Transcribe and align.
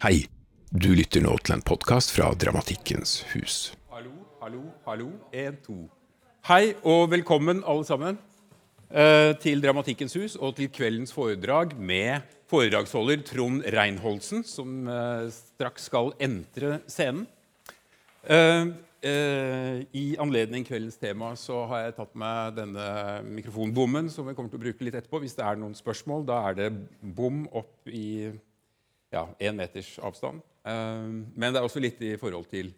Hei, 0.00 0.22
du 0.72 0.94
lytter 0.96 1.20
nå 1.20 1.34
til 1.44 1.58
en 1.58 1.60
podkast 1.60 2.14
fra 2.14 2.30
Dramatikkens 2.32 3.18
hus. 3.34 3.56
Hallo, 3.92 4.14
hallo, 4.40 4.62
hallo. 4.86 5.10
En, 5.36 5.58
to. 5.60 5.76
Hei 6.48 6.70
og 6.88 7.10
velkommen, 7.12 7.60
alle 7.68 7.84
sammen, 7.84 8.16
eh, 8.88 9.36
til 9.44 9.60
Dramatikkens 9.60 10.16
hus 10.16 10.38
og 10.40 10.56
til 10.56 10.72
kveldens 10.72 11.12
foredrag 11.12 11.76
med 11.76 12.24
foredragsholder 12.48 13.20
Trond 13.28 13.68
Reinholdsen, 13.76 14.40
som 14.40 14.88
eh, 14.88 15.28
straks 15.36 15.92
skal 15.92 16.14
entre 16.16 16.78
scenen. 16.88 17.26
Eh, 18.24 19.84
I 19.92 20.08
anledning 20.16 20.64
kveldens 20.64 20.96
tema 20.96 21.34
så 21.36 21.66
har 21.68 21.90
jeg 21.90 21.98
tatt 22.00 22.16
med 22.16 22.56
denne 22.56 22.90
mikrofonbommen, 23.28 24.08
som 24.08 24.24
vi 24.24 24.32
kommer 24.32 24.48
til 24.48 24.64
å 24.64 24.68
bruke 24.70 24.88
litt 24.88 24.96
etterpå. 24.96 25.20
Hvis 25.20 25.36
det 25.36 25.44
er 25.44 25.60
noen 25.60 25.76
spørsmål, 25.76 26.24
da 26.24 26.46
er 26.48 26.62
det 26.64 26.76
bom 27.04 27.44
opp 27.52 27.84
i 27.84 28.30
ja, 29.12 29.26
én 29.40 29.58
meters 29.58 29.96
avstand. 30.02 30.42
Eh, 30.64 31.10
men 31.34 31.50
det 31.50 31.60
er 31.60 31.66
også 31.66 31.82
litt 31.82 32.00
i 32.04 32.16
forhold 32.20 32.48
til 32.50 32.72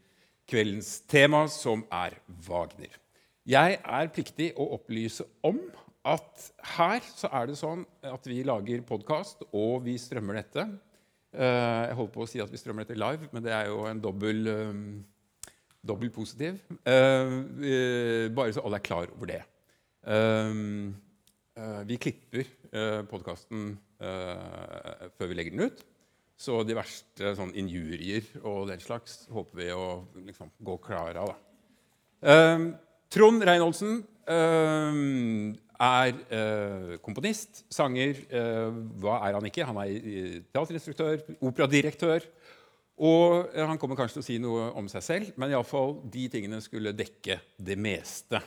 kveldens 0.48 1.00
tema, 1.08 1.46
som 1.50 1.84
er 1.92 2.18
Wagner. 2.46 2.98
Jeg 3.48 3.78
er 3.82 4.10
pliktig 4.14 4.52
å 4.54 4.68
opplyse 4.76 5.24
om 5.46 5.58
at 6.06 6.46
her 6.76 7.02
så 7.06 7.30
er 7.34 7.48
det 7.50 7.58
sånn 7.58 7.84
at 8.06 8.26
vi 8.26 8.42
lager 8.46 8.82
podkast, 8.86 9.44
og 9.54 9.84
vi 9.86 9.96
strømmer 9.98 10.40
dette. 10.40 10.66
Eh, 11.32 11.82
jeg 11.88 11.96
holdt 11.98 12.14
på 12.14 12.24
å 12.24 12.28
si 12.28 12.42
at 12.42 12.50
vi 12.52 12.60
strømmer 12.60 12.84
dette 12.84 12.98
live, 12.98 13.30
men 13.32 13.44
det 13.44 13.54
er 13.54 13.70
jo 13.70 13.84
en 13.88 14.02
dobbel, 14.02 14.50
um, 14.50 14.82
dobbel 15.82 16.10
positiv. 16.14 16.58
Eh, 16.86 18.28
bare 18.34 18.54
så 18.54 18.66
alle 18.66 18.82
er 18.82 18.86
klar 18.86 19.14
over 19.14 19.30
det. 19.30 19.40
Um, 20.02 20.92
eh, 21.56 21.80
vi 21.88 22.00
klipper 22.02 22.50
podkasten 23.10 23.74
før 24.02 25.28
vi 25.28 25.36
legger 25.36 25.52
den 25.52 25.68
ut. 25.68 25.82
Så 26.42 26.62
de 26.66 26.74
verste 26.74 27.34
sånn 27.38 27.52
injurier 27.58 28.26
og 28.42 28.66
den 28.72 28.80
slags 28.82 29.28
håper 29.30 29.60
vi 29.60 29.68
å 29.74 29.86
liksom, 30.26 30.50
gå 30.58 30.78
klar 30.82 31.20
av. 31.22 31.36
Uh, 32.22 32.72
Trond 33.12 33.44
Reinholdsen 33.46 34.00
uh, 34.26 34.96
er 35.82 36.16
uh, 36.32 36.96
komponist, 37.04 37.62
sanger. 37.70 38.24
hva 39.02 39.20
er 39.26 39.36
han 39.38 39.46
ikke? 39.46 39.66
Han 39.68 39.78
er 39.84 40.42
teaterinstruktør, 40.54 41.22
operadirektør. 41.42 42.26
Og 43.02 43.54
han 43.56 43.78
kommer 43.80 43.98
kanskje 43.98 44.18
til 44.18 44.22
å 44.22 44.26
si 44.26 44.40
noe 44.42 44.66
om 44.78 44.86
seg 44.90 45.02
selv, 45.02 45.30
men 45.40 45.50
iallfall 45.50 45.96
de 46.12 46.26
tingene 46.30 46.60
skulle 46.62 46.92
dekke 46.94 47.38
det 47.58 47.74
meste. 47.80 48.38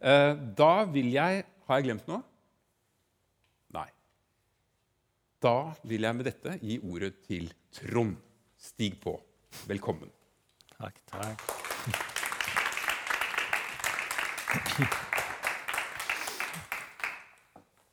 da 0.00 0.74
vil 0.88 1.10
jeg 1.12 1.42
Har 1.66 1.80
jeg 1.80 1.84
glemt 1.88 2.06
noe? 2.08 2.22
Da 5.40 5.72
vil 5.88 6.04
jeg 6.04 6.16
med 6.18 6.26
dette 6.28 6.58
gi 6.60 6.74
ordet 6.84 7.14
til 7.24 7.46
Trond. 7.72 8.18
Stig 8.60 8.98
på. 9.00 9.14
Velkommen. 9.64 10.10
Takk, 10.74 10.98
takk. 11.08 11.46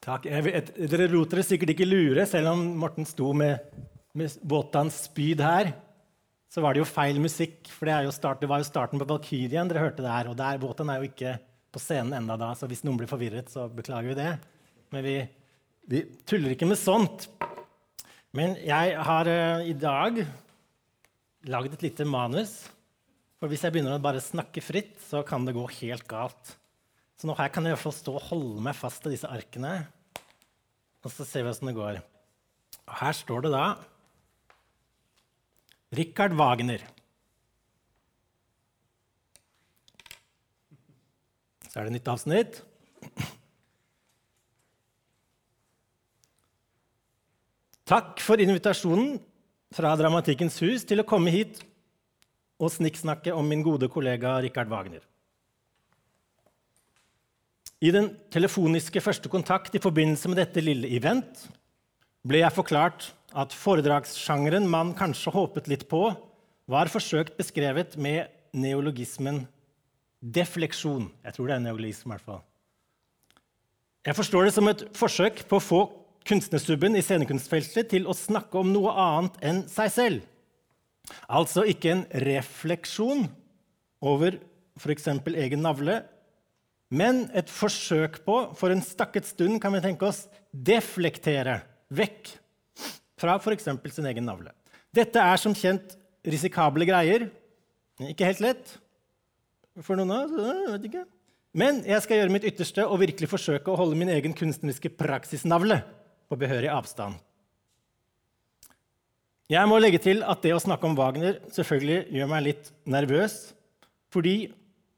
Takk. 0.03 0.27
Vet, 0.43 0.73
dere 0.91 1.07
lot 1.13 1.31
dere 1.31 1.47
sikkert 1.47 1.71
ikke 1.71 1.87
lure, 1.87 2.27
selv 2.27 2.51
om 2.51 2.65
Morten 2.83 3.07
sto 3.07 3.31
med, 3.31 3.63
med 4.11 4.35
våtans 4.43 5.05
spyd 5.07 5.39
her. 5.47 5.71
Så 6.51 6.59
var 6.63 6.75
det 6.75 6.83
jo 6.83 6.91
feil 6.91 7.23
musikk, 7.23 7.71
for 7.71 7.87
det, 7.87 8.11
start, 8.15 8.43
det 8.43 8.51
var 8.51 8.59
jo 8.59 8.67
starten 8.67 8.99
på 8.99 9.07
Valkyrien 9.07 9.71
dere 9.71 9.87
hørte 9.87 10.03
der. 10.03 10.27
Og 10.27 10.35
der, 10.35 10.59
Wotan 10.59 10.91
er 10.91 10.99
jo 10.99 11.07
ikke 11.13 11.37
på 11.71 11.79
scenen 11.79 12.19
enda 12.19 12.35
da, 12.39 12.51
så 12.59 12.67
hvis 12.67 12.83
noen 12.83 12.99
blir 12.99 13.07
forvirret, 13.07 13.47
så 13.55 13.69
beklager 13.71 14.11
vi 14.11 14.19
det. 14.19 14.31
Men 14.91 15.07
vi 15.07 15.19
vi 15.87 16.03
tuller 16.27 16.53
ikke 16.53 16.67
med 16.67 16.79
sånt. 16.79 17.27
Men 18.35 18.57
jeg 18.59 18.95
har 19.07 19.29
uh, 19.31 19.63
i 19.63 19.75
dag 19.77 20.19
lagd 21.47 21.77
et 21.77 21.85
lite 21.87 22.07
manus. 22.07 22.59
For 23.39 23.49
hvis 23.49 23.63
jeg 23.63 23.73
begynner 23.73 23.95
å 23.95 24.03
bare 24.03 24.23
snakke 24.23 24.63
fritt, 24.65 24.97
så 25.07 25.23
kan 25.25 25.45
det 25.47 25.55
gå 25.55 25.63
helt 25.79 26.07
galt. 26.09 26.55
Så 27.17 27.29
nå 27.29 27.37
her 27.37 27.49
kan 27.53 27.65
jeg 27.65 27.73
i 27.73 27.77
hvert 27.77 27.85
fall 27.85 27.95
stå 27.95 28.17
og 28.17 28.27
holde 28.27 28.63
meg 28.65 28.77
fast 28.77 29.01
til 29.03 29.15
disse 29.15 29.29
arkene. 29.29 29.87
Og 31.05 31.13
så 31.13 31.25
ser 31.25 31.45
vi 31.45 31.53
åssen 31.53 31.71
det 31.71 31.77
går. 31.77 32.01
Og 32.87 32.93
her 32.99 33.15
står 33.15 33.45
det 33.45 33.53
da 33.55 33.65
Richard 35.97 36.35
Wagner. 36.35 36.83
Så 41.71 41.79
er 41.79 41.87
det 41.87 41.95
nytt 41.95 42.11
avsnitt. 42.11 42.61
Takk 47.87 48.19
for 48.19 48.41
invitasjonen 48.43 49.13
fra 49.71 49.93
Dramatikkens 49.95 50.57
hus 50.59 50.83
til 50.83 50.99
å 50.99 51.05
komme 51.07 51.31
hit 51.31 51.61
og 52.59 52.73
snikksnakke 52.73 53.31
om 53.31 53.45
min 53.47 53.61
gode 53.63 53.87
kollega 53.87 54.33
Richard 54.43 54.67
Wagner. 54.67 55.05
I 57.79 57.93
den 57.93 58.09
telefoniske 58.33 58.99
første 59.05 59.31
kontakt 59.31 59.77
i 59.77 59.79
forbindelse 59.79 60.27
med 60.27 60.41
dette 60.41 60.63
lille 60.63 60.89
event 60.97 61.45
ble 62.27 62.41
jeg 62.41 62.55
forklart 62.57 63.05
at 63.37 63.55
foredragssjangeren 63.55 64.67
man 64.67 64.91
kanskje 64.97 65.31
håpet 65.31 65.69
litt 65.71 65.85
på, 65.87 66.09
var 66.67 66.91
forsøkt 66.91 67.37
beskrevet 67.39 67.95
med 67.95 68.27
neologismen 68.51 69.45
defleksjon. 70.19 71.07
Jeg 71.23 71.37
tror 71.37 71.47
det 71.47 71.55
er 71.55 71.63
neologism, 71.69 72.09
i 72.09 72.17
hvert 72.17 72.27
fall. 72.27 72.43
Jeg 74.03 74.17
forstår 74.17 74.47
det 74.49 74.55
som 74.57 74.67
et 74.67 74.83
forsøk 74.97 75.45
på 75.47 75.61
å 75.61 75.63
få 75.63 75.81
kunstnerstubben 76.27 76.97
i 76.97 77.03
scenekunstfeltet 77.05 77.91
til 77.93 78.07
å 78.07 78.15
snakke 78.15 78.59
om 78.59 78.73
noe 78.73 78.93
annet 78.93 79.39
enn 79.45 79.63
seg 79.71 79.93
selv. 79.93 80.25
Altså 81.31 81.63
ikke 81.67 81.93
en 81.93 82.03
refleksjon 82.25 83.25
over 84.03 84.39
f.eks. 84.77 85.07
egen 85.07 85.63
navle, 85.63 86.01
men 86.93 87.25
et 87.35 87.49
forsøk 87.51 88.21
på, 88.27 88.37
for 88.55 88.71
en 88.71 88.83
stakket 88.83 89.27
stund 89.27 89.59
kan 89.63 89.73
vi 89.75 89.83
tenke 89.83 90.07
oss, 90.07 90.25
deflektere 90.51 91.61
vekk 91.95 92.31
fra 93.19 93.37
f.eks. 93.39 93.67
sin 93.95 94.07
egen 94.11 94.27
navle. 94.27 94.53
Dette 94.95 95.21
er 95.21 95.39
som 95.41 95.55
kjent 95.55 95.95
risikable 96.27 96.87
greier. 96.87 97.29
Ikke 98.03 98.27
helt 98.27 98.43
lett 98.43 98.73
for 99.83 99.99
noen 99.99 100.13
av 100.13 100.33
oss. 100.33 100.97
Men 101.57 101.79
jeg 101.87 102.03
skal 102.03 102.21
gjøre 102.21 102.33
mitt 102.35 102.45
ytterste 102.47 102.85
og 102.85 102.99
virkelig 103.01 103.29
forsøke 103.31 103.71
å 103.71 103.79
holde 103.79 103.97
min 103.97 104.11
egen 104.13 104.35
kunstneriske 104.37 104.91
praksisnavle 104.99 105.79
på 106.27 106.37
behørig 106.39 106.69
avstand. 106.71 107.17
Jeg 109.47 109.63
må 109.71 109.77
legge 109.79 109.99
til 110.03 110.25
at 110.27 110.41
det 110.43 110.51
å 110.51 110.59
snakke 110.59 110.89
om 110.89 110.95
Wagner 110.97 111.37
selvfølgelig 111.55 112.17
gjør 112.17 112.31
meg 112.33 112.45
litt 112.49 112.71
nervøs, 112.83 113.37
fordi 114.11 114.49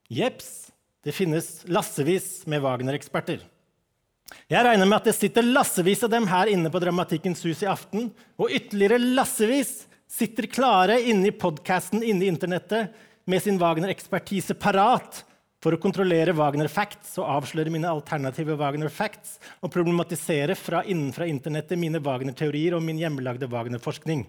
jeps, 0.09 0.72
det 1.06 1.13
finnes 1.13 1.62
lassevis 1.69 2.47
med 2.50 2.63
Wagner-eksperter. 2.66 3.44
Jeg 4.50 4.66
regner 4.66 4.89
med 4.89 4.97
at 4.97 5.09
det 5.09 5.16
sitter 5.18 5.45
lassevis 5.45 6.01
av 6.06 6.12
dem 6.13 6.25
her 6.29 6.50
inne 6.50 6.69
på 6.73 6.81
Dramatikkens 6.81 7.45
hus 7.45 7.62
i 7.62 7.69
aften, 7.69 8.09
og 8.41 8.53
ytterligere 8.53 8.97
lassevis 8.97 9.84
sitter 10.09 10.50
klare 10.50 10.97
inne 11.01 11.29
i 11.29 11.35
podkasten 11.35 12.01
inne 12.01 12.25
i 12.25 12.31
internettet 12.34 12.95
med 13.29 13.44
sin 13.45 13.62
Wagner-ekspertise 13.62 14.57
parat 14.57 15.22
for 15.59 15.75
å 15.75 15.80
kontrollere 15.81 16.36
Wagner 16.38 16.70
Facts 16.72 17.18
og 17.20 17.28
avsløre 17.28 17.72
mine 17.74 17.90
alternative 17.92 18.56
Wagner 18.59 18.92
Facts 18.94 19.38
og 19.59 19.74
problematisere 19.74 20.56
fra 20.56 20.86
innenfra 20.88 21.28
internettet 21.28 21.80
mine 21.80 22.00
Wagner-teorier 22.03 22.78
og 22.78 22.86
min 22.86 23.00
hjemmelagde 23.02 23.50
Wagner-forskning. 23.52 24.24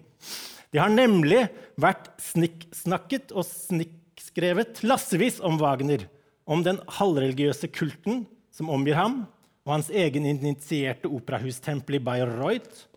Det 0.71 0.79
har 0.79 0.91
nemlig 0.91 1.45
vært 1.79 2.11
snikksnakket 2.23 3.31
og 3.35 3.47
snikkskrevet 3.47 4.83
lassevis 4.83 5.39
om 5.43 5.59
Wagner, 5.61 6.07
om 6.43 6.63
den 6.65 6.79
halvreligiøse 6.99 7.71
kulten 7.71 8.25
som 8.51 8.71
omgir 8.71 8.99
ham, 8.99 9.21
og 9.63 9.75
hans 9.77 9.91
egen 9.93 10.25
initierte 10.25 11.07
operahustempel 11.11 11.99
i 11.99 12.03
Bayreuth, 12.03 12.87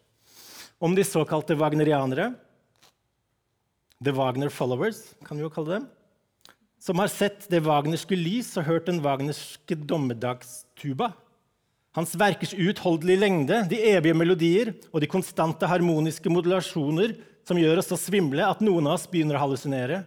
om 0.83 0.95
de 0.97 1.05
såkalte 1.07 1.55
wagnerianere, 1.59 2.33
the 4.03 4.13
Wagner 4.13 4.51
followers, 4.51 5.15
kan 5.25 5.39
vi 5.39 5.45
jo 5.45 5.53
kalle 5.53 5.79
dem, 5.79 5.85
som 6.85 7.01
har 7.01 7.09
sett 7.09 7.47
det 7.49 7.63
wagnerske 7.65 8.17
lys 8.19 8.51
og 8.61 8.67
hørt 8.69 8.89
den 8.91 9.01
wagnerske 9.05 9.77
dommedagstuba. 9.89 11.15
Hans 11.97 12.13
verkers 12.19 12.53
uutholdelige 12.53 13.23
lengde, 13.23 13.61
de 13.71 13.79
evige 13.95 14.17
melodier 14.19 14.75
og 14.91 15.01
de 15.01 15.09
konstante 15.09 15.69
harmoniske 15.71 16.29
modulasjoner 16.33 17.15
som 17.47 17.61
gjør 17.61 17.81
oss 17.81 17.89
så 17.93 17.99
svimle 18.01 18.45
at 18.45 18.61
noen 18.65 18.89
av 18.89 18.99
oss 18.99 19.07
begynner 19.09 19.39
å 19.39 19.45
hallusinere. 19.47 20.03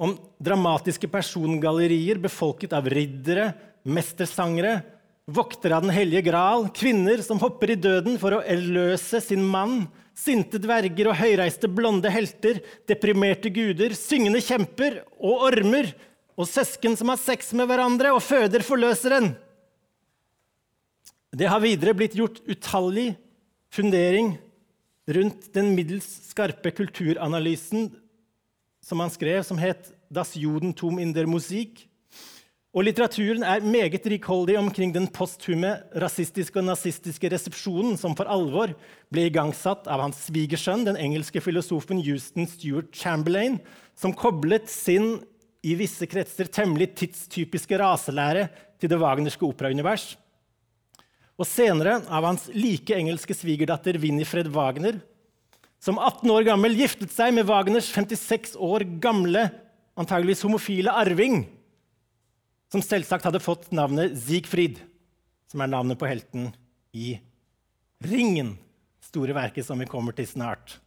Om 0.00 0.16
dramatiske 0.40 1.10
persongallerier 1.12 2.18
befolket 2.22 2.72
av 2.74 2.88
riddere, 2.90 3.52
mestersangere, 3.84 4.80
voktere 5.30 5.76
av 5.76 5.86
Den 5.86 5.94
hellige 5.94 6.26
gral, 6.30 6.68
kvinner 6.74 7.22
som 7.24 7.40
hopper 7.42 7.72
i 7.72 7.78
døden 7.78 8.18
for 8.20 8.36
å 8.36 8.42
erløse 8.42 9.20
sin 9.22 9.44
mann, 9.46 9.84
sinte 10.16 10.60
dverger 10.60 11.10
og 11.10 11.18
høyreiste 11.20 11.70
blonde 11.70 12.10
helter, 12.12 12.60
deprimerte 12.90 13.52
guder, 13.54 13.94
syngende 13.96 14.42
kjemper 14.44 15.00
og 15.18 15.46
ormer, 15.50 15.92
og 16.40 16.48
søsken 16.48 16.96
som 16.96 17.12
har 17.12 17.20
sex 17.20 17.52
med 17.56 17.68
hverandre 17.68 18.12
og 18.14 18.22
føder 18.24 18.64
forløseren. 18.64 19.32
Det 21.30 21.46
har 21.46 21.62
videre 21.62 21.94
blitt 21.94 22.16
gjort 22.18 22.40
utallig 22.48 23.12
fundering, 23.70 24.34
rundt 25.10 25.50
den 25.54 25.72
middels 25.74 26.06
skarpe 26.30 26.72
kulturanalysen 26.74 27.88
som 28.84 29.02
han 29.02 29.10
skrev, 29.10 29.42
som 29.44 29.58
het 29.58 29.92
'Das 30.10 30.34
Judentum 30.36 30.98
in 30.98 31.12
der 31.12 31.26
Musik'. 31.26 31.86
Og 32.70 32.84
litteraturen 32.86 33.42
er 33.42 33.64
meget 33.66 34.04
rikholdig 34.06 34.54
omkring 34.60 34.92
den 34.94 35.08
posthume 35.10 35.72
rasistiske 35.98 36.60
og 36.60 36.68
nazistiske 36.68 37.30
resepsjonen 37.32 37.96
som 37.98 38.14
for 38.14 38.30
alvor 38.30 38.76
ble 39.10 39.24
igangsatt 39.26 39.90
av 39.90 40.04
hans 40.04 40.20
svigersønn, 40.28 40.84
den 40.86 41.00
engelske 41.00 41.42
filosofen 41.42 41.98
Houston 42.06 42.46
Stuart 42.46 42.94
Chamberlain, 42.94 43.58
som 43.98 44.14
koblet 44.14 44.70
sin 44.70 45.16
i 45.66 45.74
visse 45.74 46.06
kretser 46.06 46.46
temmelig 46.46 46.92
tidstypiske 47.02 47.74
raselære 47.82 48.46
til 48.78 48.94
det 48.94 49.02
wagnerske 49.02 49.42
operaunivers. 49.50 50.14
Og 51.42 51.50
senere 51.50 51.98
av 52.06 52.22
hans 52.22 52.46
like 52.54 52.94
engelske 52.94 53.34
svigerdatter 53.34 53.98
Winifred 53.98 54.54
Wagner, 54.54 55.02
som 55.82 55.98
18 55.98 56.30
år 56.30 56.46
gammel 56.52 56.78
giftet 56.78 57.10
seg 57.10 57.34
med 57.34 57.50
Wagners 57.50 57.90
56 57.90 58.54
år 58.62 58.86
gamle, 59.02 59.48
antageligvis 59.98 60.46
homofile 60.46 60.94
arving, 60.94 61.48
som 62.70 62.82
selvsagt 62.84 63.26
hadde 63.26 63.42
fått 63.42 63.70
navnet 63.74 64.14
Siegfried, 64.18 64.78
som 65.50 65.62
er 65.64 65.72
navnet 65.72 65.98
på 65.98 66.08
helten 66.08 66.50
i 66.94 67.16
Ringen, 68.06 68.54
store 69.04 69.34
verket 69.36 69.66
som 69.66 69.80
vi 69.80 69.88
kommer 69.90 70.14
til 70.16 70.28
snart. 70.30 70.78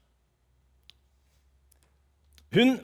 Hun, 2.53 2.77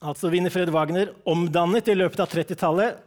altså 0.00 0.32
Winifred 0.32 0.72
Wagner, 0.74 1.12
omdannet 1.28 1.88
i 1.92 1.96
løpet 1.96 2.22
av 2.24 2.32
30-tallet 2.32 2.98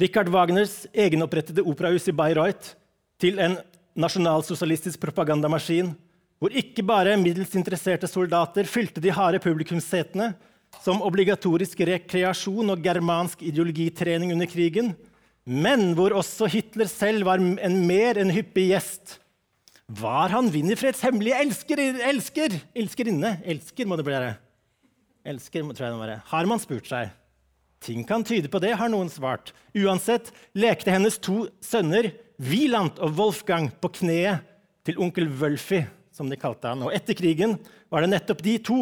Richard 0.00 0.28
Wagners 0.32 0.84
egenopprettede 0.92 1.64
operahus 1.64 2.08
i 2.08 2.14
Bayreuth 2.16 2.74
til 3.20 3.40
en 3.42 3.56
nasjonalsosialistisk 3.96 5.00
propagandamaskin 5.00 5.94
hvor 6.36 6.52
ikke 6.52 6.84
bare 6.84 7.16
middels 7.16 7.54
interesserte 7.56 8.08
soldater 8.10 8.68
fylte 8.68 9.00
de 9.00 9.12
harde 9.14 9.40
publikumssetene, 9.40 10.34
som 10.84 11.02
obligatorisk 11.02 11.80
rekreasjon 11.88 12.72
og 12.74 12.82
germansk 12.84 13.42
ideologitrening 13.46 14.32
under 14.34 14.48
krigen, 14.50 14.94
men 15.46 15.92
hvor 15.94 16.14
også 16.18 16.48
Hitler 16.50 16.90
selv 16.90 17.26
var 17.28 17.38
en 17.38 17.78
mer 17.86 18.18
enn 18.18 18.32
hyppig 18.34 18.68
gjest. 18.72 19.18
Var 19.86 20.32
han 20.34 20.50
Winifreds 20.50 21.04
hemmelige 21.06 21.38
elsker? 21.44 21.82
Elsker? 22.08 22.56
Elskerinne? 22.74 23.36
Elsker, 23.46 23.86
må 23.86 23.98
det 23.98 24.06
bli. 24.08 24.18
Elsker, 25.26 25.62
tror 25.62 25.86
jeg 25.86 25.94
det 25.94 25.98
må 26.00 26.02
være. 26.02 26.18
Har 26.32 26.50
man 26.50 26.62
spurt 26.62 26.90
seg. 26.90 27.14
Ting 27.86 28.02
kan 28.08 28.24
tyde 28.26 28.50
på 28.50 28.58
det, 28.62 28.74
har 28.74 28.90
noen 28.90 29.10
svart. 29.12 29.52
Uansett 29.78 30.32
lekte 30.58 30.90
hennes 30.90 31.20
to 31.22 31.44
sønner, 31.62 32.10
Wieland 32.42 32.98
og 32.98 33.14
Wolfgang, 33.20 33.70
på 33.70 33.92
kneet 34.00 34.42
til 34.86 34.98
onkel 35.02 35.28
Wölfi, 35.30 35.84
som 36.10 36.30
de 36.30 36.38
kalte 36.40 36.72
han. 36.72 36.82
Og 36.82 36.94
etter 36.94 37.14
krigen 37.14 37.54
var 37.92 38.02
det 38.02 38.10
nettopp 38.10 38.42
de 38.42 38.56
to 38.58 38.80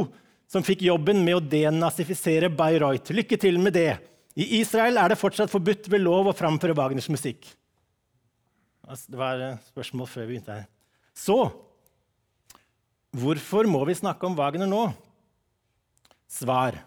som 0.55 0.63
fikk 0.63 0.85
jobben 0.87 1.25
med 1.27 1.35
å 1.35 1.43
denazifisere 1.43 2.51
Bayreuth. 2.55 3.11
Lykke 3.11 3.39
til 3.43 3.59
med 3.59 3.75
det. 3.75 3.97
I 4.39 4.61
Israel 4.61 5.01
er 5.03 5.11
det 5.11 5.19
fortsatt 5.19 5.51
forbudt 5.51 5.89
ved 5.91 6.05
lov 6.05 6.31
å 6.31 6.37
framføre 6.37 6.77
Wagners 6.79 7.11
musikk. 7.11 7.49
Altså, 8.87 9.11
det 9.11 9.19
var 9.19 9.43
et 9.43 9.71
spørsmål 9.73 10.11
før 10.11 10.27
vi 10.27 10.35
begynte 10.35 10.59
her. 10.61 10.67
Så 11.15 11.39
hvorfor 13.15 13.67
må 13.71 13.81
vi 13.89 13.97
snakke 13.99 14.27
om 14.27 14.37
Wagner 14.39 14.71
nå? 14.71 14.85
Svar. 16.31 16.79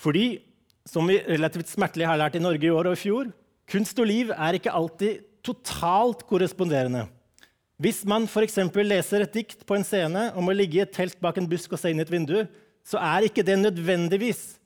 Fordi, 0.00 0.40
som 0.88 1.08
vi 1.08 1.20
relativt 1.24 1.72
smertelig 1.72 2.08
har 2.08 2.20
lært 2.20 2.36
i 2.36 2.42
Norge 2.42 2.68
i 2.68 2.72
år 2.72 2.90
og 2.90 2.96
i 2.96 3.00
fjor, 3.00 3.32
kunst 3.70 4.00
og 4.00 4.08
liv 4.08 4.32
er 4.36 4.56
ikke 4.56 4.76
alltid 4.76 5.24
totalt 5.44 6.24
korresponderende. 6.28 7.06
Hvis 7.80 8.02
man 8.04 8.26
f.eks. 8.28 8.58
leser 8.84 9.22
et 9.24 9.32
dikt 9.32 9.62
på 9.64 9.78
en 9.78 9.84
scene 9.86 10.26
om 10.36 10.48
å 10.50 10.52
ligge 10.52 10.76
i 10.76 10.82
et 10.84 10.92
telt 10.92 11.16
bak 11.22 11.38
en 11.40 11.48
busk 11.48 11.72
og 11.72 11.78
se 11.80 11.88
inn 11.88 12.02
i 12.02 12.04
et 12.04 12.12
vindu, 12.12 12.44
så 12.84 13.00
er 13.00 13.24
ikke 13.24 13.44
det 13.46 13.56
nødvendigvis 13.56 14.58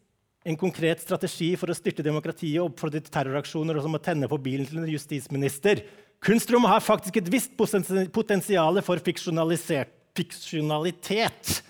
en 0.44 0.56
konkret 0.58 1.00
strategi 1.00 1.56
for 1.56 1.70
å 1.70 1.76
styrte 1.78 2.02
demokratiet 2.04 2.58
og 2.58 2.72
oppfordre 2.72 3.00
til 3.00 3.12
terroraksjoner 3.14 3.76
og 3.78 3.82
som 3.86 3.94
å 3.96 4.02
tenne 4.02 4.28
på 4.28 4.38
bilen 4.42 4.66
til 4.66 4.82
en 4.82 4.90
justisminister. 4.90 5.86
Kunstrommet 6.24 6.72
har 6.74 6.82
faktisk 6.82 7.16
et 7.20 7.30
visst 7.30 7.54
potensial 7.56 8.82
for 8.82 8.98
fiksjonalitet. 9.06 11.62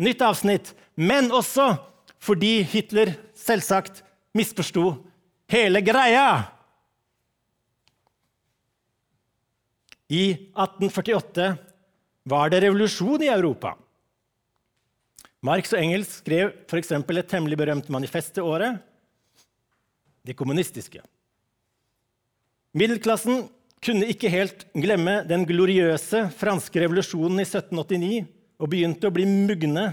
Nytt 0.00 0.22
avsnitt. 0.24 0.72
Men 0.96 1.28
også 1.34 1.76
fordi 2.22 2.62
Hitler 2.66 3.14
selvsagt 3.36 4.02
misforsto 4.36 4.92
hele 5.52 5.80
greia. 5.84 6.57
I 10.08 10.32
1848 10.56 11.52
var 12.28 12.50
det 12.50 12.62
revolusjon 12.64 13.22
i 13.22 13.30
Europa. 13.32 13.74
Marx 15.44 15.70
og 15.74 15.80
Engels 15.82 16.18
skrev 16.22 16.50
f.eks. 16.66 16.92
et 16.96 17.28
temmelig 17.30 17.58
berømt 17.60 17.90
manifest 17.92 18.34
til 18.34 18.48
året 18.48 18.80
det 20.26 20.34
kommunistiske. 20.36 21.00
Middelklassen 22.76 23.46
kunne 23.84 24.08
ikke 24.10 24.32
helt 24.32 24.66
glemme 24.74 25.22
den 25.28 25.46
gloriøse 25.48 26.26
franske 26.36 26.82
revolusjonen 26.82 27.40
i 27.40 27.46
1789 27.46 28.26
og 28.58 28.72
begynte 28.72 29.08
å 29.08 29.14
bli 29.14 29.24
mugne 29.28 29.86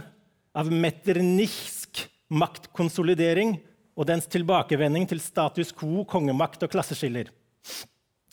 av 0.56 0.72
metternichsk 0.72 2.08
maktkonsolidering 2.34 3.58
og 3.96 4.08
dens 4.10 4.26
tilbakevending 4.32 5.06
til 5.08 5.22
status 5.24 5.72
quo, 5.76 6.04
kongemakt 6.10 6.64
og 6.66 6.72
klasseskiller. 6.74 7.30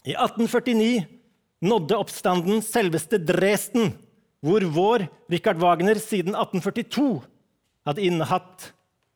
I 0.02 0.16
1849 0.16 1.21
nådde 1.62 1.98
oppstanden 1.98 2.62
selveste 2.64 3.20
Dresden, 3.22 3.92
hvor 4.42 4.64
vår 4.74 5.06
Richard 5.30 5.60
Wagner 5.62 6.00
siden 6.02 6.34
1842 6.34 7.22
hadde 7.86 8.06
innehatt 8.06 8.72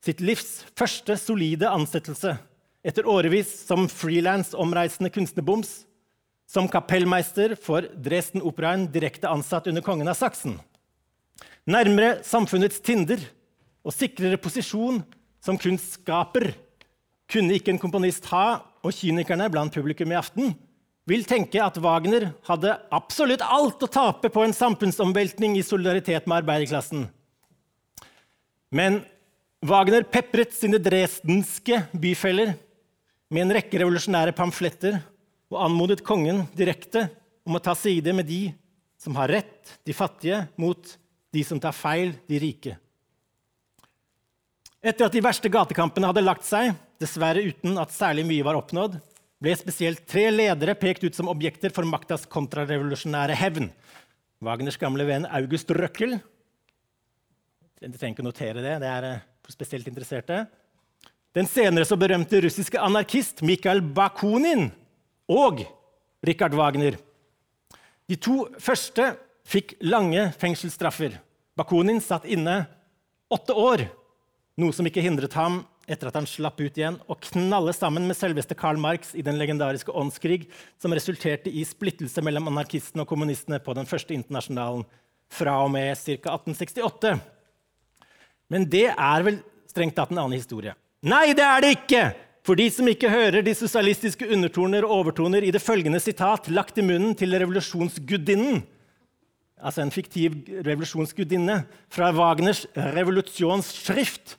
sitt 0.06 0.22
livs 0.22 0.60
første 0.78 1.16
solide 1.18 1.70
ansettelse 1.70 2.36
etter 2.86 3.08
årevis 3.10 3.50
som 3.66 3.88
frilans 3.90 4.52
omreisende 4.54 5.10
kunstnerboms, 5.10 5.82
som 6.46 6.68
kapellmeister 6.70 7.56
for 7.58 7.88
Dresden-operaen 7.98 8.86
direkte 8.94 9.26
ansatt 9.26 9.66
under 9.66 9.82
kongen 9.82 10.06
av 10.06 10.14
Saksen. 10.14 10.54
Nærmere 11.66 12.20
samfunnets 12.22 12.78
tinder 12.78 13.18
og 13.82 13.94
sikrere 13.94 14.38
posisjon 14.38 15.00
som 15.42 15.58
kunstskaper 15.58 16.52
kunne 17.26 17.58
ikke 17.58 17.72
en 17.74 17.82
komponist 17.82 18.28
ha, 18.30 18.62
og 18.86 18.94
kynikerne 18.94 19.48
blant 19.50 19.74
publikum 19.74 20.12
i 20.14 20.18
aften 20.18 20.52
vil 21.06 21.26
tenke 21.26 21.60
at 21.62 21.78
Wagner 21.78 22.32
hadde 22.48 22.74
absolutt 22.94 23.44
alt 23.44 23.82
å 23.82 23.90
tape 23.90 24.30
på 24.32 24.42
en 24.42 24.54
samfunnsomveltning 24.56 25.54
i 25.58 25.64
solidaritet 25.66 26.26
med 26.26 26.42
arbeiderklassen. 26.42 27.06
Men 28.74 29.00
Wagner 29.66 30.04
pepret 30.10 30.52
sine 30.54 30.80
dresdenske 30.82 31.84
byfeller 31.94 32.56
med 33.32 33.44
en 33.44 33.54
rekke 33.56 33.78
revolusjonære 33.80 34.34
pamfletter 34.36 34.98
og 35.52 35.62
anmodet 35.62 36.02
kongen 36.06 36.44
direkte 36.58 37.06
om 37.46 37.56
å 37.56 37.62
ta 37.62 37.74
side 37.78 38.12
med 38.14 38.26
de 38.26 38.50
som 38.98 39.14
har 39.18 39.30
rett, 39.30 39.76
de 39.86 39.94
fattige, 39.94 40.42
mot 40.58 40.96
de 41.34 41.42
som 41.46 41.60
tar 41.62 41.74
feil, 41.76 42.14
de 42.26 42.40
rike. 42.42 42.74
Etter 44.82 45.06
at 45.06 45.14
de 45.14 45.22
verste 45.22 45.50
gatekampene 45.52 46.08
hadde 46.10 46.24
lagt 46.24 46.46
seg, 46.46 46.72
dessverre 46.98 47.44
uten 47.44 47.78
at 47.78 47.94
særlig 47.94 48.24
mye 48.26 48.46
var 48.46 48.58
oppnådd, 48.58 48.96
ble 49.42 49.52
spesielt 49.58 50.04
tre 50.08 50.28
ledere 50.32 50.74
pekt 50.78 51.04
ut 51.04 51.16
som 51.16 51.28
objekter 51.28 51.72
for 51.74 51.88
maktas 51.88 52.24
kontrarevolusjonære 52.32 53.36
hevn. 53.36 53.70
Wagners 54.44 54.78
gamle 54.80 55.04
venn 55.08 55.28
August 55.28 55.70
Røkkel. 55.72 56.18
Jeg 57.80 57.92
trenger 57.92 58.16
ikke 58.16 58.24
notere 58.24 58.62
det. 58.64 58.78
det 58.80 58.88
er 58.88 59.08
eh, 59.10 59.24
for 59.44 59.52
spesielt 59.52 59.88
interesserte. 59.88 60.46
Den 61.36 61.48
senere 61.48 61.84
så 61.84 61.98
berømte 62.00 62.40
russiske 62.40 62.80
anarkist 62.80 63.42
Mikhail 63.44 63.82
Bakunin 63.84 64.70
og 65.28 65.60
Richard 66.24 66.56
Wagner. 66.56 66.96
De 68.08 68.16
to 68.16 68.46
første 68.62 69.12
fikk 69.46 69.76
lange 69.84 70.30
fengselsstraffer. 70.40 71.18
Bakunin 71.56 72.00
satt 72.00 72.24
inne 72.24 72.62
åtte 73.32 73.52
år, 73.52 73.84
noe 74.56 74.72
som 74.72 74.86
ikke 74.88 75.04
hindret 75.04 75.36
ham 75.36 75.60
etter 75.86 76.10
at 76.10 76.18
han 76.18 76.26
slapp 76.28 76.58
ut 76.60 76.78
igjen, 76.78 76.98
og 77.06 77.22
knalle 77.30 77.72
sammen 77.76 78.08
med 78.08 78.18
selveste 78.18 78.56
Karl 78.58 78.78
Marx 78.82 79.14
i 79.14 79.24
den 79.26 79.38
legendariske 79.38 79.94
åndskrig 79.94 80.48
som 80.82 80.94
resulterte 80.94 81.52
i 81.52 81.62
splittelse 81.66 82.24
mellom 82.26 82.50
anarkistene 82.50 83.04
og 83.04 83.10
kommunistene 83.10 83.62
på 83.62 83.74
den 83.78 83.88
første 83.88 84.14
internasjonalen 84.16 84.84
fra 85.32 85.56
og 85.64 85.72
med 85.74 85.94
ca. 85.98 86.36
1868. 86.36 87.16
Men 88.52 88.66
det 88.70 88.88
er 88.92 89.26
vel 89.26 89.40
strengt 89.70 89.96
tatt 89.98 90.12
en 90.14 90.22
annen 90.22 90.38
historie. 90.38 90.74
Nei, 91.06 91.30
det 91.36 91.46
er 91.46 91.62
det 91.62 91.74
ikke! 91.78 92.04
For 92.46 92.58
de 92.58 92.68
som 92.70 92.86
ikke 92.86 93.10
hører 93.10 93.42
de 93.42 93.54
sosialistiske 93.58 94.28
undertoner 94.30 94.86
og 94.86 95.00
overtoner 95.00 95.42
i 95.42 95.50
det 95.54 95.62
følgende 95.62 95.98
sitat 96.02 96.46
lagt 96.52 96.78
i 96.78 96.84
munnen 96.86 97.16
til 97.18 97.34
revolusjonsgudinnen, 97.34 98.60
altså 99.58 99.82
en 99.82 99.90
fiktiv 99.90 100.36
revolusjonsgudinne, 100.62 101.64
fra 101.90 102.12
Wagners 102.14 102.62
revolusjonsskrift, 102.76 104.36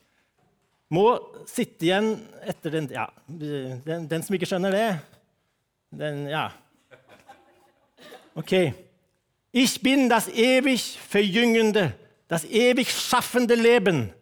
må 0.93 1.05
sitte 1.49 1.87
igjen 1.87 2.13
etter 2.47 2.73
den 2.77 2.89
Ja, 2.93 3.07
den, 3.27 4.07
den 4.07 4.23
som 4.23 4.35
ikke 4.37 4.47
skjønner 4.49 4.73
det 4.75 4.87
den, 5.97 6.27
Ja. 6.31 6.49
OK. 8.35 8.73
Ich 9.51 9.81
bin 9.81 10.09
das 10.09 10.27
ewig 10.27 10.99
Verjüngende, 11.09 11.93
das 12.27 12.45
ewig 12.45 12.91
schaffende 12.91 13.55
Leben. 13.55 14.13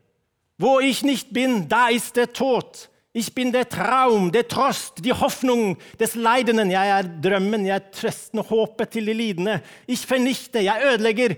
Wo 0.58 0.80
ich 0.80 1.04
nicht 1.04 1.34
bin, 1.34 1.68
da 1.68 1.90
ist 1.90 2.16
der 2.16 2.32
Tod. 2.32 2.90
Ich 3.18 3.34
bin 3.34 3.54
der 3.54 3.70
Traum, 3.70 4.30
der 4.30 4.46
Trost, 4.46 4.96
die 5.06 5.14
Hoffnung 5.14 5.78
des 5.98 6.16
Leidenden. 6.16 6.70
Jeg 6.70 6.90
er 6.90 7.04
drømmen, 7.24 7.64
jeg 7.64 7.78
er 7.78 7.86
trøsten 7.88 8.42
og 8.42 8.50
håpet 8.50 8.92
til 8.92 9.08
de 9.08 9.14
lidende. 9.16 9.62
Ich 9.88 10.04
vernichte, 10.10 10.60
jeg 10.60 10.84
ødelegger, 10.84 11.38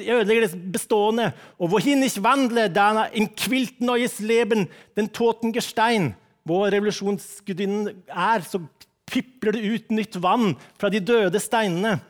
jeg 0.00 0.16
ødelegger 0.16 0.48
det 0.48 0.72
bestående. 0.72 1.28
Og 1.60 1.70
wohin 1.70 2.02
ich 2.02 2.18
wandle, 2.18 2.66
da 2.66 3.06
in 3.14 3.28
quilt 3.28 3.80
neues 3.80 4.18
Leben, 4.18 4.66
den 4.96 5.08
toten 5.08 5.52
Gestein. 5.52 6.16
Hvor 6.42 6.66
revolusjonsgudinnen 6.74 8.02
er, 8.08 8.42
så 8.42 8.58
pipler 9.06 9.52
det 9.52 9.62
ut 9.62 9.90
nytt 9.94 10.18
vann 10.18 10.56
fra 10.74 10.90
de 10.90 10.98
døde 10.98 11.38
steinene. 11.38 12.00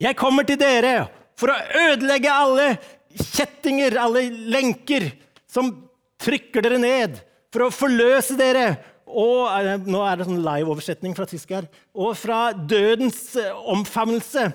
Jeg 0.00 0.16
kommer 0.16 0.48
til 0.48 0.56
dere 0.56 1.10
for 1.36 1.52
å 1.52 1.60
ødelegge 1.92 2.32
alle 2.32 2.78
kjettinger, 3.12 4.00
alle 4.00 4.30
lenker 4.32 5.10
som 5.44 5.74
trykker 6.16 6.64
dere 6.64 6.80
ned 6.80 7.27
for 7.58 7.66
å 7.66 7.74
forløse 7.74 8.38
dere. 8.38 8.70
Og 9.08 9.48
eh, 9.50 9.74
nå 9.88 10.02
er 10.06 10.20
det 10.20 10.28
sånn 10.28 10.44
live-oversetning 10.44 11.16
fra 11.16 11.26
tysk 11.26 11.50
her. 11.56 11.66
Og 11.96 12.14
fra 12.18 12.52
dødens 12.54 13.32
eh, 13.40 13.50
omfavnelse. 13.72 14.50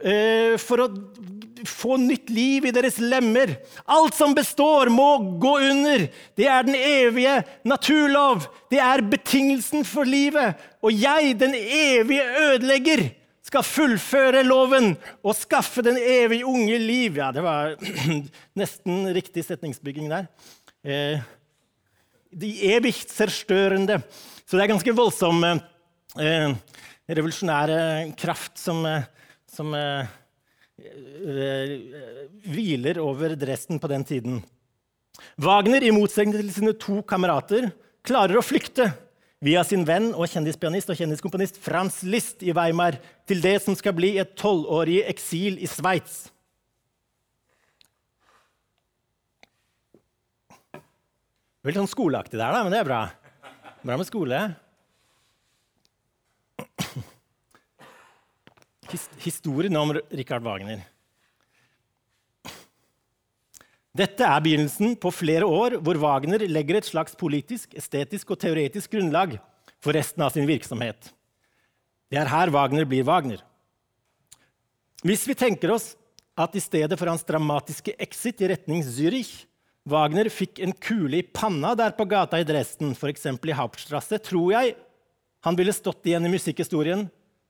Eh, 0.00 0.56
for 0.58 0.82
å 0.82 0.88
få 1.68 1.98
nytt 2.00 2.32
liv 2.32 2.66
i 2.66 2.74
deres 2.74 2.98
lemmer. 3.02 3.54
Alt 3.86 4.18
som 4.18 4.34
består, 4.34 4.90
må 4.90 5.38
gå 5.42 5.54
under. 5.68 6.08
Det 6.34 6.50
er 6.50 6.66
den 6.66 6.78
evige 6.80 7.38
naturlov. 7.68 8.48
Det 8.72 8.82
er 8.82 9.06
betingelsen 9.12 9.86
for 9.86 10.08
livet. 10.08 10.58
Og 10.82 10.96
jeg, 10.96 11.36
den 11.38 11.54
evige 11.54 12.26
ødelegger, 12.48 13.06
skal 13.46 13.66
fullføre 13.66 14.42
loven 14.46 14.94
og 15.26 15.34
skaffe 15.38 15.82
den 15.86 15.98
evige 16.00 16.46
unge 16.48 16.78
liv. 16.82 17.18
Ja, 17.20 17.30
det 17.34 17.44
var 17.46 17.76
nesten 18.60 19.04
riktig 19.14 19.46
setningsbygging 19.46 20.10
der. 20.10 20.32
Eh, 20.80 21.20
de 22.30 22.50
evig 22.72 22.94
zerstørende. 23.10 24.00
Så 24.46 24.56
det 24.56 24.64
er 24.64 24.72
ganske 24.72 24.94
voldsom 24.96 25.44
eh, 25.46 26.54
revolusjonær 27.10 28.12
kraft 28.18 28.58
som, 28.58 28.84
eh, 28.86 29.06
som 29.50 29.74
eh, 29.74 30.06
eh, 30.78 31.76
hviler 32.50 33.00
over 33.02 33.36
Dresden 33.38 33.80
på 33.82 33.90
den 33.90 34.04
tiden. 34.04 34.40
Wagner, 35.40 35.82
i 35.82 35.92
motsetning 35.92 36.36
til 36.38 36.52
sine 36.54 36.74
to 36.78 37.00
kamerater, 37.06 37.70
klarer 38.06 38.38
å 38.38 38.44
flykte 38.44 38.88
via 39.44 39.62
sin 39.64 39.86
venn 39.88 40.10
og 40.12 40.28
kjendispianist 40.30 40.92
og 40.92 40.98
kjendiskomponist 41.00 41.60
Frans 41.60 42.02
List 42.04 42.44
i 42.44 42.54
Weimar 42.56 42.98
til 43.28 43.40
det 43.44 43.58
som 43.64 43.76
skal 43.76 43.96
bli 43.96 44.14
et 44.20 44.36
tolvårig 44.38 45.02
eksil 45.08 45.58
i 45.60 45.68
Sveits. 45.68 46.28
Veldig 51.60 51.82
sånn 51.82 51.92
skoleaktig 51.92 52.38
der, 52.38 52.54
da, 52.54 52.62
men 52.64 52.72
det 52.72 52.78
er 52.80 52.88
bra. 52.88 53.02
Bra 53.84 53.96
med 54.00 54.08
skole. 54.08 54.38
Historien 59.20 59.76
om 59.76 59.92
Richard 59.92 60.46
Wagner. 60.46 60.80
Dette 63.92 64.24
er 64.24 64.40
begynnelsen 64.40 64.94
på 65.02 65.12
flere 65.12 65.44
år 65.44 65.76
hvor 65.84 66.00
Wagner 66.00 66.46
legger 66.48 66.78
et 66.78 66.88
slags 66.88 67.16
politisk, 67.18 67.74
estetisk 67.76 68.32
og 68.32 68.40
teoretisk 68.40 68.94
grunnlag 68.94 69.36
for 69.82 69.92
resten 69.96 70.24
av 70.24 70.32
sin 70.32 70.48
virksomhet. 70.48 71.12
Det 72.08 72.18
er 72.22 72.30
her 72.30 72.54
Wagner 72.54 72.88
blir 72.88 73.04
Wagner. 73.04 73.44
Hvis 75.04 75.28
vi 75.28 75.36
tenker 75.36 75.74
oss 75.76 75.92
at 76.40 76.56
i 76.56 76.62
stedet 76.64 76.96
for 76.96 77.10
hans 77.10 77.26
dramatiske 77.26 77.92
exit 78.00 78.40
i 78.40 78.48
retning 78.54 78.80
Zürich 78.86 79.42
Wagner 79.88 80.28
fikk 80.28 80.60
en 80.60 80.74
kule 80.76 81.20
i 81.20 81.24
panna 81.24 81.72
der 81.78 81.94
på 81.96 82.04
gata 82.08 82.40
i 82.40 82.44
Dresden, 82.44 82.92
f.eks. 82.92 83.26
i 83.26 83.56
Hauptstrasse, 83.56 84.20
tror 84.20 84.52
jeg 84.52 84.74
han 85.40 85.56
ville 85.56 85.72
stått 85.72 86.04
igjen 86.04 86.26
i 86.28 86.32
musikkhistorien 86.34 87.06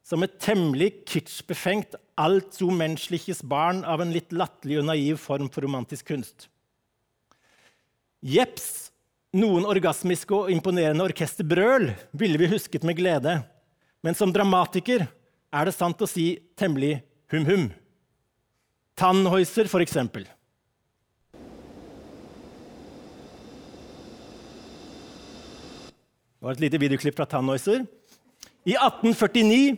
som 0.06 0.22
et 0.22 0.38
temmelig 0.42 0.92
kitschbefengt, 1.10 1.96
allzu 2.18 2.70
menschliches 2.74 3.42
barn 3.46 3.82
av 3.84 4.02
en 4.02 4.12
litt 4.14 4.32
latterlig 4.32 4.78
og 4.80 4.88
naiv 4.88 5.20
form 5.22 5.50
for 5.52 5.66
romantisk 5.66 6.10
kunst. 6.12 6.48
Jepps, 8.20 8.90
noen 9.34 9.66
orgasmiske 9.68 10.34
og 10.36 10.50
imponerende 10.52 11.06
orkesterbrøl 11.06 11.90
ville 12.18 12.40
vi 12.40 12.50
husket 12.50 12.86
med 12.86 12.98
glede, 12.98 13.40
men 14.04 14.16
som 14.16 14.32
dramatiker 14.34 15.06
er 15.50 15.66
det 15.66 15.76
sant 15.76 16.02
å 16.02 16.08
si 16.08 16.32
temmelig 16.58 17.00
hum-hum. 17.32 17.70
Tannhäuser, 18.98 19.66
for 19.70 19.80
eksempel. 19.80 20.26
Det 26.40 26.46
var 26.48 26.54
et 26.56 26.60
lite 26.62 26.78
videoklipp 26.80 27.18
fra 27.18 27.26
Tannhäuser. 27.28 27.82
I 28.64 28.72
1849, 28.72 29.76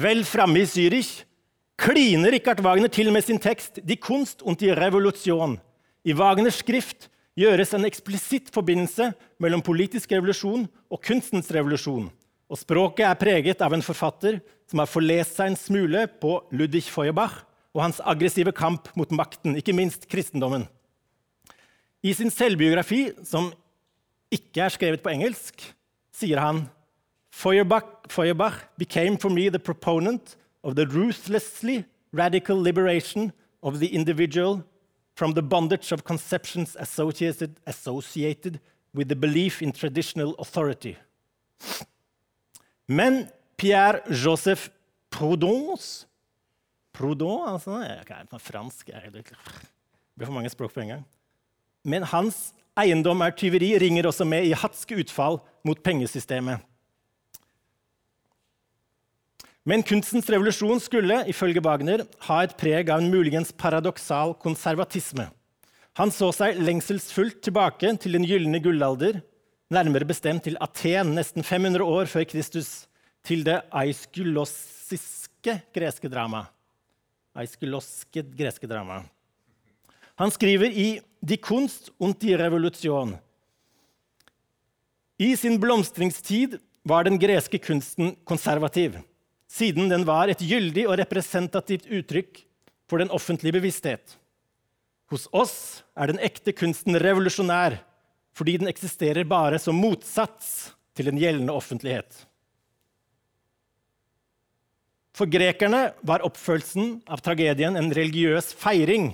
vel 0.00 0.22
framme 0.24 0.62
i 0.62 0.64
Zürich, 0.64 1.26
kliner 1.76 2.32
Richard 2.32 2.62
Wagner 2.64 2.88
til 2.88 3.12
med 3.12 3.20
sin 3.24 3.36
tekst 3.38 3.76
'Die 3.84 4.00
Kunst 4.00 4.40
und 4.42 4.60
die 4.60 4.72
Revolution'. 4.72 5.58
I 6.04 6.14
Wagners 6.14 6.64
skrift 6.64 7.10
gjøres 7.36 7.74
en 7.74 7.84
eksplisitt 7.84 8.48
forbindelse 8.48 9.12
mellom 9.38 9.60
politisk 9.60 10.12
revolusjon 10.12 10.64
og 10.90 11.02
kunstens 11.02 11.52
revolusjon. 11.52 12.08
Og 12.48 12.56
språket 12.58 13.04
er 13.04 13.20
preget 13.20 13.60
av 13.60 13.74
en 13.74 13.84
forfatter 13.84 14.40
som 14.66 14.78
har 14.78 14.88
forlest 14.88 15.36
seg 15.36 15.50
en 15.50 15.56
smule 15.56 16.06
på 16.06 16.48
Ludwig 16.50 16.88
Feuerbach 16.88 17.44
og 17.74 17.82
hans 17.82 18.00
aggressive 18.00 18.52
kamp 18.52 18.88
mot 18.96 19.10
makten, 19.10 19.54
ikke 19.54 19.76
minst 19.76 20.08
kristendommen. 20.08 20.66
I 22.02 22.14
sin 22.14 22.30
selvbiografi, 22.30 23.12
som 23.22 23.52
ikke 24.30 24.64
er 24.64 24.74
skrevet 24.74 25.02
på 25.02 25.12
engelsk, 25.12 25.62
sier 26.12 26.40
han 26.42 26.66
Feuerbach, 27.30 27.86
Feuerbach 28.10 28.64
became 28.78 29.18
for 29.18 29.30
me 29.30 29.48
the 29.48 29.58
proponent 29.58 30.36
of 30.62 30.74
the 30.74 30.86
ruthlessly 30.86 31.84
radical 32.12 32.56
liberation 32.56 33.32
of 33.62 33.78
the 33.78 33.86
individual 33.86 34.64
from 35.14 35.34
the 35.34 35.42
bondage 35.42 35.92
of 35.92 36.04
conceptions 36.04 36.76
associated, 36.76 37.60
associated 37.66 38.60
with 38.94 39.08
the 39.08 39.16
belief 39.16 39.62
in 39.62 39.72
traditional 39.72 40.34
authority. 40.38 40.96
Men 42.88 43.30
Pierre 43.56 44.02
Joseph 44.10 44.70
Proudhons 45.10 46.06
Proudhon, 46.92 47.48
altså, 47.48 47.78
jeg 47.78 47.90
er 48.10 48.22
ikke 48.22 48.38
fransk 48.38 48.88
jeg, 48.88 49.10
blir 50.18 50.26
for 50.26 50.34
mange 50.34 50.50
språk 50.50 50.72
på 50.74 50.82
en 50.82 50.88
gang. 50.88 51.04
Men 51.84 52.02
hans 52.02 52.52
Eiendom 52.78 53.22
er 53.26 53.34
tyveri 53.34 53.72
ringer 53.82 54.06
også 54.06 54.26
med 54.28 54.46
i 54.46 54.54
hatske 54.54 55.00
utfall 55.02 55.40
mot 55.66 55.80
pengesystemet. 55.82 56.62
Men 59.68 59.82
kunstens 59.84 60.28
revolusjon 60.32 60.78
skulle 60.80 61.18
ifølge 61.28 61.60
Wagner, 61.64 62.06
ha 62.24 62.36
et 62.44 62.54
preg 62.56 62.88
av 62.88 63.02
en 63.02 63.10
muligens 63.12 63.50
paradoksal 63.52 64.32
konservatisme. 64.40 65.26
Han 65.98 66.12
så 66.14 66.30
seg 66.32 66.60
lengselsfullt 66.62 67.42
tilbake 67.44 67.90
til 68.00 68.14
den 68.16 68.24
gylne 68.24 68.62
gullalder, 68.64 69.18
nærmere 69.74 70.08
bestemt 70.08 70.46
til 70.46 70.56
Aten 70.62 71.12
nesten 71.18 71.44
500 71.44 71.84
år 71.84 72.08
før 72.08 72.24
Kristus, 72.30 72.86
til 73.26 73.42
det 73.44 73.58
aiskylossiske 73.74 75.58
greske 75.74 76.08
dramaet. 76.08 76.48
Aiskyloske 77.38 78.24
greske 78.38 78.70
drama. 78.70 79.02
Han 80.18 80.30
skriver 80.34 80.70
i 80.70 81.00
De 81.20 81.36
Kunst 81.36 81.92
und 81.98 82.20
die 82.20 82.36
Revolution. 82.36 83.16
I 85.18 85.36
sin 85.36 85.60
blomstringstid 85.60 86.58
var 86.82 87.04
den 87.04 87.18
greske 87.18 87.58
kunsten 87.58 88.16
konservativ, 88.26 88.96
siden 89.50 89.88
den 89.88 90.06
var 90.06 90.30
et 90.30 90.42
gyldig 90.42 90.88
og 90.88 90.98
representativt 90.98 91.86
uttrykk 91.86 92.40
for 92.90 92.98
den 92.98 93.10
offentlige 93.14 93.58
bevissthet. 93.58 94.16
Hos 95.10 95.28
oss 95.30 95.84
er 95.94 96.10
den 96.10 96.18
ekte 96.18 96.54
kunsten 96.54 96.98
revolusjonær 96.98 97.78
fordi 98.38 98.56
den 98.58 98.70
eksisterer 98.70 99.26
bare 99.26 99.58
som 99.62 99.78
motsats 99.78 100.72
til 100.98 101.10
den 101.10 101.18
gjeldende 101.18 101.54
offentlighet. 101.54 102.10
For 105.14 105.30
grekerne 105.30 105.92
var 106.06 106.26
oppfølelsen 106.26 107.00
av 107.10 107.22
tragedien 107.22 107.78
en 107.78 107.94
religiøs 107.94 108.52
feiring 108.58 109.12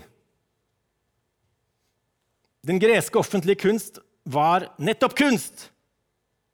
den 2.64 2.80
greske 2.80 3.18
offentlige 3.18 3.60
kunst 3.60 3.98
var 4.24 4.70
nettopp 4.80 5.16
kunst, 5.18 5.66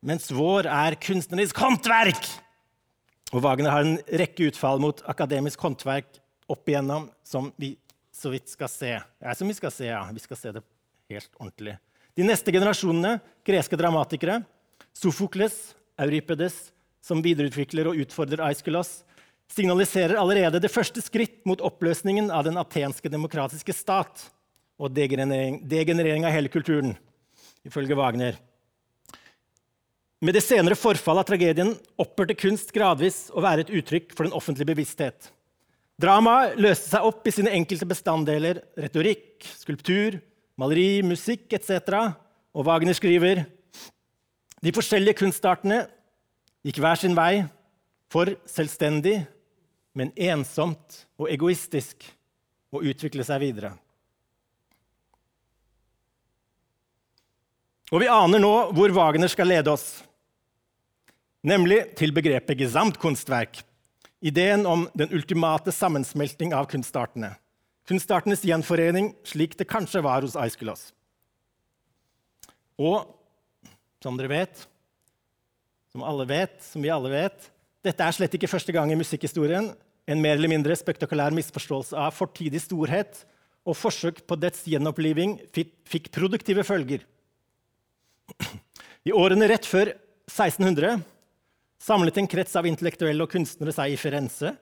mens 0.03 0.31
vår 0.35 0.67
er 0.67 0.97
kunstnerisk 0.99 1.59
håndverk. 1.63 2.25
Og 3.31 3.45
Wagner 3.45 3.71
har 3.71 3.87
en 3.87 4.01
rekke 4.19 4.49
utfall 4.51 4.83
mot 4.83 5.05
akademisk 5.11 5.61
håndverk 5.63 6.19
opp 6.51 6.67
igjennom 6.67 7.07
som 7.23 7.53
vi 7.61 7.77
så 8.11 8.33
vidt 8.33 8.51
skal 8.51 8.73
se. 8.73 8.97
Ja, 8.99 9.35
som 9.39 9.47
vi 9.47 9.55
skal 9.55 9.71
se, 9.71 9.87
ja. 9.87 10.03
Vi 10.11 10.23
skal 10.25 10.41
se 10.41 10.53
det 10.57 10.65
helt 11.13 11.31
ordentlig. 11.39 11.77
De 12.19 12.27
neste 12.27 12.51
generasjonene 12.53 13.21
greske 13.47 13.79
dramatikere, 13.79 14.41
Sofokles, 14.97 15.77
Euripedes, 16.01 16.73
som 17.01 17.23
videreutvikler 17.23 17.87
og 17.87 18.03
utfordrer 18.03 18.43
Aiskylos, 18.49 19.05
signaliserer 19.51 20.19
allerede 20.19 20.59
det 20.63 20.73
første 20.75 21.03
skritt 21.05 21.39
mot 21.47 21.63
oppløsningen 21.63 22.33
av 22.35 22.45
den 22.49 22.59
atenske 22.61 23.11
demokratiske 23.13 23.75
stat 23.79 24.27
og 24.81 24.95
degenerering, 24.97 25.61
degenerering 25.69 26.25
av 26.25 26.33
hele 26.33 26.51
kulturen, 26.53 26.95
ifølge 27.67 27.99
Wagner. 27.99 28.39
Med 30.21 30.37
det 30.37 30.43
senere 30.45 30.77
forfallet 30.77 31.25
av 31.25 31.29
tragedien 31.29 31.75
opphørte 32.01 32.37
kunst 32.37 32.73
gradvis 32.77 33.29
å 33.33 33.45
være 33.45 33.65
et 33.65 33.73
uttrykk 33.81 34.15
for 34.17 34.27
den 34.27 34.37
offentlige 34.37 34.69
bevissthet. 34.73 35.31
Dramaet 36.01 36.57
løste 36.61 36.95
seg 36.95 37.05
opp 37.05 37.27
i 37.29 37.33
sine 37.33 37.53
enkelte 37.57 37.89
bestanddeler 37.89 38.63
retorikk, 38.81 39.45
skulptur, 39.61 40.17
maleri, 40.61 41.01
musikk 41.05 41.53
etc. 41.57 42.13
Og 42.57 42.65
Wagner 42.69 42.97
skriver 42.97 43.45
de 44.61 44.73
forskjellige 44.77 45.21
kunstartene 45.21 45.83
gikk 46.65 46.81
hver 46.81 47.01
sin 47.01 47.17
vei, 47.17 47.47
for 48.11 48.33
selvstendig, 48.49 49.21
men 49.95 50.11
ensomt 50.19 51.05
og 51.21 51.29
egoistisk, 51.31 52.03
å 52.71 52.83
utvikle 52.87 53.25
seg 53.27 53.41
videre. 53.43 53.73
Og 57.91 58.05
vi 58.05 58.11
aner 58.11 58.39
nå 58.39 58.53
hvor 58.77 58.93
Wagner 58.95 59.31
skal 59.31 59.51
lede 59.51 59.73
oss, 59.73 60.05
nemlig 61.43 61.83
til 61.99 62.15
begrepet 62.15 62.61
gesamtkunstverk, 62.61 63.65
ideen 64.23 64.67
om 64.69 64.85
den 64.95 65.11
ultimate 65.17 65.75
sammensmelting 65.75 66.55
av 66.55 66.69
kunstartene. 66.71 67.33
Kunstartenes 67.91 68.45
gjenforening, 68.47 69.11
slik 69.27 69.57
det 69.59 69.67
kanskje 69.67 70.05
var 70.07 70.23
hos 70.23 70.37
Aiskulos. 70.39 70.91
Og 72.79 73.09
som 74.01 74.17
dere 74.17 74.31
vet, 74.31 74.67
som 75.91 76.05
alle 76.07 76.29
vet, 76.31 76.61
som 76.63 76.85
vi 76.85 76.93
alle 76.95 77.11
vet, 77.11 77.51
dette 77.83 78.05
er 78.05 78.15
slett 78.15 78.37
ikke 78.37 78.53
første 78.53 78.73
gang 78.77 78.93
i 78.93 78.99
musikkhistorien 79.01 79.73
en 80.11 80.23
mer 80.23 80.37
eller 80.39 80.53
mindre 80.53 80.77
spektakulær 80.79 81.35
misforståelse 81.35 81.99
av 81.99 82.15
fortidig 82.15 82.63
storhet 82.63 83.25
og 83.67 83.77
forsøk 83.77 84.23
på 84.29 84.39
dets 84.41 84.63
gjenoppliving 84.69 85.41
fikk 85.51 86.13
produktive 86.15 86.65
følger. 86.67 87.03
I 89.09 89.15
årene 89.17 89.49
rett 89.49 89.67
før 89.69 89.95
1600 90.31 91.01
samlet 91.81 92.21
en 92.21 92.29
krets 92.29 92.57
av 92.59 92.69
intellektuelle 92.69 93.25
og 93.25 93.33
kunstnere 93.33 93.73
seg 93.75 93.95
i 93.95 93.99
Firenze. 94.01 94.53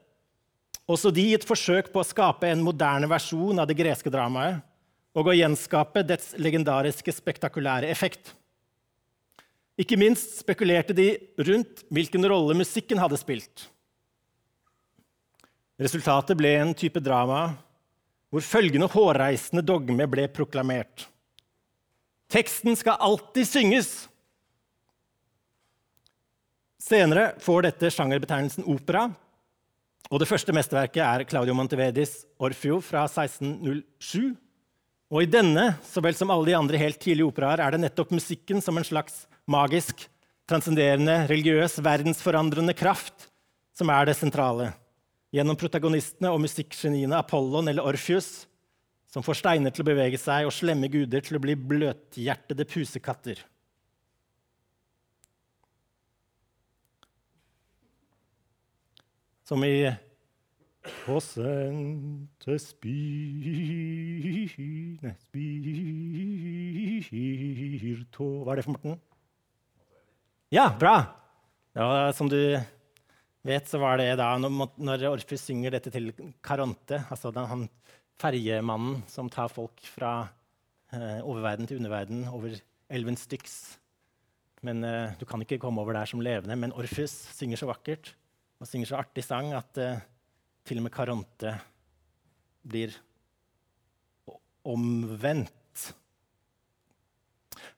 Også 0.89 1.11
de 1.13 1.25
i 1.31 1.35
et 1.37 1.45
forsøk 1.45 1.91
på 1.93 2.01
å 2.01 2.07
skape 2.07 2.49
en 2.49 2.63
moderne 2.65 3.09
versjon 3.11 3.59
av 3.59 3.69
det 3.69 3.77
greske 3.77 4.13
dramaet 4.13 4.63
og 5.19 5.29
å 5.29 5.35
gjenskape 5.35 6.05
dets 6.07 6.31
legendariske, 6.39 7.13
spektakulære 7.13 7.91
effekt. 7.91 8.31
Ikke 9.79 9.99
minst 9.99 10.39
spekulerte 10.41 10.95
de 10.95 11.11
rundt 11.49 11.85
hvilken 11.95 12.25
rolle 12.31 12.57
musikken 12.59 13.01
hadde 13.03 13.19
spilt. 13.19 13.67
Resultatet 15.79 16.39
ble 16.39 16.55
en 16.59 16.75
type 16.75 17.03
drama 17.03 17.53
hvor 18.29 18.45
følgende 18.45 18.89
hårreisende 18.93 19.63
dogme 19.65 20.07
ble 20.11 20.27
proklamert. 20.35 21.07
Teksten 22.29 22.77
skal 22.77 23.01
alltid 23.01 23.49
synges. 23.49 23.93
Senere 26.79 27.33
får 27.41 27.65
dette 27.69 27.91
sjangerbetegnelsen 27.93 28.67
opera, 28.69 29.09
og 30.09 30.21
det 30.21 30.29
første 30.29 30.53
mesterverket 30.57 31.03
er 31.05 31.25
Claudio 31.29 31.57
Montevedis 31.57 32.23
'Orfeo' 32.41 32.81
fra 32.85 33.05
1607. 33.09 34.37
Og 35.09 35.23
I 35.25 35.29
denne 35.29 35.79
så 35.85 36.01
vel 36.05 36.17
som 36.17 36.31
alle 36.33 36.51
de 36.51 36.57
andre 36.57 36.81
helt 36.81 37.01
tidlige 37.01 37.29
operaer 37.29 37.61
er 37.65 37.73
det 37.73 37.81
nettopp 37.81 38.13
musikken 38.13 38.61
som 38.65 38.77
en 38.77 38.85
slags 38.85 39.27
magisk, 39.49 40.05
transcenderende, 40.49 41.27
religiøs, 41.29 41.79
verdensforandrende 41.85 42.77
kraft 42.77 43.29
som 43.77 43.89
er 43.93 44.09
det 44.09 44.17
sentrale. 44.17 44.73
Gjennom 45.33 45.57
protagonistene 45.61 46.33
og 46.33 46.41
musikkgeniene 46.41 47.21
Apollon 47.21 47.69
eller 47.69 47.85
Orpheus, 47.85 48.47
som 49.09 49.25
får 49.25 49.41
steiner 49.41 49.73
til 49.73 49.83
å 49.85 49.89
bevege 49.89 50.19
seg 50.21 50.47
og 50.47 50.53
slemme 50.55 50.91
guder 50.93 51.25
til 51.25 51.39
å 51.39 51.43
bli 51.43 51.55
bløthjertede 51.57 52.65
pusekatter. 52.69 53.41
Som 59.49 59.65
i 59.65 59.89
På 61.07 61.17
sendte 61.25 62.59
Nei, 65.01 65.17
spyrtå... 67.01 68.27
Hva 68.45 68.53
er 68.53 68.57
det 68.61 68.65
for 68.67 68.75
Morten? 68.77 68.95
Ja, 70.53 70.67
bra! 70.81 70.97
Ja, 71.77 72.13
som 72.17 72.29
du 72.29 72.41
vet, 73.45 73.69
så 73.69 73.81
var 73.81 74.01
det 74.01 74.17
da 74.21 74.37
når 74.41 75.09
Orfus 75.13 75.43
synger 75.49 75.71
dette 75.77 75.93
til 75.93 76.13
Karonte, 76.45 77.03
altså 77.09 77.33
den, 77.33 77.49
han 77.49 77.69
ferjemannen 78.19 79.03
som 79.11 79.31
tar 79.31 79.51
folk 79.53 79.83
fra 79.95 80.29
eh, 80.93 81.21
oververden 81.23 81.69
til 81.69 81.79
underverden 81.81 82.25
over 82.33 82.57
elven 82.91 83.19
Styx. 83.19 83.79
Men 84.67 84.83
eh, 84.85 85.15
Du 85.19 85.27
kan 85.27 85.43
ikke 85.43 85.61
komme 85.63 85.83
over 85.83 85.95
der 85.95 86.11
som 86.11 86.23
levende, 86.25 86.57
men 86.57 86.75
Orfus 86.75 87.15
synger 87.37 87.61
så 87.61 87.71
vakkert 87.71 88.15
og 88.59 88.67
synger 88.67 88.91
så 88.91 88.99
artig 88.99 89.25
sang 89.27 89.53
at 89.55 89.79
eh, 89.79 90.01
til 90.67 90.81
og 90.81 90.89
med 90.89 90.95
Karonte 90.95 91.55
blir 92.69 92.97
omvendt. 94.69 95.55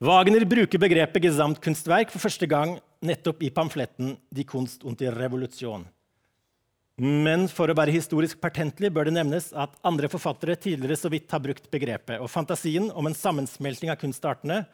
Wagner 0.01 0.47
bruker 0.49 0.81
begrepet 0.81 1.27
Gesamtkunstverk 1.27 2.11
for 2.11 2.25
første 2.25 2.49
gang 2.49 2.79
nettopp 3.05 3.43
i 3.45 3.53
pamfletten 3.53 4.17
Die 4.33 4.47
Kunst 4.49 4.85
und 4.85 5.01
die 5.01 5.13
Revolution. 5.13 5.85
Men 7.01 7.47
for 7.49 7.71
å 7.73 7.77
være 7.79 7.95
historisk 7.95 8.37
pertentlig 8.43 8.91
bør 8.93 9.09
det 9.09 9.15
nevnes 9.17 9.47
at 9.57 9.73
andre 9.89 10.09
forfattere 10.13 10.59
tidligere 10.61 10.99
så 11.01 11.09
vidt 11.09 11.33
har 11.33 11.41
brukt 11.41 11.71
begrepet, 11.73 12.19
og 12.21 12.29
fantasien 12.29 12.91
om 12.93 13.09
en 13.09 13.17
sammensmelting 13.17 13.89
av 13.89 13.97
kunstartene 14.03 14.67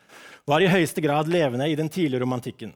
var 0.49 0.65
i 0.65 0.71
høyeste 0.73 1.05
grad 1.05 1.31
levende 1.31 1.69
i 1.71 1.79
den 1.79 1.93
tidlige 1.93 2.25
romantikken. 2.25 2.75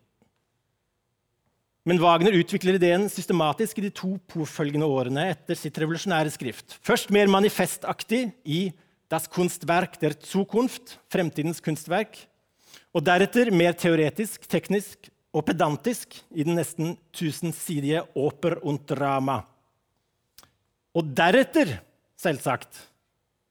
Men 1.82 1.98
Wagner 1.98 2.36
utvikler 2.38 2.78
ideen 2.78 3.08
systematisk 3.10 3.80
i 3.80 3.88
de 3.88 3.90
to 3.96 4.12
påfølgende 4.30 4.86
årene 4.86 5.30
etter 5.32 5.58
sitt 5.58 5.78
revolusjonære 5.82 6.30
skrift. 6.30 6.76
Først 6.86 7.10
mer 7.10 7.26
manifestaktig 7.32 8.28
i 8.44 8.68
Das 9.10 9.26
Kunstwerk 9.26 9.96
der 9.98 10.14
Zukunft, 10.22 11.00
fremtidens 11.10 11.58
kunstverk. 11.64 12.14
Og 12.94 13.02
deretter 13.02 13.50
mer 13.50 13.74
teoretisk, 13.74 14.46
teknisk 14.46 15.10
og 15.30 15.46
pedantisk 15.46 16.16
i 16.34 16.44
den 16.46 16.58
nesten 16.58 16.96
tusensidige 17.14 18.02
Oper 18.18 18.58
und 18.66 18.86
Drama. 18.90 19.42
Og 20.94 21.06
deretter, 21.14 21.78
selvsagt, 22.18 22.74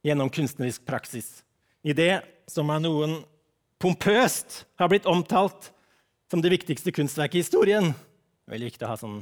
gjennom 0.03 0.31
kunstnerisk 0.31 0.83
praksis. 0.87 1.41
I 1.83 1.95
det 1.95 2.21
som 2.51 2.69
av 2.71 2.83
noen 2.83 3.21
pompøst 3.79 4.63
har 4.79 4.91
blitt 4.91 5.07
omtalt 5.07 5.71
som 6.29 6.43
det 6.43 6.51
viktigste 6.51 6.91
kunstverket 6.95 7.39
i 7.39 7.43
historien, 7.45 7.93
Veldig 8.49 8.71
viktig 8.71 8.85
å 8.87 8.89
ha 8.89 8.97
sånn 8.97 9.19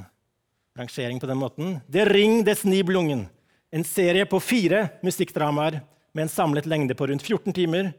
rangering 0.79 1.17
på 1.19 1.27
den 1.27 1.39
måten. 1.41 1.71
Det 1.91 2.05
Ring 2.07 2.45
des 2.47 2.61
Nibelungen, 2.63 3.25
en 3.75 3.83
serie 3.83 4.23
på 4.29 4.39
fire 4.39 4.85
musikkdramaer 5.03 5.81
med 6.15 6.23
en 6.23 6.31
samlet 6.31 6.69
lengde 6.69 6.95
på 6.95 7.09
rundt 7.09 7.25
14 7.25 7.51
timer, 7.57 7.89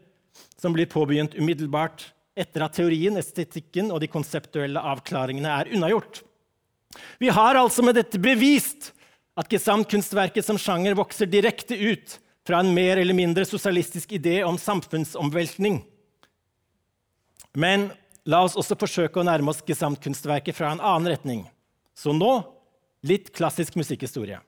som 0.57 0.73
blir 0.73 0.89
påbegynt 0.89 1.37
umiddelbart 1.37 2.07
etter 2.37 2.65
at 2.65 2.75
teorien, 2.77 3.17
estetikken 3.19 3.91
og 3.93 4.01
de 4.03 4.09
konseptuelle 4.11 4.81
avklaringene 4.91 5.51
er 5.61 5.71
unnagjort. 5.75 6.23
Vi 7.21 7.29
har 7.33 7.59
altså 7.59 7.85
med 7.85 7.97
dette 7.99 8.21
bevist 8.21 8.91
at 9.39 9.49
gesamtkunstverket 9.51 10.45
som 10.45 10.57
sjanger 10.59 10.97
vokser 10.97 11.29
direkte 11.29 11.77
ut 11.77 12.17
fra 12.47 12.63
en 12.63 12.73
mer 12.73 12.97
eller 12.97 13.15
mindre 13.15 13.45
sosialistisk 13.45 14.15
idé 14.17 14.39
om 14.47 14.57
samfunnsomveltning. 14.57 15.83
Men 17.57 17.89
La 18.29 18.43
oss 18.45 18.57
også 18.59 18.77
forsøke 18.77 19.21
å 19.21 19.25
nærme 19.25 19.53
oss 19.53 19.63
gesamtkunstverket 19.65 20.57
fra 20.57 20.73
en 20.73 20.83
annen 20.83 21.09
retning. 21.13 21.43
Så 21.97 22.13
nå 22.13 22.33
litt 23.07 23.31
klassisk 23.35 23.77
musikkhistorie. 23.79 24.41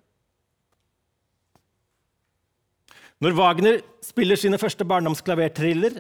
Når 3.21 3.35
Wagner 3.37 3.79
spiller 4.03 4.39
sine 4.39 4.59
første 4.61 4.85
barndomsklavertriller, 4.87 5.99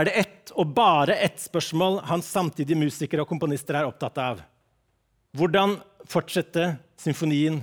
er 0.00 0.08
det 0.08 0.14
ett 0.18 0.52
og 0.54 0.72
bare 0.74 1.14
ett 1.22 1.38
spørsmål 1.40 2.00
hans 2.08 2.26
samtidige 2.30 2.78
musikere 2.78 3.22
og 3.22 3.30
komponister 3.30 3.78
er 3.78 3.88
opptatt 3.88 4.18
av. 4.18 4.40
Hvordan 5.34 5.76
fortsette 6.10 6.74
symfonien 7.00 7.60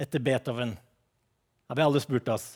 etter 0.00 0.22
Beethoven? 0.22 0.72
Det 0.74 1.72
har 1.74 1.80
vi 1.80 1.84
alle 1.84 2.00
spurt 2.00 2.28
oss. 2.32 2.46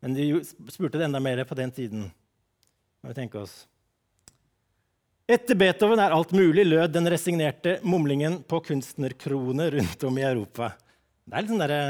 Men 0.00 0.14
de 0.16 0.28
spurte 0.44 0.98
det 0.98 1.08
enda 1.08 1.20
mer 1.20 1.44
på 1.44 1.56
den 1.56 1.72
tiden. 1.72 2.10
Må 3.00 3.12
vi 3.12 3.16
tenke 3.16 3.40
oss. 3.40 3.64
Etter 5.26 5.58
Beethoven 5.58 5.98
er 5.98 6.12
alt 6.14 6.30
mulig, 6.36 6.66
lød 6.68 6.92
den 6.94 7.10
resignerte 7.10 7.78
mumlingen 7.82 8.42
på 8.46 8.60
kunstnerkrone 8.68 9.70
rundt 9.74 10.04
om 10.06 10.20
i 10.20 10.28
Europa. 10.28 10.74
Det 11.26 11.34
er 11.34 11.42
litt 11.42 11.50
sånn 11.50 11.64
derre 11.64 11.80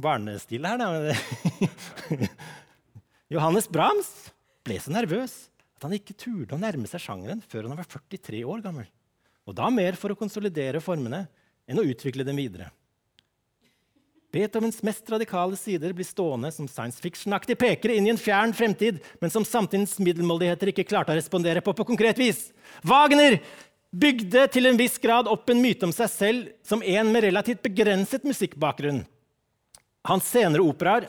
barnestil 0.00 0.66
her, 0.66 0.80
da. 0.80 2.18
Johannes 3.36 3.68
Brahms 3.70 4.29
ble 4.66 4.78
så 4.82 4.92
nervøs 4.92 5.36
at 5.76 5.86
han 5.86 5.96
ikke 5.96 6.16
turde 6.18 6.56
å 6.56 6.60
nærme 6.60 6.88
seg 6.90 7.02
sjangeren 7.02 7.40
før 7.48 7.68
han 7.68 7.78
var 7.78 7.88
43 7.88 8.42
år 8.44 8.64
gammel. 8.64 8.88
Og 9.48 9.56
da 9.56 9.70
mer 9.72 9.96
for 9.98 10.12
å 10.12 10.18
konsolidere 10.18 10.82
formene 10.84 11.24
enn 11.70 11.80
å 11.80 11.86
utvikle 11.86 12.26
dem 12.26 12.38
videre. 12.38 12.68
Beethovens 14.30 14.78
mest 14.86 15.08
radikale 15.10 15.56
sider 15.58 15.94
blir 15.96 16.06
stående 16.06 16.52
som 16.54 16.68
science 16.70 17.02
fiction-aktige 17.02 17.58
pekere 17.58 17.96
inn 17.98 18.06
i 18.06 18.12
en 18.12 18.20
fjern 18.20 18.52
fremtid, 18.54 19.00
men 19.18 19.32
som 19.32 19.46
samtidens 19.46 19.96
middelmådigheter 19.98 20.70
ikke 20.70 20.86
klarte 20.86 21.10
å 21.10 21.18
respondere 21.18 21.62
på 21.64 21.74
på 21.74 21.86
konkret 21.88 22.20
vis. 22.20 22.52
Wagner 22.86 23.40
bygde 23.90 24.44
til 24.54 24.70
en 24.70 24.78
viss 24.78 25.00
grad 25.02 25.26
opp 25.26 25.50
en 25.50 25.62
myte 25.62 25.88
om 25.88 25.94
seg 25.94 26.12
selv 26.12 26.52
som 26.62 26.84
en 26.84 27.10
med 27.10 27.26
relativt 27.26 27.64
begrenset 27.64 28.28
musikkbakgrunn. 28.28 29.02
Hans 30.06 30.30
senere 30.30 30.62
operaer 30.62 31.08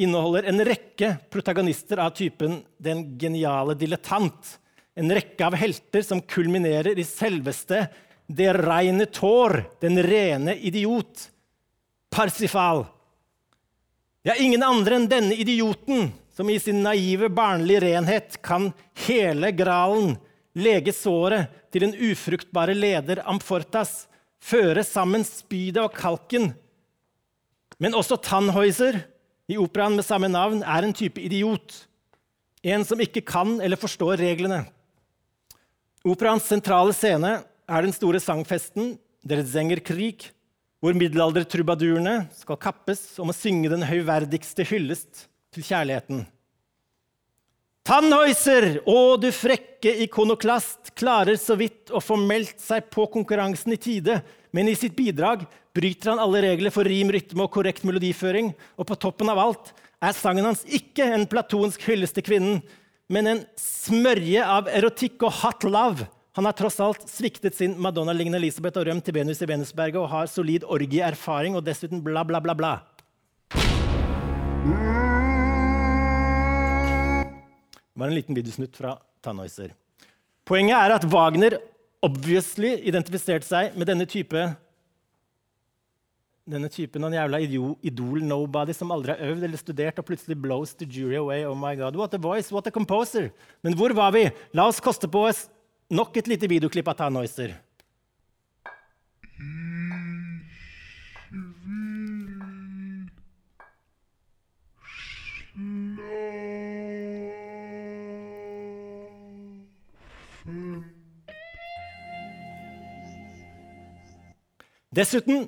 inneholder 0.00 0.48
en 0.48 0.64
rekke 0.64 1.14
protagonister 1.30 2.00
av 2.00 2.14
typen 2.16 2.60
den 2.78 3.04
geniale 3.20 3.76
dilettant. 3.78 4.56
En 4.96 5.12
rekke 5.12 5.46
av 5.46 5.56
helter 5.60 6.04
som 6.04 6.22
kulminerer 6.22 6.98
i 6.98 7.04
selveste 7.06 7.84
det 8.30 8.52
reine 8.54 9.06
tår, 9.06 9.64
den 9.82 10.00
rene 10.02 10.54
idiot. 10.56 11.28
Parsifal. 12.10 12.84
Det 14.24 14.34
er 14.34 14.42
ingen 14.42 14.64
andre 14.64 14.98
enn 14.98 15.08
denne 15.10 15.36
idioten 15.36 16.10
som 16.36 16.50
i 16.50 16.58
sin 16.62 16.82
naive, 16.84 17.28
barnlige 17.32 17.82
renhet 17.84 18.38
kan 18.44 18.70
hele 19.06 19.52
gralen, 19.56 20.14
lege 20.56 20.92
såret 20.96 21.50
til 21.70 21.86
den 21.86 21.94
ufruktbare 22.10 22.74
leder 22.74 23.22
Amfortas, 23.28 24.06
føre 24.40 24.82
sammen 24.86 25.24
spydet 25.26 25.82
og 25.84 25.94
kalken. 25.96 26.50
Men 27.80 27.96
også 27.96 28.18
Tannhäuser 28.20 28.98
i 29.50 29.58
operaen 29.58 29.96
med 29.98 30.06
samme 30.06 30.30
navn 30.30 30.62
er 30.62 30.86
en 30.86 30.94
type 30.94 31.18
idiot. 31.18 31.74
En 32.62 32.84
som 32.86 33.00
ikke 33.02 33.24
kan 33.26 33.56
eller 33.58 33.80
forstår 33.80 34.20
reglene. 34.20 34.62
Operaens 36.06 36.46
sentrale 36.48 36.94
scene 36.96 37.40
er 37.42 37.84
den 37.84 37.94
store 37.94 38.20
sangfesten 38.22 38.94
Der 39.26 39.42
Zenger-krig, 39.44 40.30
hvor 40.80 40.94
middelaldertrubadurene 40.96 42.30
skal 42.32 42.56
kappes 42.56 43.18
om 43.20 43.28
å 43.28 43.36
synge 43.36 43.68
den 43.68 43.84
høyverdigste 43.84 44.64
hyllest 44.64 45.26
til 45.52 45.66
kjærligheten. 45.66 46.22
Tannhäuser, 47.84 48.78
å 48.88 49.18
du 49.20 49.28
frekke 49.34 49.92
ikonoklast, 50.06 50.94
klarer 50.96 51.36
så 51.40 51.56
vidt 51.58 51.92
å 51.92 52.00
få 52.00 52.16
meldt 52.20 52.62
seg 52.62 52.88
på 52.92 53.04
konkurransen 53.12 53.74
i 53.74 53.80
tide, 53.80 54.20
men 54.56 54.70
i 54.70 54.76
sitt 54.78 54.96
bidrag 54.96 55.44
bryter 55.76 56.12
han 56.12 56.22
alle 56.22 56.42
regler 56.44 56.72
for 56.74 56.88
rim, 56.88 57.10
rytme 57.14 57.46
og 57.46 57.52
korrekt 57.54 57.84
melodiføring. 57.86 58.52
Og 58.78 58.88
på 58.88 58.98
toppen 58.98 59.30
av 59.30 59.40
alt 59.42 59.72
er 60.02 60.16
sangen 60.16 60.48
hans 60.48 60.64
ikke 60.66 61.06
en 61.14 61.26
platonsk 61.30 61.84
hyllest 61.88 62.16
til 62.18 62.26
kvinnen, 62.26 62.62
men 63.10 63.26
en 63.26 63.42
smørje 63.58 64.42
av 64.46 64.70
erotikk 64.70 65.26
og 65.26 65.36
hot 65.42 65.66
love. 65.66 66.06
Han 66.38 66.46
har 66.46 66.54
tross 66.54 66.78
alt 66.82 67.08
sviktet 67.10 67.56
sin 67.58 67.74
Madonna-lignende 67.82 68.38
Elisabeth 68.38 68.78
og 68.78 68.86
rømt 68.86 69.04
til 69.06 69.16
Venus 69.16 69.42
i 69.42 69.48
Venusberget 69.50 69.98
og 69.98 70.12
har 70.12 70.30
solid 70.30 70.62
orgieerfaring 70.62 71.58
og 71.58 71.66
dessuten 71.66 72.02
bla, 72.06 72.22
bla, 72.24 72.38
bla, 72.40 72.54
bla. 72.54 72.72
Det 77.90 77.98
var 77.98 78.08
en 78.08 78.16
liten 78.16 78.38
videosnutt 78.38 78.78
fra 78.78 78.94
Tannhäuser. 79.20 79.74
Poenget 80.46 80.78
er 80.78 80.94
at 80.94 81.04
Wagner 81.10 81.58
obviously 82.00 82.76
identifiserte 82.88 83.44
seg 83.44 83.74
med 83.76 83.90
denne 83.90 84.06
type 84.08 84.46
denne 86.50 86.68
typen 86.72 87.06
av 87.06 87.14
jævla 87.14 87.40
idol-nobody 87.86 88.74
som 88.76 88.90
aldri 88.94 89.14
har 89.14 89.30
øvd 89.30 89.46
eller 89.46 89.60
studert, 89.60 89.98
og 90.02 90.08
plutselig 90.08 90.36
blows 90.40 90.74
the 90.74 90.88
jury 90.88 91.16
away. 91.20 91.44
Oh 91.46 91.56
my 91.58 91.76
God, 91.78 91.96
what 91.96 92.14
a 92.14 92.18
voice, 92.18 92.52
what 92.52 92.66
a 92.66 92.74
composer! 92.74 93.30
Men 93.62 93.78
hvor 93.78 93.94
var 93.96 94.12
vi? 94.16 94.26
La 94.52 94.66
oss 94.68 94.82
koste 94.82 95.08
på 95.10 95.26
oss 95.30 95.46
nok 95.90 96.16
et 96.16 96.30
lite 96.30 96.50
videoklipp 96.50 96.88
av 96.90 97.00
Tannhäuser. 97.00 97.56
Dessuten 114.90 115.46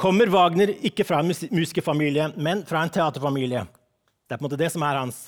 kommer 0.00 0.30
Wagner 0.32 0.72
ikke 0.86 1.04
fra 1.04 1.20
en 1.20 1.28
musikerfamilie, 1.28 2.30
men 2.40 2.64
fra 2.68 2.82
en 2.84 2.92
teaterfamilie. 2.92 3.66
Det 4.24 4.34
er 4.34 4.38
på 4.38 4.44
en 4.44 4.48
måte 4.48 4.60
det 4.60 4.70
som 4.72 4.84
er 4.86 4.96
hans 4.96 5.18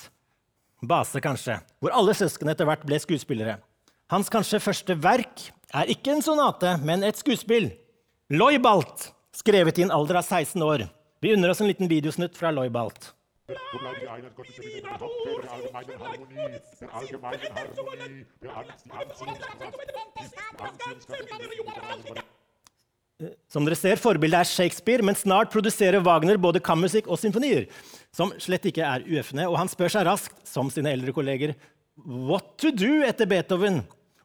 base, 0.83 1.21
kanskje, 1.23 1.59
hvor 1.83 1.95
alle 1.95 2.15
søsknene 2.17 2.55
etter 2.57 2.67
hvert 2.67 2.87
ble 2.89 2.99
skuespillere. 3.03 3.59
Hans 4.13 4.33
kanskje 4.33 4.61
første 4.63 4.97
verk 4.99 5.53
er 5.77 5.93
ikke 5.93 6.11
en 6.15 6.25
sonate, 6.25 6.77
men 6.85 7.05
et 7.07 7.21
skuespill. 7.21 7.71
Loibalt, 8.33 9.11
skrevet 9.37 9.79
i 9.79 9.85
en 9.87 9.95
alder 9.95 10.17
av 10.23 10.27
16 10.27 10.65
år. 10.65 10.87
Vi 11.23 11.35
unner 11.37 11.53
oss 11.53 11.61
en 11.63 11.71
liten 11.71 11.91
videosnutt 11.91 12.37
fra 12.39 12.51
Loibalt. 12.51 13.13
Wo 13.53 13.79
bleiben 13.79 14.01
die 14.01 14.09
Einheit 14.09 14.37
Gottes 14.37 14.57
der 14.57 14.65
Wiedergeburt 14.65 15.45
der 15.45 15.53
allgemeinen 15.53 15.99
Harmonie, 16.01 16.61
der 16.81 16.91
allgemeinen 16.97 17.41
Harmonie. 22.09 22.23
Som 23.53 23.67
dere 23.67 23.79
ser, 23.79 24.01
Forbildet 24.03 24.43
er 24.43 24.49
Shakespeare, 24.49 25.05
men 25.05 25.19
snart 25.19 25.53
produserer 25.53 26.03
Wagner 26.05 26.41
både 26.41 26.63
kammusikk 26.65 27.09
og 27.11 27.21
symfonier, 27.21 27.69
som 28.15 28.33
slett 28.43 28.67
ikke 28.69 28.85
er 28.87 29.05
uøfne, 29.07 29.47
og 29.49 29.59
han 29.61 29.71
spør 29.71 29.93
seg 29.95 30.07
raskt, 30.09 30.37
som 30.49 30.71
sine 30.73 30.93
eldre 30.95 31.15
kolleger, 31.17 31.55
what 32.03 32.55
to 32.61 32.73
do 32.75 33.03
etter 33.07 33.29
Beethoven. 33.29 33.83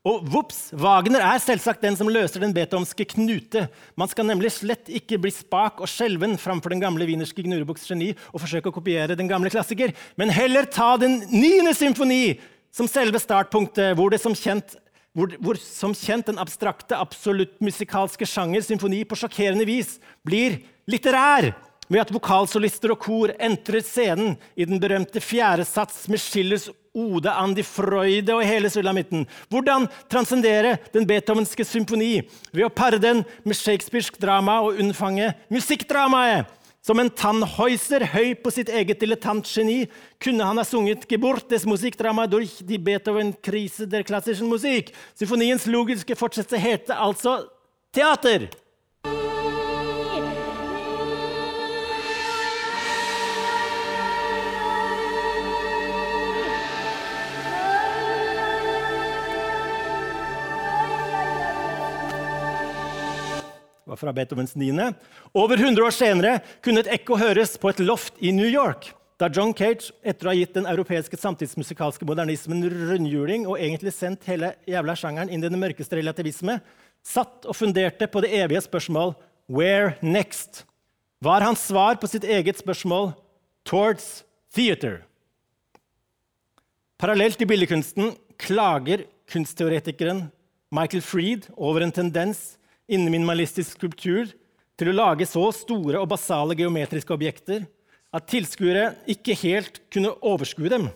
Og 0.07 0.23
vops, 0.31 0.69
Wagner 0.77 1.23
er 1.25 1.41
selvsagt 1.43 1.81
den 1.83 1.97
som 1.99 2.07
løser 2.07 2.39
den 2.39 2.53
beethovenske 2.55 3.09
knute. 3.11 3.65
Man 3.99 4.07
skal 4.07 4.27
nemlig 4.29 4.53
slett 4.55 4.87
ikke 4.87 5.19
bli 5.19 5.33
spak 5.35 5.81
og 5.83 5.89
skjelven 5.91 6.37
framfor 6.39 6.71
den 6.71 6.83
gamle 6.83 7.07
wienerske 7.09 7.43
Gnurebuks 7.43 7.89
geni 7.89 8.13
og 8.31 8.39
forsøke 8.39 8.71
å 8.71 8.75
kopiere 8.77 9.17
den 9.19 9.27
gamle 9.27 9.51
klassiker, 9.51 9.91
men 10.15 10.31
heller 10.31 10.69
ta 10.71 10.93
den 11.01 11.19
niende 11.33 11.75
symfoni 11.75 12.37
som 12.71 12.87
selve 12.87 13.19
startpunktet, 13.19 13.97
hvor 13.97 14.13
det 14.13 14.21
som 14.23 14.35
kjent 14.37 14.77
hvor, 15.17 15.33
hvor, 15.41 15.57
som 15.57 15.95
kjent 15.97 16.27
den 16.29 16.37
abstrakte, 16.37 16.97
absolutt 16.97 17.55
musikalske 17.63 18.27
sjanger, 18.29 18.61
symfoni, 18.61 19.01
på 19.01 19.17
sjokkerende 19.17 19.65
vis 19.65 19.95
blir 20.25 20.59
litterær 20.85 21.55
ved 21.87 22.03
at 22.03 22.11
vokalsolister 22.13 22.93
og 22.93 22.99
kor 23.01 23.33
entrer 23.41 23.81
scenen 23.81 24.35
i 24.53 24.67
den 24.67 24.81
berømte 24.83 25.23
fjerde 25.23 25.65
sats 25.65 26.05
med 26.11 26.21
Schillers 26.21 26.67
Ode 26.97 27.29
an 27.29 27.53
die 27.53 27.65
Freude 27.65 28.33
og 28.33 28.45
hele 28.45 28.69
sulamitten. 28.73 29.25
Hvordan 29.53 29.85
transcendere 30.09 30.75
den 30.93 31.05
beethovenske 31.09 31.65
symfoni 31.65 32.23
ved 32.51 32.65
å 32.65 32.73
pare 32.73 32.97
den 33.01 33.23
med 33.45 33.57
shakespearsk 33.57 34.17
drama 34.21 34.59
og 34.65 34.81
unnfange 34.81 35.31
musikkdramaet? 35.53 36.49
Som 36.87 37.01
en 37.03 37.09
tannhøyser 37.11 38.05
høy 38.13 38.29
på 38.39 38.51
sitt 38.55 38.69
eget 38.71 39.01
dilettantgeni 39.01 39.89
kunne 40.23 40.45
han 40.47 40.61
ha 40.61 40.63
sunget 40.63 41.03
Geburtes 41.09 41.65
Musikdrama 41.67 42.29
durch 42.31 42.61
die 42.63 42.79
Beethoven-krise 42.79 43.89
der 43.91 44.05
klassischen 44.07 44.47
Musik'. 44.47 44.93
Symfoniens 45.19 45.67
logiske 45.67 46.15
fortsettelse 46.15 46.61
heter 46.63 46.95
altså 46.95 47.41
teater. 47.91 48.47
Fra 63.99 64.13
Beethovens 64.15 64.55
9. 64.55 64.93
Over 65.33 65.57
100 65.57 65.85
år 65.85 65.95
senere 65.95 66.37
kunne 66.63 66.83
et 66.83 66.91
ekko 66.99 67.17
høres 67.19 67.57
på 67.59 67.71
et 67.71 67.81
loft 67.83 68.17
i 68.23 68.31
New 68.35 68.47
York. 68.47 68.93
Da 69.17 69.31
John 69.33 69.53
Cage, 69.57 69.89
etter 70.05 70.27
å 70.27 70.31
ha 70.31 70.37
gitt 70.37 70.53
den 70.53 70.69
europeiske 70.69 71.17
samtidsmusikalske 71.17 72.05
modernismen 72.05 72.61
rundhjuling 72.69 73.47
og 73.49 73.57
egentlig 73.57 73.95
sendt 73.97 74.27
hele 74.29 74.53
jævla 74.69 74.93
sjangeren 74.97 75.31
inn 75.33 75.41
i 75.41 75.49
den 75.49 75.57
mørkeste 75.57 75.97
relativisme, 75.97 76.59
satt 77.01 77.47
og 77.49 77.57
funderte 77.57 78.05
på 78.11 78.21
det 78.21 78.33
evige 78.37 78.61
spørsmål 78.67 79.15
Where 79.49 79.95
next? 80.05 80.65
var 81.19 81.41
hans 81.41 81.63
svar 81.65 81.97
på 81.97 82.07
sitt 82.09 82.25
eget 82.27 82.59
spørsmål 82.59 83.11
Towards 83.65 84.23
theater. 84.53 85.01
Parallelt 86.97 87.41
i 87.41 87.47
billedkunsten 87.49 88.13
klager 88.37 89.03
kunstteoretikeren 89.29 90.27
Michael 90.73 91.03
Freed 91.03 91.47
over 91.55 91.81
en 91.81 91.93
tendens 91.93 92.57
innen 92.87 93.11
minimalistisk 93.11 93.75
skulptur 93.77 94.29
til 94.77 94.91
å 94.91 94.95
lage 94.95 95.27
så 95.27 95.43
store 95.55 95.99
og 96.01 96.09
basale 96.11 96.55
geometriske 96.57 97.13
objekter 97.13 97.65
at 98.15 98.27
tilskuere 98.31 98.93
ikke 99.11 99.35
helt 99.41 99.81
kunne 99.93 100.13
overskue 100.25 100.71
dem, 100.71 100.87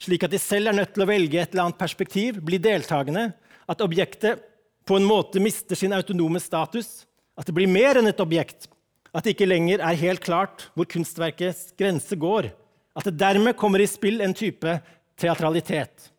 slik 0.00 0.26
at 0.26 0.34
de 0.34 0.40
selv 0.40 0.70
er 0.70 0.78
nødt 0.78 0.94
til 0.94 1.04
å 1.04 1.08
velge 1.10 1.40
et 1.40 1.54
eller 1.54 1.66
annet 1.66 1.80
perspektiv, 1.80 2.38
bli 2.44 2.60
deltakende, 2.62 3.32
at 3.66 3.82
objektet 3.82 4.42
på 4.84 4.98
en 4.98 5.08
måte 5.08 5.40
mister 5.42 5.78
sin 5.78 5.94
autonome 5.96 6.40
status, 6.42 7.04
at 7.34 7.48
det 7.48 7.56
blir 7.56 7.70
mer 7.70 7.98
enn 7.98 8.10
et 8.10 8.22
objekt, 8.22 8.68
at 9.14 9.24
det 9.24 9.34
ikke 9.34 9.48
lenger 9.48 9.82
er 9.82 9.98
helt 9.98 10.22
klart 10.22 10.68
hvor 10.74 10.88
kunstverkets 10.90 11.72
grense 11.78 12.18
går, 12.18 12.50
at 12.94 13.08
det 13.08 13.18
dermed 13.18 13.56
kommer 13.58 13.82
i 13.82 13.90
spill 13.90 14.20
en 14.22 14.36
type 14.36 14.76
teatralitet. 15.18 16.10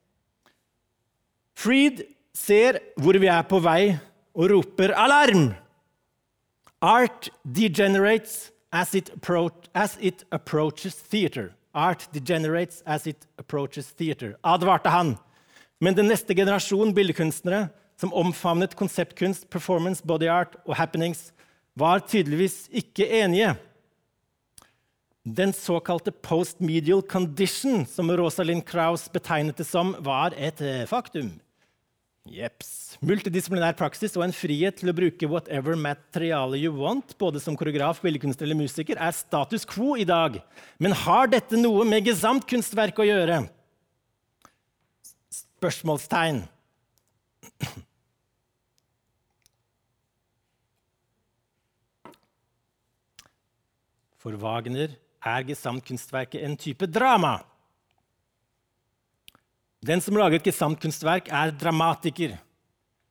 Freed 1.56 2.04
ser 2.36 2.82
hvor 3.00 3.16
vi 3.20 3.30
er 3.32 3.46
på 3.48 3.62
vei 3.64 3.96
og 4.36 4.52
roper 4.52 4.94
'alarm'! 4.94 5.54
Art 6.82 7.30
degenerates 7.44 8.52
as 8.72 8.96
it, 8.96 9.10
as 9.74 9.98
it 10.02 10.24
approaches 10.32 10.96
theater. 10.96 11.54
Art 11.74 12.08
degenerates 12.14 12.84
as 12.86 13.08
it 13.08 13.28
approaches 13.38 13.94
theater, 13.94 14.36
advarte 14.44 14.90
han. 14.90 15.18
Men 15.80 15.96
den 15.96 16.08
neste 16.08 16.36
generasjon 16.36 16.94
billedkunstnere 16.96 17.70
som 18.00 18.14
omfavnet 18.14 18.76
konseptkunst, 18.76 19.50
performance, 19.50 20.04
body 20.04 20.28
art 20.28 20.56
og 20.66 20.76
happenings, 20.76 21.32
var 21.76 22.00
tydeligvis 22.00 22.68
ikke 22.72 23.08
enige. 23.24 23.56
Den 25.26 25.54
såkalte 25.54 26.12
postmedial 26.12 27.02
condition, 27.02 27.86
som 27.86 28.12
Rosalind 28.12 28.64
Krauss 28.66 29.10
betegnet 29.12 29.58
det 29.58 29.66
som, 29.68 29.96
var 30.00 30.36
et 30.38 30.62
eh, 30.62 30.86
faktum. 30.88 31.34
Jeps. 32.26 32.98
Multidisiplinær 33.06 33.76
praksis 33.78 34.16
og 34.18 34.24
en 34.26 34.34
frihet 34.34 34.80
til 34.80 34.90
å 34.90 34.96
bruke 34.98 35.28
whatever 35.30 35.78
materiale 35.78 36.58
you 36.58 36.74
want, 36.74 37.14
både 37.22 37.42
som 37.44 37.58
koreograf, 37.58 38.00
billedkunstner 38.02 38.48
eller 38.48 38.58
musiker, 38.58 38.98
er 38.98 39.14
status 39.14 39.68
quo 39.70 39.94
i 40.00 40.08
dag. 40.10 40.40
Men 40.82 40.98
har 41.06 41.30
dette 41.30 41.60
noe 41.60 41.86
med 41.86 42.08
gesamtkunstverk 42.10 42.98
å 42.98 43.06
gjøre? 43.06 43.44
Spørsmålstegn. 45.62 46.42
For 54.18 54.34
Wagner 54.42 54.98
er 55.22 55.46
gesamtkunstverket 55.46 56.42
en 56.42 56.58
type 56.58 56.90
drama. 56.90 57.38
Den 59.86 60.02
som 60.02 60.18
lager 60.18 60.40
et 60.40 60.48
gesamtkunstverk, 60.48 61.28
er 61.30 61.52
dramatiker. 61.54 62.32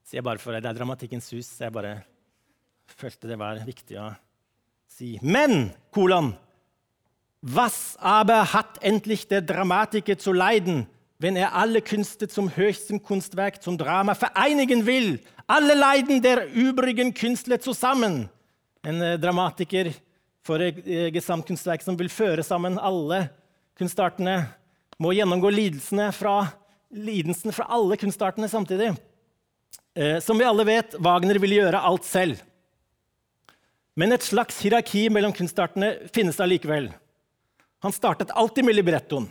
Sier 0.02 0.24
bare 0.26 0.40
for 0.42 0.50
deg, 0.52 0.62
Det 0.64 0.70
er 0.72 0.78
Dramatikkens 0.80 1.30
hus. 1.30 1.46
så 1.46 1.64
Jeg 1.64 1.72
bare 1.72 2.02
følte 2.86 3.28
det 3.28 3.38
var 3.38 3.60
viktig 3.64 3.96
å 4.00 4.08
si. 4.88 5.18
Men, 5.22 5.70
kolon, 5.92 6.34
was 7.40 7.96
aber 8.00 8.42
hat 8.42 8.78
endlich 8.82 9.28
der 9.28 9.40
Dramatiker 9.40 10.18
zu 10.18 10.32
leiden, 10.32 10.86
wenn 11.18 11.36
er 11.36 11.54
alle 11.54 11.80
Künste 11.80 12.26
zum 12.28 12.50
höchsten 12.50 13.00
Kunstwerk, 13.00 13.62
zum 13.62 13.78
Drama 13.78 14.14
vereinigen 14.14 14.84
will? 14.84 15.20
Alle 15.46 15.74
Leiden 15.74 16.22
der 16.22 16.48
übrigen 16.52 17.14
Künstler 17.14 17.60
zusammen. 17.60 18.28
En 18.82 19.00
eh, 19.00 19.18
dramatiker 19.18 19.92
for 20.42 20.58
et 20.60 20.82
eh, 20.86 21.12
gesamtkunstverk 21.12 21.82
som 21.82 21.96
vil 21.96 22.08
føre 22.08 22.42
sammen 22.42 22.78
alle 22.78 23.30
kunstartene, 23.78 24.48
må 24.98 25.12
gjennomgå 25.12 25.50
lidelsene 25.50 26.12
fra, 26.12 26.63
lidelsen 26.94 27.52
fra 27.52 27.66
alle 27.74 27.98
kunstartene 28.00 28.48
samtidig. 28.48 28.94
Eh, 29.94 30.18
som 30.20 30.38
vi 30.38 30.46
alle 30.46 30.64
vet, 30.66 30.96
Wagner 31.02 31.38
ville 31.42 31.60
gjøre 31.60 31.82
alt 31.82 32.06
selv. 32.06 32.40
Men 33.94 34.14
et 34.14 34.26
slags 34.26 34.58
hierarki 34.64 35.06
mellom 35.12 35.34
kunstartene 35.34 35.92
finnes 36.14 36.40
allikevel. 36.42 36.88
Han 37.84 37.94
startet 37.94 38.32
alltid 38.34 38.66
med 38.66 38.74
librettoen. 38.74 39.28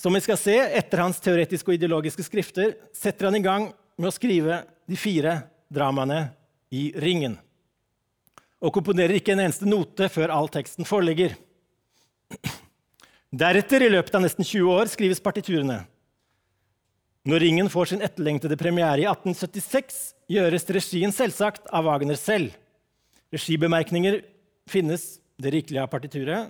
Som 0.00 0.16
vi 0.16 0.22
skal 0.24 0.38
se, 0.40 0.56
etter 0.56 1.02
hans 1.04 1.20
teoretiske 1.20 1.68
og 1.70 1.76
ideologiske 1.76 2.24
skrifter 2.24 2.72
setter 2.96 3.28
han 3.28 3.36
i 3.36 3.44
gang 3.44 3.68
med 4.00 4.08
å 4.08 4.14
skrive 4.14 4.62
de 4.88 4.96
fire 4.98 5.36
dramaene 5.68 6.30
i 6.72 6.88
Ringen. 7.04 7.36
Og 8.64 8.72
komponerer 8.74 9.18
ikke 9.18 9.34
en 9.36 9.44
eneste 9.44 9.68
note 9.68 10.08
før 10.12 10.32
all 10.32 10.48
teksten 10.52 10.88
foreligger. 10.88 11.36
Deretter, 13.30 13.84
i 13.86 13.92
løpet 13.92 14.14
av 14.18 14.24
nesten 14.24 14.42
20 14.42 14.72
år, 14.74 14.88
skrives 14.90 15.22
partiturene. 15.22 15.84
Når 17.30 17.42
Ringen 17.44 17.68
får 17.70 17.92
sin 17.92 18.02
etterlengtede 18.02 18.56
premiere 18.58 19.04
i 19.04 19.06
1876, 19.06 19.98
gjøres 20.34 20.66
regien 20.74 21.12
selvsagt 21.14 21.68
av 21.70 21.84
Wagner 21.86 22.18
selv. 22.18 22.56
Regibemerkninger 23.30 24.22
finnes 24.70 25.20
det 25.38 25.52
rikelige 25.54 25.84
av 25.84 25.92
partituret, 25.92 26.48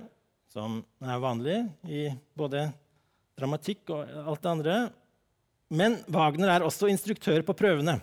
som 0.49 0.81
er 1.05 1.21
vanlig 1.21 1.59
i 1.85 2.07
både 2.39 2.71
dramatikk 3.37 3.93
og 3.93 4.09
alt 4.25 4.41
det 4.47 4.53
andre. 4.55 4.77
Men 5.69 5.99
Wagner 6.09 6.55
er 6.55 6.65
også 6.65 6.89
instruktør 6.89 7.45
på 7.45 7.57
prøvene. 7.61 7.99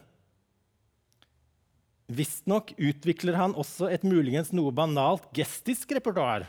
Visstnok 2.13 2.75
utvikler 2.77 3.39
han 3.41 3.57
også 3.57 3.89
et 3.91 4.05
muligens 4.07 4.53
noe 4.55 4.69
banalt 4.75 5.25
gestisk 5.35 5.97
repertoar. 5.97 6.45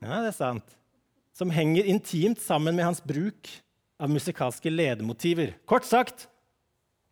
Ja, 0.00 0.22
det 0.24 0.32
er 0.32 0.36
sant. 0.36 0.76
Som 1.36 1.52
henger 1.52 1.86
intimt 1.88 2.40
sammen 2.42 2.76
med 2.76 2.86
hans 2.88 3.02
bruk 3.04 3.48
av 4.00 4.10
musikalske 4.12 4.72
ledemotiver. 4.72 5.54
Kort 5.68 5.84
sagt, 5.88 6.26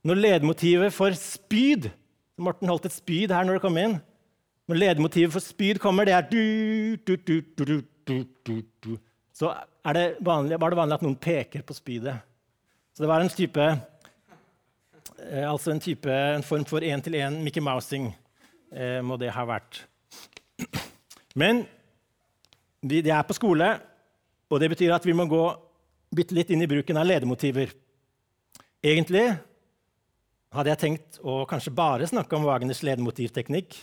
når 0.07 0.23
ledemotivet 0.23 0.95
for 0.95 1.17
spyd 1.17 1.91
Morten 2.39 2.71
holdt 2.71 2.87
et 2.87 2.95
spyd 2.95 3.33
her 3.35 3.43
når 3.43 3.59
det 3.59 3.65
kom 3.65 3.79
inn. 3.81 3.97
Når 4.71 4.79
ledemotivet 4.79 5.35
for 5.35 5.43
spyd 5.43 5.81
kommer, 5.83 6.07
det 6.07 6.15
er 6.15 6.27
du, 6.31 6.95
du, 7.03 7.17
du, 7.17 7.41
du, 7.59 8.19
du, 8.47 8.53
du. 8.85 8.93
Så 9.35 9.51
det 9.97 10.05
vanlig, 10.23 10.59
var 10.61 10.71
det 10.71 10.79
vanlig 10.79 10.99
at 10.99 11.03
noen 11.03 11.17
peker 11.19 11.65
på 11.67 11.75
spydet. 11.75 12.15
Så 12.95 13.03
det 13.03 13.11
var 13.11 13.25
en 13.25 13.31
type 13.31 13.65
eh, 13.65 15.47
Altså 15.49 15.73
en, 15.73 15.83
type, 15.83 16.11
en 16.11 16.47
form 16.47 16.67
for 16.69 16.85
én-til-én 16.85 17.41
Mickey 17.43 17.63
Mousing 17.63 18.13
eh, 18.71 19.01
må 19.03 19.19
det 19.19 19.33
ha 19.35 19.45
vært. 19.49 19.83
Men 21.39 21.65
de, 22.83 23.03
de 23.03 23.11
er 23.11 23.27
på 23.27 23.37
skole, 23.37 23.69
og 24.49 24.63
det 24.63 24.71
betyr 24.73 24.95
at 24.97 25.07
vi 25.07 25.17
må 25.17 25.27
gå 25.29 25.43
bitte 26.15 26.37
litt 26.37 26.51
inn 26.55 26.63
i 26.65 26.71
bruken 26.71 26.97
av 26.97 27.07
ledemotiver. 27.09 27.75
Egentlig 28.85 29.27
hadde 30.55 30.73
jeg 30.73 30.81
tenkt 30.81 31.19
å 31.21 31.43
kanskje 31.49 31.75
bare 31.77 32.09
snakke 32.09 32.37
om 32.39 32.47
Wagners 32.49 32.81
ledemotivteknikk. 32.87 33.77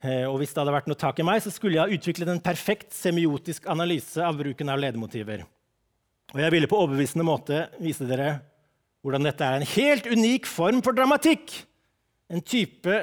Eh, 0.00 0.24
og 0.24 0.40
hvis 0.40 0.54
det 0.54 0.62
hadde 0.62 0.74
vært 0.74 0.88
noe 0.90 0.98
tak 0.98 1.20
i 1.20 1.26
meg, 1.26 1.42
så 1.44 1.52
skulle 1.52 1.76
jeg 1.76 1.84
ha 1.84 1.98
utviklet 1.98 2.32
en 2.32 2.42
perfekt 2.42 2.94
semiotisk 2.96 3.68
analyse 3.70 4.22
av 4.24 4.38
bruken 4.40 4.72
av 4.72 4.80
ledemotiver. 4.80 5.44
Og 6.32 6.40
jeg 6.40 6.54
ville 6.54 6.70
på 6.70 6.78
overbevisende 6.78 7.26
måte 7.26 7.66
vise 7.82 8.06
dere 8.08 8.38
hvordan 9.04 9.24
dette 9.24 9.44
er 9.44 9.58
en 9.58 9.70
helt 9.74 10.08
unik 10.10 10.48
form 10.48 10.80
for 10.84 10.96
dramatikk. 10.96 11.52
En 12.30 12.42
type 12.44 12.96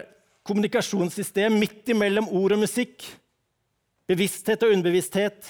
kommunikasjonssystem 0.48 1.56
midt 1.60 1.89
imellom 1.91 2.30
ord 2.38 2.56
og 2.56 2.63
musikk. 2.63 3.04
Bevissthet 4.08 4.63
og 4.63 4.72
underbevissthet. 4.72 5.50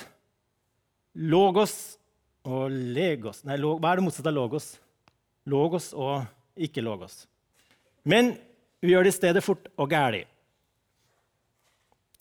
Logos 1.17 1.97
og 2.47 2.71
legos 2.71 3.43
Nei, 3.45 3.57
hva 3.57 3.91
er 3.91 3.99
det 3.99 4.05
motsatte 4.05 4.31
av 4.31 4.37
logos? 4.37 4.71
Logos 5.49 5.91
og 5.93 6.25
ikke 6.57 6.83
logos. 6.83 7.25
Men 8.07 8.35
vi 8.81 8.93
gjør 8.93 9.07
det 9.07 9.13
i 9.13 9.17
stedet 9.17 9.43
fort 9.45 9.69
og 9.77 9.89
gæli. 9.91 10.23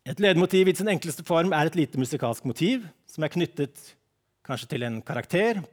Et 0.06 0.20
ledemotiv 0.22 0.68
i 0.70 0.74
sin 0.76 0.90
enkleste 0.92 1.24
form 1.26 1.50
er 1.56 1.66
et 1.66 1.78
lite 1.78 1.98
musikalsk 1.98 2.44
motiv 2.46 2.84
som 3.10 3.24
er 3.26 3.32
knyttet 3.32 3.80
kanskje 4.46 4.70
til 4.70 4.86
en 4.86 5.00
karakter 5.02 5.64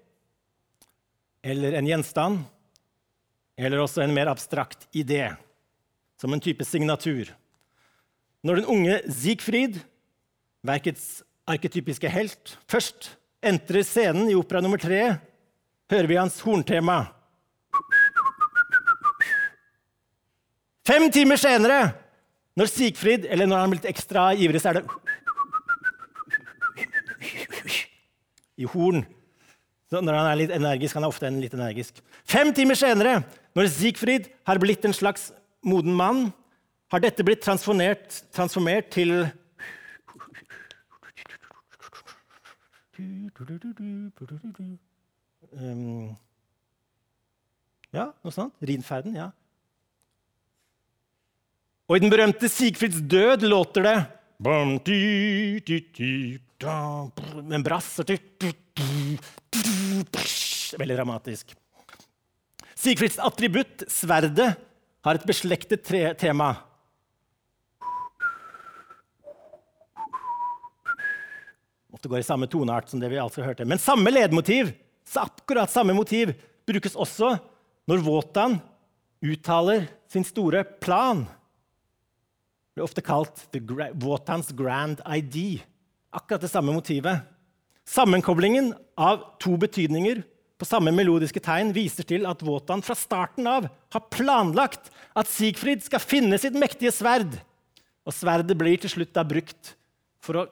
eller 1.43 1.75
en 1.77 1.87
gjenstand, 1.89 2.39
eller 3.59 3.83
også 3.83 4.01
en 4.01 4.13
mer 4.15 4.31
abstrakt 4.31 4.87
idé, 4.95 5.27
som 6.17 6.33
en 6.33 6.41
type 6.41 6.63
signatur. 6.65 7.27
Når 8.47 8.61
den 8.61 8.69
unge 8.71 9.01
Siegfried, 9.11 9.81
verkets 10.63 11.21
arketypiske 11.49 12.09
helt, 12.11 12.55
først 12.71 13.13
entrer 13.43 13.83
scenen 13.83 14.29
i 14.31 14.37
opera 14.39 14.61
nummer 14.63 14.79
tre, 14.79 15.17
hører 15.91 16.09
vi 16.09 16.19
hans 16.19 16.39
horntema. 16.43 17.03
Fem 20.87 21.09
timer 21.11 21.39
senere, 21.39 21.93
når 22.59 22.69
Sigfrid 22.69 23.23
Eller 23.31 23.47
når 23.47 23.61
han 23.61 23.71
er 23.71 23.77
litt 23.79 23.87
ekstra 23.89 24.27
ivrig, 24.35 24.59
så 24.61 24.69
er 24.69 24.77
det 24.77 24.83
I 28.59 28.67
horn. 28.69 29.01
Når 29.93 30.13
han 30.13 30.27
er 30.27 30.37
litt 30.37 30.53
energisk, 30.53 30.97
han 30.97 31.05
er 31.05 31.13
ofte 31.13 31.31
litt 31.33 31.55
energisk. 31.55 32.01
Fem 32.29 32.51
timer 32.53 32.77
senere, 32.77 33.23
når 33.57 33.71
Sigfrid 33.73 34.29
har 34.47 34.61
blitt 34.61 34.85
en 34.85 34.95
slags 34.95 35.31
moden 35.65 35.95
mann, 35.97 36.27
har 36.93 37.01
dette 37.01 37.25
blitt 37.25 37.41
transformert, 37.41 38.19
transformert 38.35 38.91
til 38.93 39.25
um, 45.53 46.15
Ja, 47.93 48.11
noe 48.23 48.33
sånt. 48.33 48.53
Rinferden. 48.61 49.15
ja. 49.15 49.31
Og 51.89 51.97
i 51.97 52.03
den 52.03 52.13
berømte 52.13 52.47
Sigfrids 52.49 53.01
død 53.11 53.43
låter 53.49 53.83
det 53.85 53.97
med 57.43 57.53
en 57.57 57.63
brass 57.63 57.99
Veldig 60.79 60.95
dramatisk. 60.97 61.53
Sigfrids 62.73 63.19
attributt, 63.21 63.83
sverdet, 63.91 64.55
har 65.03 65.19
et 65.19 65.27
beslektet 65.27 65.83
tema. 66.19 66.53
Ofte 72.03 72.11
går 72.11 72.19
i 72.19 72.25
samme 72.27 72.47
toneart 72.51 72.89
som 72.91 72.99
det 72.99 73.07
vi 73.07 73.15
altså 73.15 73.45
hørte. 73.45 73.63
Men 73.63 73.79
samme 73.79 74.11
ledemotiv, 74.11 74.73
så 75.07 75.21
akkurat 75.23 75.71
samme 75.71 75.93
motiv, 75.95 76.33
brukes 76.67 76.97
også 76.99 77.29
når 77.87 78.01
Wotan 78.03 78.57
uttaler 79.23 79.85
sin 80.11 80.25
store 80.27 80.65
plan 80.83 81.21
Det 81.23 82.75
blir 82.75 82.83
ofte 82.83 83.03
kalt 83.07 83.45
Wotans 84.03 84.51
grand 84.51 84.99
ID. 85.07 85.61
Akkurat 86.11 86.43
det 86.43 86.51
samme 86.51 86.75
motivet. 86.75 87.23
Sammenkoblingen 87.87 88.73
av 88.99 89.23
to 89.39 89.55
betydninger 89.55 90.25
på 90.59 90.67
samme 90.67 90.91
melodiske 90.91 91.39
tegn 91.39 91.71
viser 91.71 92.03
til 92.03 92.27
at 92.27 92.43
Wotan 92.43 92.83
fra 92.83 92.97
starten 92.99 93.47
av 93.47 93.69
har 93.95 94.05
planlagt 94.11 94.91
at 95.15 95.31
Sigfrid 95.31 95.87
skal 95.87 96.03
finne 96.03 96.35
sitt 96.35 96.59
mektige 96.59 96.91
sverd. 96.91 97.39
Og 98.03 98.11
sverdet 98.11 98.59
blir 98.59 98.75
til 98.83 98.91
slutt 98.91 99.15
da 99.15 99.23
brukt 99.23 99.77
for 100.19 100.43
å 100.43 100.45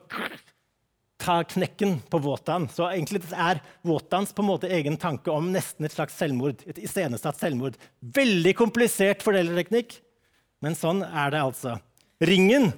ta 1.21 1.41
knekken 1.45 1.99
på 2.10 2.19
Wotan. 2.23 2.67
Så 2.71 2.88
egentlig 2.89 3.21
er 3.31 3.62
Wotans 3.88 4.34
på 4.34 4.43
en 4.43 4.49
måte 4.49 4.71
egen 4.73 4.97
tanke 4.99 5.31
om 5.34 5.51
nesten 5.53 5.86
et 5.86 5.93
slags 5.95 6.17
selvmord. 6.17 6.63
Et 6.69 6.81
iscenesatt 6.81 7.39
selvmord. 7.41 7.77
Veldig 8.01 8.55
komplisert 8.57 9.23
fordelerteknikk, 9.25 9.99
men 10.62 10.77
sånn 10.77 11.03
er 11.05 11.34
det 11.34 11.43
altså. 11.43 11.77
Ringen, 12.21 12.71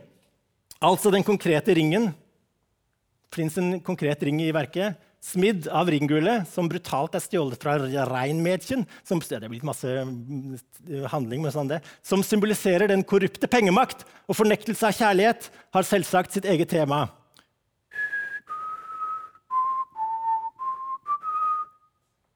altså 0.84 1.12
den 1.12 1.25
konkrete 1.27 1.75
ringen 1.75 2.13
Det 3.34 3.39
fins 3.41 3.58
en 3.58 3.79
konkret 3.82 4.21
ring 4.21 4.38
i 4.43 4.51
verket. 4.53 4.99
Smidd 5.23 5.65
av 5.71 5.88
ringgullet, 5.89 6.43
som 6.51 6.67
brutalt 6.69 7.15
er 7.17 7.23
stjålet 7.23 7.63
fra 7.63 7.79
reinmädchen. 7.79 8.84
Som, 9.08 9.23
mm, 9.23 10.58
sånn 11.56 11.71
som 12.03 12.21
symboliserer 12.21 12.91
den 12.91 13.03
korrupte 13.03 13.47
pengemakt 13.47 14.06
og 14.27 14.36
fornektelse 14.38 14.86
av 14.86 14.93
kjærlighet, 14.99 15.49
har 15.73 15.84
selvsagt 15.88 16.36
sitt 16.36 16.45
eget 16.45 16.69
tema. 16.69 17.08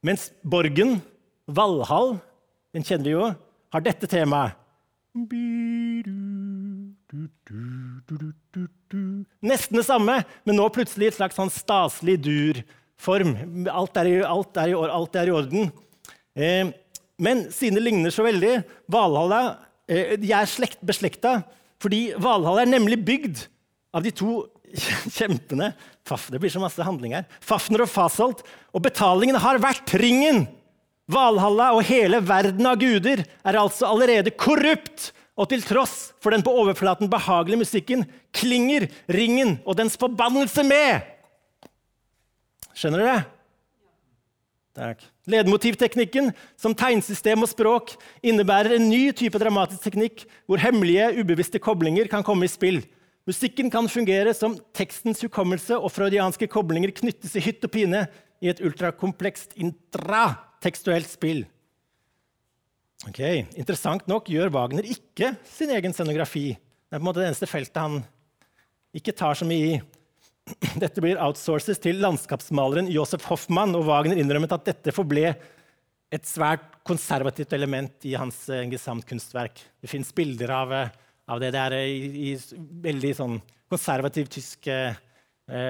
Mens 0.07 0.29
Borgen, 0.39 1.01
Valhall, 1.51 2.13
den 2.71 2.85
kjenner 2.87 3.09
vi 3.09 3.11
jo, 3.11 3.25
har 3.75 3.83
dette 3.83 4.07
temaet. 4.07 4.55
Nesten 9.43 9.79
det 9.79 9.83
samme, 9.87 10.21
men 10.47 10.59
nå 10.59 10.67
plutselig 10.71 11.09
i 11.09 11.11
et 11.11 11.17
slags 11.17 11.35
sånn 11.39 11.51
staselig 11.51 12.15
dur-form. 12.23 13.33
Alt, 13.67 13.99
alt, 13.99 14.61
alt 14.63 15.19
er 15.19 15.31
i 15.31 15.35
orden. 15.35 15.71
Eh, 16.37 16.71
men 17.19 17.47
siden 17.51 17.79
det 17.79 17.83
ligner 17.89 18.13
så 18.13 18.23
veldig 18.27 18.59
Valhalla 18.93 19.39
eh, 19.89 20.13
De 20.21 20.29
er 20.37 20.45
slekt, 20.45 20.77
beslekta 20.85 21.39
fordi 21.81 22.11
Valhall 22.21 22.61
er 22.61 22.69
nemlig 22.69 22.99
bygd 23.05 23.47
av 23.97 24.05
de 24.05 24.13
to 24.13 24.43
kjempene 25.17 25.71
Faf, 26.07 26.29
Det 26.31 26.39
blir 26.39 26.51
så 26.51 26.61
masse 26.63 26.83
handling 26.83 27.15
her. 27.17 27.25
Fafner 27.43 27.83
og 27.83 27.91
Fasolt. 27.91 28.43
Og 28.71 28.83
betalingen 28.85 29.39
har 29.43 29.59
vært 29.63 29.95
ringen! 29.99 30.45
Valhalla 31.07 31.69
og 31.71 31.85
hele 31.87 32.19
verden 32.19 32.67
av 32.67 32.79
guder 32.81 33.21
er 33.23 33.57
altså 33.59 33.87
allerede 33.87 34.33
korrupt. 34.35 35.13
Og 35.37 35.47
til 35.51 35.61
tross 35.63 36.11
for 36.23 36.33
den 36.33 36.43
på 36.43 36.51
overflaten 36.51 37.07
behagelige 37.11 37.61
musikken 37.61 38.03
klinger 38.35 38.89
ringen 39.13 39.55
og 39.63 39.77
dens 39.79 39.95
forbannelse 39.99 40.65
med. 40.67 41.05
Skjønner 42.75 43.03
dere? 43.03 43.21
Takk. 44.77 45.05
Ledemotivteknikken 45.29 46.31
som 46.59 46.75
tegnsystem 46.77 47.41
og 47.43 47.49
språk 47.49 47.95
innebærer 48.25 48.75
en 48.75 48.89
ny 48.91 49.09
type 49.15 49.39
dramatisk 49.41 49.87
teknikk 49.87 50.25
hvor 50.45 50.61
hemmelige, 50.61 51.09
ubevisste 51.21 51.61
koblinger 51.61 52.09
kan 52.11 52.25
komme 52.25 52.45
i 52.45 52.51
spill. 52.51 52.83
Musikken 53.27 53.67
kan 53.71 53.89
fungere 53.91 54.31
som 54.35 54.55
tekstens 54.77 55.19
hukommelse, 55.25 55.75
og 55.75 55.91
freudianske 55.91 56.47
koblinger 56.47 56.93
knyttes 56.95 57.35
i 57.35 57.43
hytt 57.43 57.65
og 57.67 57.73
pine 57.73 58.05
i 58.39 58.47
et 58.51 58.61
ultrakomplekst 58.63 59.57
intratekstuelt 59.59 61.09
spill. 61.11 61.43
Ok, 63.05 63.19
Interessant 63.59 64.07
nok 64.09 64.31
gjør 64.31 64.53
Wagner 64.55 64.87
ikke 64.87 65.35
sin 65.45 65.73
egen 65.75 65.93
scenografi. 65.93 66.53
Det 66.55 66.95
er 66.95 67.01
på 67.01 67.03
en 67.03 67.09
måte 67.09 67.21
det 67.21 67.27
eneste 67.29 67.49
feltet 67.49 67.83
han 67.83 67.99
ikke 68.95 69.13
tar 69.17 69.37
så 69.37 69.45
mye 69.47 69.75
i. 69.75 69.75
Dette 70.83 71.03
blir 71.03 71.19
outsources 71.21 71.81
til 71.83 71.99
landskapsmaleren 72.01 72.89
Josef 72.89 73.27
Hoffmann, 73.27 73.75
og 73.75 73.85
Wagner 73.89 74.17
innrømmet 74.17 74.55
at 74.55 74.71
dette 74.71 74.95
forble 74.95 75.35
et 76.07 76.25
svært 76.25 76.79
konservativt 76.87 77.51
element 77.53 78.07
i 78.07 78.15
hans 78.15 78.45
uh, 78.47 78.63
gesamtkunstverk. 78.71 79.59
Det 79.83 79.91
fins 79.91 80.13
bilder 80.15 80.53
av, 80.55 80.71
eh, 80.71 80.93
av, 81.27 81.41
det. 81.41 81.51
Det 81.51 81.61
er 81.61 81.75
eh, 81.77 81.91
i, 81.91 82.31
i 82.31 82.57
veldig 82.87 83.13
sånn 83.17 83.37
konservativ 83.71 84.29
tysk 84.31 84.69
eh, 84.71 84.95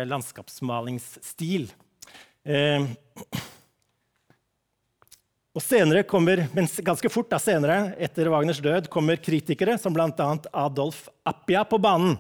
landskapsmalingsstil. 0.07 1.69
Eh, 2.47 2.87
og 5.57 5.63
senere 5.65 6.03
kommer, 6.05 6.43
men 6.53 6.69
ganske 6.85 7.09
fort 7.09 7.31
da, 7.31 7.39
senere, 7.41 7.95
etter 7.97 8.29
Wagners 8.29 8.61
død, 8.61 8.91
kommer 8.93 9.17
kritikere 9.17 9.79
som 9.81 9.95
bl.a. 9.95 10.11
Adolf 10.53 11.07
Appia 11.25 11.63
på 11.65 11.79
banen. 11.81 12.19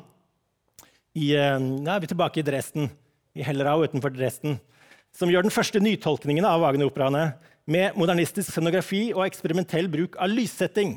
I, 1.17 1.33
ja, 1.33 1.57
vi 1.57 2.05
er 2.05 2.09
tilbake 2.09 2.41
i 2.41 2.45
Dresden, 2.45 2.89
i 3.37 3.45
Hellerau 3.45 3.83
utenfor 3.85 4.13
Dresden, 4.13 4.57
som 5.13 5.29
gjør 5.29 5.45
den 5.45 5.53
første 5.53 5.81
nytolkningen 5.81 6.45
av 6.45 6.61
Wagner-operaene 6.65 7.23
med 7.69 7.97
modernistisk 7.97 8.49
scenografi 8.49 9.07
og 9.13 9.25
eksperimentell 9.25 9.89
bruk 9.93 10.17
av 10.21 10.33
lyssetting, 10.33 10.95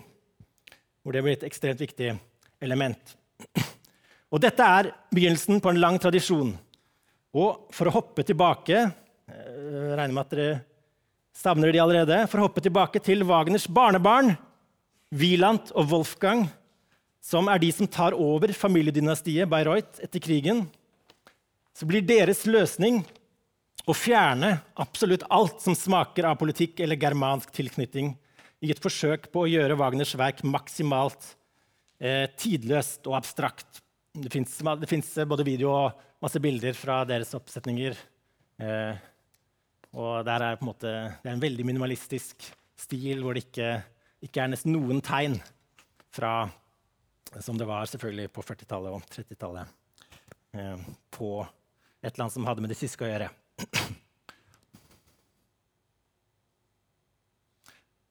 hvor 1.05 1.17
det 1.17 1.25
blir 1.25 1.37
et 1.37 1.47
ekstremt 1.49 1.81
viktig 1.81 2.15
element. 2.63 3.17
Og 4.31 4.43
dette 4.43 4.63
er 4.63 4.93
begynnelsen 5.11 5.61
på 5.63 5.73
en 5.73 5.81
lang 5.83 5.99
tradisjon. 6.03 6.53
Og 7.35 7.71
for 7.75 7.89
å 7.89 7.95
hoppe 7.95 8.25
tilbake 8.27 8.85
jeg 9.31 9.97
regner 9.99 10.15
med 10.15 10.25
at 10.25 10.35
dere 10.35 10.61
savner 11.37 11.73
de 11.73 11.83
allerede. 11.83 12.25
For 12.31 12.41
å 12.41 12.49
hoppe 12.49 12.63
tilbake 12.65 13.03
til 13.05 13.25
Wagners 13.29 13.69
barnebarn, 13.71 14.35
Wieland 15.11 15.73
og 15.75 15.91
Wolfgang, 15.93 16.47
som 17.21 17.51
er 17.53 17.61
de 17.63 17.71
som 17.75 17.89
tar 17.91 18.17
over 18.17 18.53
familiedynastiet 18.57 19.49
Bayreuth 19.51 20.01
etter 20.03 20.23
krigen, 20.23 20.65
så 21.77 21.87
blir 21.89 22.05
deres 22.05 22.45
løsning 22.49 23.03
å 23.89 23.97
fjerne 23.97 24.59
absolutt 24.81 25.25
alt 25.33 25.63
som 25.65 25.77
smaker 25.77 26.29
av 26.29 26.39
politikk 26.41 26.83
eller 26.85 26.99
germansk 27.01 27.53
tilknytning, 27.57 28.15
i 28.61 28.69
et 28.75 28.83
forsøk 28.83 29.31
på 29.33 29.47
å 29.47 29.49
gjøre 29.49 29.79
Wagners 29.81 30.13
verk 30.21 30.43
maksimalt 30.45 31.31
eh, 32.01 32.27
tidløst 32.37 33.07
og 33.11 33.19
abstrakt. 33.21 33.83
Det 34.11 34.33
fins 34.33 35.13
både 35.29 35.47
video 35.47 35.71
og 35.75 36.01
masse 36.21 36.41
bilder 36.43 36.75
fra 36.77 37.03
deres 37.09 37.33
oppsetninger. 37.39 37.97
Eh, 38.61 39.07
og 40.01 40.25
der 40.27 40.47
er 40.47 40.59
på 40.59 40.67
en 40.67 40.71
måte, 40.73 40.91
det 41.23 41.31
er 41.31 41.37
en 41.37 41.43
veldig 41.43 41.67
minimalistisk 41.67 42.49
stil 42.81 43.23
hvor 43.25 43.37
det 43.37 43.49
ikke, 43.49 43.71
ikke 44.27 44.43
er 44.43 44.53
nesten 44.53 44.75
noen 44.75 45.03
tegn 45.05 45.39
fra 46.15 46.35
som 47.39 47.59
det 47.59 47.67
var 47.69 47.87
selvfølgelig 47.87 48.33
på 48.35 48.43
40-tallet 48.43 48.95
og 48.97 49.05
30-tallet. 49.15 49.77
Eh, 50.59 50.79
på 51.15 51.31
et 52.03 52.13
eller 52.13 52.25
annet 52.25 52.35
som 52.35 52.47
hadde 52.49 52.65
med 52.65 52.73
det 52.73 52.81
tyske 52.81 53.07
å 53.07 53.11
gjøre. 53.11 53.31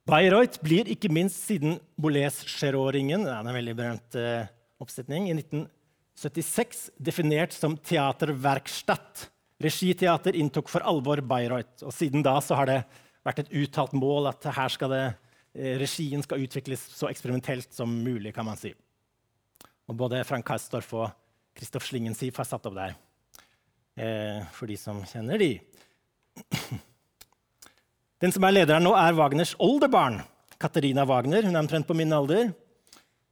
Bayreuth 0.10 0.58
blir 0.64 0.90
ikke 0.90 1.12
minst 1.14 1.44
siden 1.46 1.78
Boulez-Cherot-ringen 2.02 3.28
en 3.30 3.50
veldig 3.54 3.76
berømt 3.78 4.18
uh, 4.18 4.48
oppsetning, 4.82 5.28
i 5.30 5.36
1976 5.38 6.88
definert 6.98 7.54
som 7.54 7.76
teaterverkstatt. 7.78 9.28
Regiteater 9.62 10.38
inntok 10.40 10.72
for 10.72 10.86
alvor 10.88 11.22
Bayreuth. 11.22 11.84
Og 11.86 11.94
siden 11.94 12.26
da 12.26 12.38
har 12.40 12.70
det 12.70 12.80
vært 13.28 13.44
et 13.44 13.54
uttalt 13.62 13.94
mål 13.98 14.32
at 14.32 14.48
skal 14.72 14.94
det, 14.96 15.06
eh, 15.54 15.76
regien 15.78 16.24
skal 16.24 16.42
utvikles 16.46 16.88
så 16.96 17.10
eksperimentelt 17.12 17.74
som 17.76 17.92
mulig. 17.92 18.34
kan 18.34 18.46
man 18.46 18.58
si. 18.58 18.74
Og 19.90 19.96
både 19.96 20.24
Frank 20.24 20.46
Karsdorff 20.46 20.94
og 20.94 21.12
Kristoff 21.54 21.86
Schlingensief 21.86 22.38
har 22.38 22.46
satt 22.46 22.66
opp 22.66 22.76
der. 22.76 22.96
Eh, 23.98 24.46
for 24.54 24.66
de 24.66 24.78
som 24.78 25.04
kjenner 25.04 25.38
de. 25.38 25.60
Den 28.20 28.34
som 28.36 28.44
er 28.44 28.52
lederen 28.52 28.84
nå, 28.84 28.92
er 29.00 29.16
Wagners 29.16 29.54
oldebarn, 29.64 30.18
Katarina 30.60 31.06
Wagner. 31.08 31.46
Hun 31.48 31.56
er 31.56 31.62
omtrent 31.62 31.88
på 31.88 31.96
min 31.96 32.12
alder. 32.12 32.50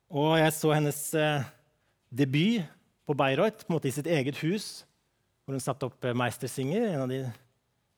Og 0.08 0.38
jeg 0.40 0.54
så 0.56 0.72
hennes 0.72 1.00
eh, 1.20 1.50
debut 2.08 2.64
på 3.04 3.16
Bayreuth, 3.20 3.66
på 3.66 3.74
en 3.74 3.76
måte 3.76 3.90
i 3.90 3.92
sitt 3.92 4.08
eget 4.08 4.40
hus, 4.40 4.86
hvor 5.44 5.58
hun 5.58 5.64
satte 5.64 5.90
opp 5.90 6.08
eh, 6.08 6.16
Meistersinger, 6.16 6.86
en 6.94 7.04
av 7.04 7.12
de 7.12 7.20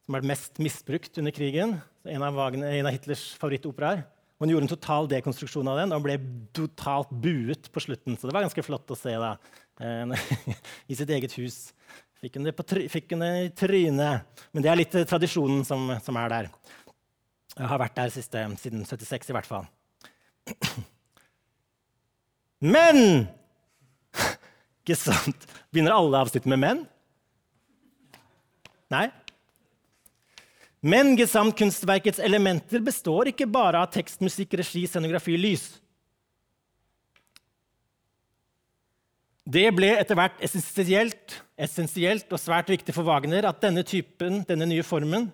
som 0.01 0.17
ble 0.17 0.31
mest 0.31 0.57
misbrukt 0.57 1.21
under 1.21 1.35
krigen. 1.35 1.77
En 2.09 2.25
av, 2.25 2.33
Wagner, 2.33 2.73
en 2.79 2.89
av 2.89 2.97
Hitlers 2.97 3.27
favorittoperaer. 3.37 4.01
Hun 4.41 4.49
gjorde 4.49 4.65
en 4.65 4.73
total 4.73 5.13
dekonstruksjon 5.13 5.69
av 5.69 5.83
den 5.83 5.93
og 5.93 6.01
ble 6.07 6.17
totalt 6.57 7.13
buet 7.21 7.69
på 7.69 7.85
slutten. 7.85 8.17
Så 8.17 8.25
det 8.25 8.33
var 8.33 8.47
ganske 8.47 8.65
flott 8.65 8.89
å 8.89 8.97
se 8.97 9.13
da, 9.13 9.35
eh, 9.77 10.33
i 10.89 10.97
sitt 10.97 11.13
eget 11.13 11.37
hus. 11.37 11.67
Fikk 12.19 12.35
hun 12.35 12.49
det, 12.49 13.35
i 13.45 13.51
trynet. 13.55 14.41
Men 14.51 14.63
det 14.63 14.71
er 14.71 14.79
litt 14.81 14.95
tradisjonen 15.07 15.61
som, 15.67 15.85
som 16.03 16.17
er 16.19 16.33
der. 16.33 16.49
Jeg 17.57 17.67
har 17.67 17.81
vært 17.81 17.97
der 17.97 18.11
siste, 18.13 18.43
siden 18.61 18.85
76, 18.85 19.29
i 19.29 19.35
hvert 19.35 19.49
fall. 19.49 19.65
Men 22.75 23.27
Ikke 24.89 24.97
sant? 24.97 25.43
Begynner 25.69 25.93
alle 25.93 26.17
avsnitt 26.17 26.47
med 26.49 26.57
'men'? 26.57 26.87
Nei. 28.89 29.09
Men 30.81 31.13
Gesamt-kunstverkets 31.19 32.21
elementer 32.23 32.81
består 32.81 33.29
ikke 33.29 33.45
bare 33.45 33.83
av 33.83 33.91
tekst, 33.93 34.21
musikk, 34.23 34.55
regi, 34.57 34.87
scenografi, 34.87 35.35
lys. 35.37 35.67
Det 39.45 39.67
ble 39.75 39.91
etter 39.99 40.15
hvert 40.15 40.41
essensielt, 40.41 41.35
essensielt 41.57 42.31
og 42.31 42.39
svært 42.39 42.69
viktig 42.71 42.95
for 42.95 43.03
Wagner 43.03 43.45
at 43.49 43.61
denne 43.61 43.83
typen, 43.83 44.41
denne 44.47 44.65
nye 44.65 44.85
formen 44.85 45.27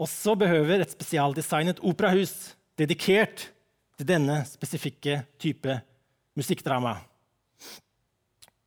også 0.00 0.36
behøver 0.40 0.80
et 0.82 0.92
spesialdesignet 0.94 1.82
operahus 1.84 2.54
dedikert 2.80 3.48
til 3.98 4.08
denne 4.08 4.40
spesifikke 4.48 5.20
type 5.40 5.76
musikkdrama. 6.38 6.96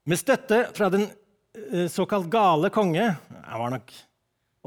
Med 0.06 0.20
støtte 0.20 0.66
fra 0.76 0.90
den 0.94 1.08
eh, 1.08 1.88
såkalt 1.90 2.28
gale 2.30 2.68
konge 2.74 3.06
Han 3.48 3.62
var 3.62 3.72
nok 3.72 3.94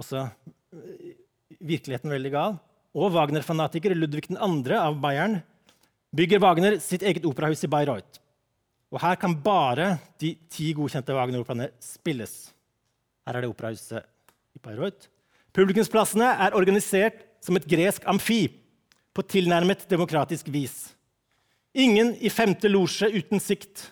også 0.00 0.24
eh, 0.24 1.12
virkeligheten 1.60 2.10
veldig 2.10 2.32
gal. 2.32 2.56
Og 2.96 3.12
Wagner-fanatiker 3.12 3.94
Ludvig 3.94 4.30
2. 4.32 4.38
av 4.80 4.96
Bayern 5.00 5.38
bygger 6.16 6.40
Wagner 6.40 6.78
sitt 6.80 7.04
eget 7.04 7.26
operahus 7.28 7.62
i 7.66 7.70
Bayreuth. 7.70 8.22
Og 8.90 9.02
her 9.02 9.18
kan 9.20 9.34
bare 9.44 9.98
de 10.22 10.32
ti 10.48 10.70
godkjente 10.76 11.14
Wagner-operaene 11.14 11.68
spilles. 11.82 12.48
Her 13.26 13.36
er 13.36 13.44
det 13.44 13.52
operahuset 13.52 14.06
i 14.56 14.62
Bayreuth. 14.62 15.10
Publikumsplassene 15.56 16.26
er 16.44 16.56
organisert 16.58 17.22
som 17.40 17.56
et 17.56 17.64
gresk 17.68 18.04
amfi 18.10 18.42
på 19.16 19.24
tilnærmet 19.24 19.86
demokratisk 19.88 20.50
vis. 20.52 20.90
Ingen 21.72 22.12
i 22.20 22.28
femte 22.28 22.68
losje 22.68 23.08
uten 23.14 23.40
sikt. 23.40 23.86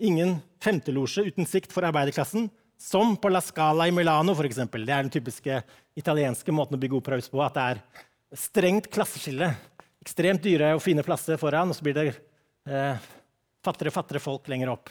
Ingen 0.00 0.38
femtelosje 0.64 1.26
uten 1.28 1.48
sikt 1.48 1.72
for 1.72 1.84
arbeiderklassen, 1.84 2.48
som 2.80 3.12
på 3.20 3.28
La 3.28 3.42
Scala 3.44 3.88
i 3.88 3.92
Milano. 3.92 4.32
Eksempel. 4.32 4.86
det 4.86 4.94
er 4.94 5.04
den 5.04 5.12
typiske 5.12 5.60
italienske 5.96 6.52
måten 6.52 6.78
å 6.78 6.80
bygge 6.80 6.96
operahus 6.96 7.28
på. 7.28 7.42
At 7.44 7.58
det 7.58 7.66
er 7.68 7.84
strengt 8.32 8.88
klasseskille. 8.88 9.52
Ekstremt 10.00 10.40
dyre 10.44 10.72
og 10.78 10.80
fine 10.80 11.04
plasser 11.04 11.36
foran, 11.36 11.68
og 11.68 11.76
så 11.76 11.84
blir 11.84 11.98
det 11.98 12.08
eh, 12.08 12.96
fattigere 13.60 13.92
og 13.92 13.98
fattigere 14.00 14.24
folk 14.24 14.48
lenger 14.48 14.72
opp. 14.72 14.88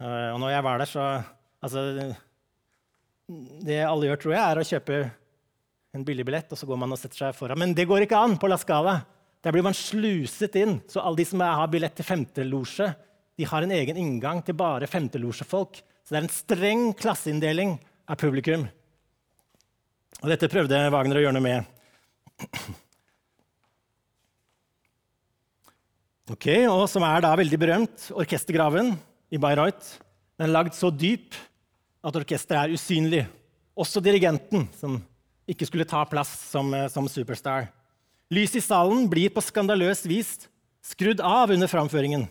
Eh, 0.00 0.28
og 0.32 0.40
når 0.40 0.56
jeg 0.56 0.64
var 0.64 0.80
der, 0.80 0.88
så 0.88 1.08
altså, 1.60 1.84
Det 3.62 3.80
alle 3.86 4.08
gjør, 4.10 4.20
tror 4.22 4.34
jeg, 4.34 4.42
er 4.42 4.60
å 4.60 4.66
kjøpe 4.66 5.00
en 5.92 6.04
billig 6.08 6.24
billett, 6.26 6.52
og 6.52 6.58
så 6.58 6.68
går 6.68 6.80
man 6.80 6.94
og 6.94 7.00
setter 7.00 7.26
seg 7.26 7.36
foran. 7.36 7.60
Men 7.60 7.74
det 7.76 7.86
går 7.88 8.06
ikke 8.06 8.20
an 8.20 8.38
på 8.40 8.48
La 8.50 8.58
Scala. 8.60 8.98
Der 9.44 9.54
blir 9.54 9.64
man 9.66 9.76
sluset 9.76 10.54
inn. 10.60 10.78
Så 10.88 11.02
alle 11.02 11.20
de 11.20 11.26
som 11.28 11.42
har 11.44 11.70
billett 11.72 11.96
til 11.98 12.06
femtelosje, 12.06 12.92
de 13.38 13.48
har 13.48 13.64
en 13.64 13.74
egen 13.74 13.98
inngang 13.98 14.42
til 14.44 14.56
bare 14.56 14.88
femtelosjefolk. 14.90 15.80
Så 16.02 16.14
det 16.14 16.20
er 16.20 16.26
en 16.26 16.34
streng 16.36 16.84
klasseinndeling 16.98 17.76
av 18.10 18.20
publikum. 18.20 18.66
Og 20.22 20.30
dette 20.30 20.50
prøvde 20.50 20.80
Wagner 20.94 21.18
å 21.18 21.24
gjøre 21.24 21.36
noe 21.36 21.44
med. 21.44 21.60
Ok, 26.32 26.46
og 26.70 26.86
Som 26.88 27.04
er 27.04 27.24
da 27.24 27.32
veldig 27.36 27.58
berømt, 27.60 28.04
orkestergraven 28.14 28.94
i 29.34 29.40
Bayreuth. 29.42 29.98
Den 30.38 30.48
er 30.48 30.54
lagd 30.54 30.76
så 30.78 30.88
dyp 30.94 31.34
at 32.02 32.18
orkesteret 32.18 32.68
er 32.68 32.76
usynlig. 32.76 33.22
Også 33.78 34.02
dirigenten, 34.04 34.66
som 34.76 34.98
ikke 35.48 35.66
skulle 35.68 35.88
ta 35.88 36.02
plass 36.08 36.30
som, 36.50 36.72
eh, 36.74 36.88
som 36.88 37.08
superstar. 37.08 37.70
Lyset 38.32 38.56
i 38.56 38.66
salen 38.66 39.08
blir 39.08 39.30
på 39.30 39.42
skandaløst 39.42 40.06
vis 40.08 40.48
skrudd 40.82 41.20
av 41.20 41.50
under 41.50 41.68
framføringen. 41.68 42.28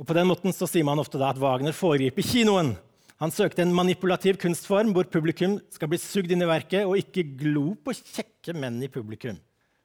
Og 0.00 0.06
på 0.06 0.14
den 0.14 0.26
måten 0.26 0.54
så 0.54 0.66
sier 0.66 0.84
man 0.84 0.98
ofte 0.98 1.20
at 1.22 1.38
Wagner 1.38 1.72
foregriper 1.72 2.24
kinoen. 2.24 2.76
Han 3.22 3.30
søkte 3.30 3.62
en 3.62 3.74
manipulativ 3.74 4.38
kunstform 4.42 4.90
hvor 4.92 5.06
publikum 5.06 5.60
skal 5.70 5.90
bli 5.92 6.00
sugd 6.00 6.32
inn 6.32 6.42
i 6.42 6.48
verket 6.48 6.88
og 6.88 6.96
ikke 6.98 7.22
glo 7.38 7.76
på 7.78 7.94
kjekke 7.94 8.56
menn 8.56 8.80
i 8.82 8.90
publikum. 8.90 9.36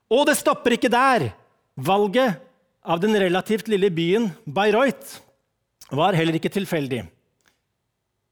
Og 0.10 0.26
det 0.26 0.38
stopper 0.40 0.74
ikke 0.78 0.90
der! 0.90 1.34
Valget 1.78 2.40
av 2.82 2.98
den 3.04 3.14
relativt 3.14 3.68
lille 3.70 3.92
byen 3.94 4.32
Bayreuth 4.50 5.20
var 5.94 6.18
heller 6.18 6.40
ikke 6.40 6.50
tilfeldig. 6.50 7.04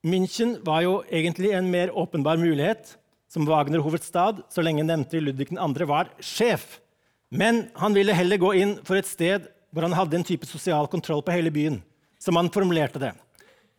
München 0.05 0.59
var 0.61 0.83
jo 0.85 0.99
egentlig 1.09 1.49
en 1.57 1.71
mer 1.73 1.89
åpenbar 1.97 2.37
mulighet 2.37 2.91
som 3.31 3.47
Wagner-hovedstad 3.49 4.43
så 4.53 4.61
lenge 4.61 4.83
nevnte 4.85 5.17
Ludvig 5.17 5.49
2. 5.49 5.85
var 5.89 6.11
sjef. 6.21 6.79
Men 7.33 7.65
han 7.73 7.95
ville 7.97 8.13
heller 8.13 8.37
gå 8.37 8.51
inn 8.53 8.75
for 8.85 8.99
et 8.99 9.09
sted 9.09 9.47
hvor 9.73 9.87
han 9.87 9.95
hadde 9.97 10.19
en 10.19 10.27
type 10.27 10.45
sosial 10.45 10.85
kontroll 10.87 11.23
på 11.25 11.33
hele 11.33 11.51
byen. 11.51 11.81
som 12.19 12.35
han 12.35 12.49
formulerte 12.49 12.97
det. 12.97 13.11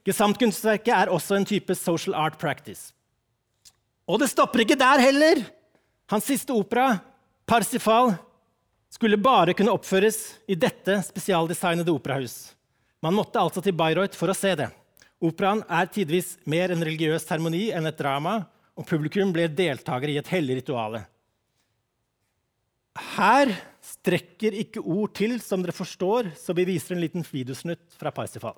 Gesamtkunstverket 0.07 0.93
er 0.95 1.11
også 1.11 1.35
en 1.35 1.47
type 1.49 1.75
social 1.75 2.15
art 2.15 2.37
practice. 2.39 2.93
Og 4.07 4.21
det 4.23 4.29
stopper 4.31 4.63
ikke 4.63 4.79
der 4.79 5.03
heller! 5.03 5.41
Hans 6.07 6.29
siste 6.31 6.53
opera, 6.55 7.01
'Parsifal', 7.47 8.15
skulle 8.91 9.19
bare 9.19 9.55
kunne 9.55 9.75
oppføres 9.75 10.39
i 10.47 10.55
dette 10.55 11.03
spesialdesignede 11.03 11.91
operahus. 11.91 12.55
Man 13.03 13.15
måtte 13.15 13.41
altså 13.41 13.61
til 13.61 13.75
Bayreuth 13.75 14.15
for 14.15 14.31
å 14.31 14.37
se 14.37 14.55
det. 14.55 14.71
Operaen 15.25 15.63
er 15.73 15.89
tidvis 15.89 16.35
mer 16.45 16.73
en 16.75 16.85
religiøs 16.85 17.25
seremoni 17.25 17.71
enn 17.73 17.89
et 17.89 17.99
drama, 17.99 18.43
og 18.77 18.85
publikum 18.89 19.33
blir 19.33 19.49
deltakere 19.49 20.13
i 20.13 20.19
et 20.21 20.29
hellig 20.29 20.59
rituale. 20.61 21.07
Her 23.17 23.53
strekker 23.85 24.57
ikke 24.61 24.83
ord 24.85 25.15
til, 25.17 25.39
som 25.41 25.65
dere 25.65 25.77
forstår, 25.77 26.33
så 26.37 26.57
vi 26.57 26.67
viser 26.69 26.97
en 26.97 27.03
liten 27.05 27.25
videosnutt 27.25 27.97
fra 27.97 28.13
Parsifal. 28.13 28.57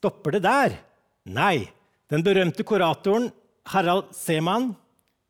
Stopper 0.00 0.32
det 0.32 0.46
der? 0.46 0.78
Nei. 1.28 1.68
Den 2.08 2.22
berømte 2.24 2.64
kuratoren 2.64 3.26
Harald 3.68 4.14
Seemann 4.16 4.70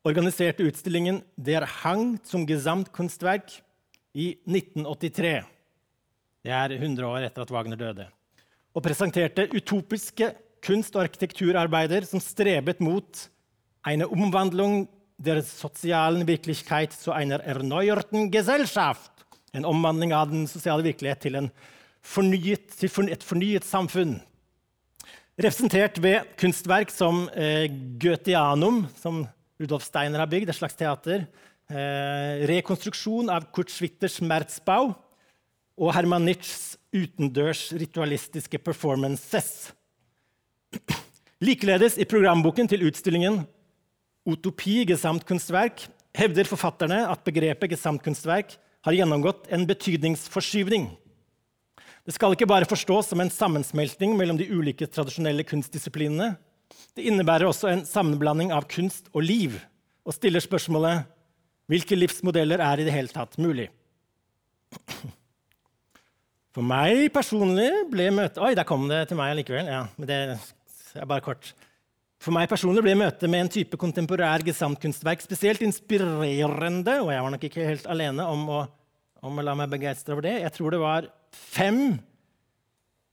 organiserte 0.07 0.63
utstillingen 0.63 1.25
Der 1.35 1.67
Hang 1.67 2.21
zum 2.23 2.45
Gesamtkunstwerk 2.47 3.51
i 4.15 4.29
1983. 4.47 5.43
Det 6.47 6.55
er 6.55 6.77
100 6.77 7.09
år 7.09 7.27
etter 7.27 7.43
at 7.43 7.51
Wagner 7.51 7.83
døde. 7.83 8.07
Og 8.71 8.87
presenterte 8.87 9.49
utopiske 9.51 10.31
kunst- 10.63 10.95
og 10.95 11.03
arkitekturarbeider 11.09 12.07
som 12.07 12.23
strebet 12.23 12.79
mot 12.79 13.27
eine 13.83 14.07
Umwandlung 14.07 14.87
der 15.19 15.43
sozialen 15.43 16.29
Wirklichkeit 16.31 16.93
zu 16.93 17.11
einer 17.11 17.43
erneuerten 17.43 18.31
Gesellschaft. 18.31 19.11
En 19.53 19.67
omvandling 19.67 20.15
av 20.15 20.31
den 20.31 20.47
sosiale 20.47 20.87
virkelighet 20.87 21.27
til, 21.27 21.51
fornyet, 22.01 22.71
til 22.79 23.09
et 23.11 23.27
fornyet 23.27 23.67
samfunn. 23.67 24.21
Representert 25.41 25.97
ved 26.05 26.27
kunstverk 26.37 26.91
som 26.93 27.23
eh, 27.33 27.65
Goetheanum, 27.97 28.83
som 29.01 29.23
Rudolf 29.61 29.87
Steiner 29.87 30.21
har 30.21 30.29
bygd, 30.29 30.51
et 30.53 30.59
slags 30.59 30.77
teater. 30.77 31.23
Eh, 31.73 32.43
rekonstruksjon 32.51 33.31
av 33.33 33.47
Kurt 33.55 33.73
Schwitters 33.73 34.19
Merzbau 34.21 34.91
og 35.81 35.95
Herman 35.97 36.27
Nitschs 36.29 36.75
utendørs 36.93 37.71
ritualistiske 37.73 38.61
performances. 38.61 39.71
Likeledes 41.47 41.97
i 41.97 42.05
programboken 42.05 42.69
til 42.69 42.85
utstillingen 42.91 43.41
Utopi 44.29 44.83
gesamtkunstverk 44.91 45.87
hevder 46.21 46.49
forfatterne 46.53 47.07
at 47.09 47.25
begrepet 47.25 47.73
gesamtkunstverk 47.73 48.59
har 48.85 48.97
gjennomgått 48.99 49.49
en 49.49 49.65
betydningsforskyvning. 49.65 50.91
Det 52.11 52.17
skal 52.17 52.33
ikke 52.35 52.49
bare 52.51 52.67
forstås 52.67 53.13
som 53.13 53.21
en 53.23 53.29
sammensmelting 53.31 54.17
mellom 54.19 54.35
de 54.35 54.49
ulike 54.51 54.89
tradisjonelle 54.91 55.45
kunstdisiplinene. 55.47 56.33
Det 56.99 57.05
innebærer 57.07 57.47
også 57.47 57.69
en 57.71 57.85
sammenblanding 57.87 58.51
av 58.51 58.65
kunst 58.67 59.07
og 59.15 59.23
liv, 59.23 59.55
og 60.03 60.17
stiller 60.17 60.43
spørsmålet 60.43 61.05
hvilke 61.71 61.95
livsmodeller 61.95 62.59
er 62.67 62.83
i 62.83 62.87
det 62.89 62.95
hele 62.97 63.15
tatt 63.15 63.39
mulig. 63.39 63.69
For 66.51 66.67
meg 66.67 67.13
personlig 67.15 67.69
ble 67.93 68.09
møtet 68.17 68.43
Oi, 68.43 68.57
der 68.59 68.67
kom 68.67 68.89
det 68.91 69.05
til 69.13 69.21
meg 69.21 69.37
likevel. 69.39 69.71
Ja, 69.71 69.85
men 69.95 70.11
det 70.11 70.19
er 70.35 71.07
bare 71.07 71.23
kort. 71.23 71.53
For 72.19 72.35
meg 72.35 72.51
personlig 72.51 72.83
ble 72.89 72.97
møtet 72.99 73.31
med 73.31 73.45
en 73.45 73.53
type 73.55 73.79
kontemporær 73.79 74.43
gesamtkunstverk 74.51 75.23
spesielt 75.23 75.63
inspirerende, 75.63 76.99
og 77.05 77.15
jeg 77.15 77.23
var 77.23 77.39
nok 77.39 77.47
ikke 77.53 77.71
helt 77.71 77.87
alene 77.87 78.27
om 78.35 78.45
å, 78.51 78.61
om 79.23 79.39
å 79.39 79.47
la 79.47 79.55
meg 79.63 79.71
begeistre 79.79 80.19
over 80.19 80.27
det. 80.27 80.41
Jeg 80.43 80.57
tror 80.59 80.75
det 80.75 80.83
var 80.83 81.11
fem 81.35 81.99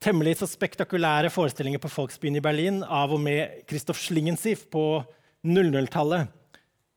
temmelig 0.03 0.37
så 0.39 0.47
spektakulære 0.49 1.31
forestillinger 1.33 1.81
på 1.81 1.91
Folksbyen 1.91 2.37
i 2.37 2.43
Berlin 2.43 2.81
av 2.83 3.13
og 3.15 3.21
med 3.23 3.63
Christoph 3.69 3.99
Schlingensief 3.99 4.67
på 4.73 4.83
00-tallet, 5.47 6.29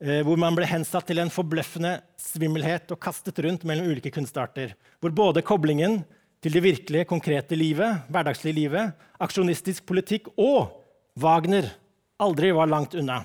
eh, 0.04 0.20
hvor 0.26 0.40
man 0.40 0.56
ble 0.56 0.68
hensatt 0.68 1.08
til 1.08 1.22
en 1.22 1.32
forbløffende 1.32 1.96
svimmelhet 2.20 2.92
og 2.92 3.00
kastet 3.02 3.40
rundt 3.44 3.66
mellom 3.68 3.90
ulike 3.90 4.12
kunstarter, 4.14 4.74
hvor 5.00 5.14
både 5.16 5.44
koblingen 5.46 6.02
til 6.40 6.56
det 6.56 6.64
virkelige, 6.64 7.08
konkrete 7.08 7.56
livet, 7.56 8.04
hverdagslige 8.08 8.56
livet, 8.56 8.94
aksjonistisk 9.20 9.84
politikk 9.88 10.30
og 10.40 10.76
Wagner 11.20 11.66
aldri 12.20 12.52
var 12.54 12.68
langt 12.70 12.94
unna. 12.96 13.20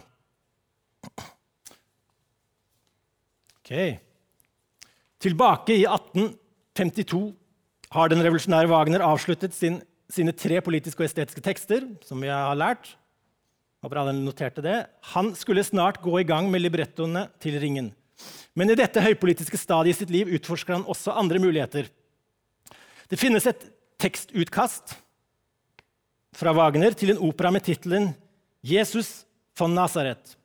Ok. 3.60 3.72
Tilbake 5.22 5.78
i 5.78 5.86
1852 5.88 7.22
har 7.96 8.12
den 8.12 8.24
revolusjonære 8.24 8.70
Wagner 8.72 9.04
avsluttet 9.06 9.56
sin, 9.56 9.80
sine 10.12 10.34
tre 10.36 10.60
politiske 10.64 11.00
og 11.00 11.08
estetiske 11.08 11.44
tekster, 11.44 11.86
som 12.04 12.20
vi 12.22 12.32
har 12.32 12.56
lært. 12.60 12.92
Håper 13.84 14.02
alle 14.02 14.16
noterte 14.18 14.64
det. 14.66 14.82
Han 15.14 15.32
skulle 15.38 15.64
snart 15.64 16.02
gå 16.04 16.18
i 16.20 16.28
gang 16.28 16.50
med 16.52 16.64
librettoene 16.64 17.28
til 17.44 17.60
Ringen. 17.62 17.94
Men 18.56 18.72
i 18.72 18.78
dette 18.80 19.04
høypolitiske 19.04 19.60
stadiet 19.60 19.96
i 19.96 20.00
sitt 20.02 20.12
liv 20.14 20.32
utforsker 20.38 20.78
han 20.78 20.88
også 20.92 21.16
andre 21.16 21.40
muligheter. 21.44 21.88
Det 23.12 23.20
finnes 23.20 23.46
et 23.48 23.64
tekstutkast 24.02 24.96
fra 26.36 26.56
Wagner 26.56 26.96
til 26.98 27.14
en 27.14 27.22
opera 27.24 27.52
med 27.52 27.64
tittelen 27.64 28.12
'Jesus 28.66 29.24
von 29.60 29.76
Nazaret', 29.76 30.36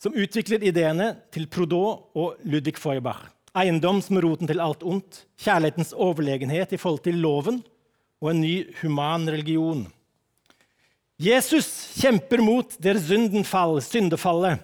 som 0.00 0.12
utvikler 0.12 0.64
ideene 0.64 1.16
til 1.32 1.46
Proudhon 1.46 2.02
og 2.14 2.36
Ludvig 2.44 2.76
Feuerbach. 2.76 3.37
Eiendom 3.58 4.00
som 4.04 4.20
roten 4.22 4.46
til 4.46 4.60
alt 4.62 4.84
ondt, 4.86 5.24
kjærlighetens 5.42 5.94
overlegenhet 5.96 6.74
i 6.74 6.78
forhold 6.80 7.02
til 7.06 7.18
loven 7.22 7.62
og 8.22 8.32
en 8.32 8.42
ny 8.42 8.54
human 8.82 9.26
religion. 9.30 9.86
Jesus 11.18 11.66
kjemper 11.98 12.38
mot 12.44 12.76
der 12.78 13.00
syndenfall, 13.02 13.80
syndefallet. 13.82 14.60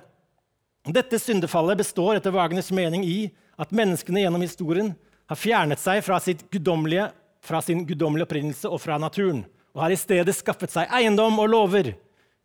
Dette 0.86 1.18
syndefallet 1.18 1.80
består 1.80 2.20
etter 2.20 2.34
Wagners 2.34 2.70
mening 2.74 3.03
i 3.07 3.18
at 3.59 3.74
menneskene 3.74 4.22
gjennom 4.22 4.45
historien 4.45 4.92
har 5.30 5.40
fjernet 5.40 5.80
seg 5.80 6.03
fra, 6.05 6.20
sitt 6.20 6.45
fra 7.45 7.61
sin 7.64 7.82
guddommelige 7.88 8.28
opprinnelse 8.28 8.70
og 8.70 8.82
fra 8.82 8.99
naturen, 9.01 9.42
og 9.74 9.82
har 9.82 9.95
i 9.95 9.99
stedet 9.99 10.36
skaffet 10.36 10.70
seg 10.70 10.92
eiendom 10.95 11.40
og 11.42 11.51
lover. 11.51 11.95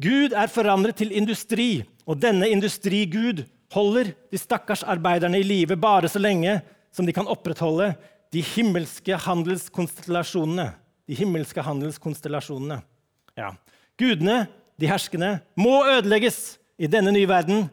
Gud 0.02 0.34
er 0.34 0.50
forandret 0.50 0.98
til 0.98 1.12
industri, 1.12 1.84
og 2.08 2.22
denne 2.24 2.48
industrigud 2.50 3.44
holder 3.74 4.14
de 4.32 4.40
stakkars 4.40 4.84
arbeiderne 4.84 5.40
i 5.40 5.46
live 5.46 5.78
bare 5.80 6.10
så 6.10 6.22
lenge 6.22 6.60
som 6.96 7.06
de 7.06 7.14
kan 7.16 7.30
opprettholde 7.30 7.94
de 8.34 8.42
himmelske 8.46 9.18
handelskonstellasjonene. 9.26 10.72
De 11.10 11.18
himmelske 11.18 11.62
handelskonstellasjonene. 11.66 12.82
Ja. 13.38 13.54
Gudene, 14.00 14.44
de 14.80 14.90
herskende, 14.90 15.40
må 15.58 15.82
ødelegges. 15.90 16.58
I 16.80 16.88
denne 16.88 17.12
nye 17.12 17.28
verden 17.28 17.66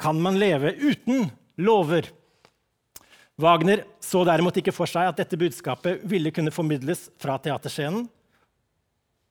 kan 0.00 0.18
man 0.20 0.38
leve 0.40 0.74
uten 0.76 1.30
lover. 1.60 2.10
Wagner 3.40 3.86
så 4.04 4.24
derimot 4.28 4.58
ikke 4.60 4.74
for 4.74 4.90
seg 4.90 5.08
at 5.08 5.20
dette 5.22 5.38
budskapet 5.40 6.02
ville 6.08 6.32
kunne 6.34 6.52
formidles 6.52 7.06
fra 7.20 7.38
teaterscenen. 7.40 8.04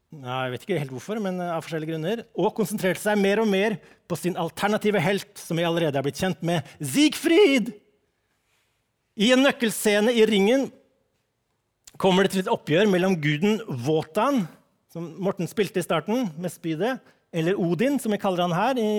Jeg 0.10 0.52
vet 0.54 0.64
ikke 0.66 0.80
helt 0.82 0.94
hvorfor, 0.96 1.20
men 1.22 1.38
av 1.44 1.62
forskjellige 1.62 1.94
grunner. 1.94 2.24
Og 2.34 2.56
konsentrerte 2.58 3.02
seg 3.04 3.20
mer 3.22 3.44
og 3.44 3.50
mer 3.50 3.76
på 4.10 4.18
sin 4.18 4.38
alternative 4.42 5.02
helt, 5.06 5.30
som 5.38 5.60
vi 5.60 5.68
allerede 5.68 6.00
er 6.00 6.06
blitt 6.06 6.18
kjent 6.18 6.42
med, 6.46 6.66
Siegfried! 6.82 7.70
I 9.20 9.34
en 9.36 9.44
nøkkelscene 9.44 10.14
i 10.16 10.24
Ringen 10.26 10.70
kommer 12.00 12.26
det 12.26 12.34
til 12.34 12.46
et 12.46 12.52
oppgjør 12.52 12.88
mellom 12.90 13.18
guden 13.22 13.60
Wotan, 13.86 14.46
som 14.90 15.12
Morten 15.22 15.50
spilte 15.52 15.82
i 15.82 15.86
starten, 15.86 16.30
med 16.40 16.54
spydet, 16.54 16.98
eller 17.36 17.60
Odin, 17.62 18.00
som 18.02 18.16
vi 18.16 18.22
kaller 18.22 18.48
han 18.48 18.56
her 18.56 18.80
i 18.82 18.90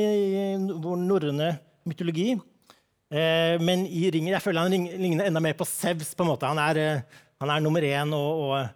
vår 0.60 1.00
norrøne 1.02 1.54
mytologi. 1.88 2.36
Eh, 3.10 3.56
men 3.58 3.82
i 3.88 4.04
Ringen 4.14 4.30
jeg 4.30 4.44
føler 4.44 4.68
han 4.68 4.90
ligner 5.02 5.26
enda 5.26 5.42
mer 5.42 5.56
på 5.58 5.66
Sevs. 5.66 6.12
på 6.14 6.22
en 6.22 6.30
måte. 6.30 6.46
Han 6.46 6.60
er, 6.62 6.78
eh, 6.78 7.24
han 7.42 7.50
er 7.50 7.64
nummer 7.64 7.82
én, 7.82 8.14
og, 8.14 8.44
og, 8.44 8.68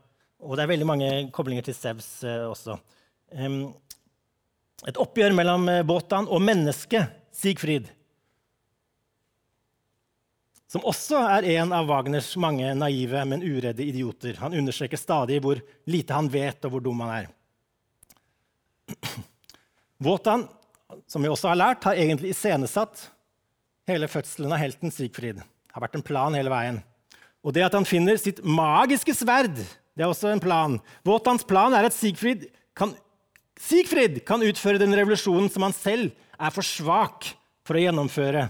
og, 0.44 0.54
det 0.56 0.64
er 0.64 0.70
veldig 0.74 0.88
mange 0.88 1.10
koblinger 1.34 1.64
til 1.66 1.76
Sevs 1.76 2.08
eh, 2.28 2.44
også. 2.46 2.76
Et 4.84 5.00
oppgjør 5.00 5.34
mellom 5.34 5.66
Båtan 5.88 6.28
og 6.28 6.42
mennesket 6.44 7.08
Sigfrid. 7.34 7.88
Som 10.74 10.82
også 10.90 11.20
er 11.36 11.46
en 11.54 11.70
av 11.76 11.86
Wagners 11.86 12.32
mange 12.42 12.72
naive, 12.74 13.20
men 13.30 13.44
uredde 13.46 13.84
idioter. 13.84 14.40
Han 14.42 14.56
understreker 14.58 14.98
stadig 14.98 15.36
hvor 15.44 15.60
lite 15.86 16.16
han 16.16 16.26
vet, 16.26 16.64
og 16.66 16.74
hvor 16.74 16.82
dum 16.82 17.02
han 17.04 17.12
er. 17.20 17.28
Wotan, 20.04 20.48
som 21.06 21.22
vi 21.22 21.30
også 21.30 21.52
har 21.52 21.60
lært, 21.60 21.86
har 21.86 21.94
egentlig 21.94 22.32
iscenesatt 22.34 23.06
hele 23.86 24.08
fødselen 24.10 24.50
av 24.50 24.62
helten 24.64 24.90
Sigfrid. 24.90 25.38
Det 25.38 25.76
har 25.76 25.84
vært 25.86 26.00
en 26.00 26.06
plan 26.06 26.34
hele 26.34 26.50
veien. 26.50 26.82
Og 27.44 27.54
det 27.54 27.62
at 27.66 27.76
han 27.76 27.86
finner 27.86 28.18
sitt 28.18 28.42
magiske 28.42 29.14
sverd, 29.14 29.60
det 29.94 30.04
er 30.04 30.10
også 30.10 30.32
en 30.32 30.42
plan. 30.42 30.78
Wotans 31.06 31.46
plan 31.46 31.74
er 31.76 31.86
at 31.86 31.94
Sigfrid 31.94 32.48
kan, 32.74 32.94
Siegfried 33.60 34.24
kan 34.26 34.42
utføre 34.42 34.80
den 34.82 34.94
revolusjonen 34.96 35.46
som 35.52 35.62
han 35.68 35.74
selv 35.76 36.10
er 36.34 36.50
for 36.54 36.66
svak 36.66 37.30
for 37.64 37.78
å 37.78 37.84
gjennomføre. 37.84 38.48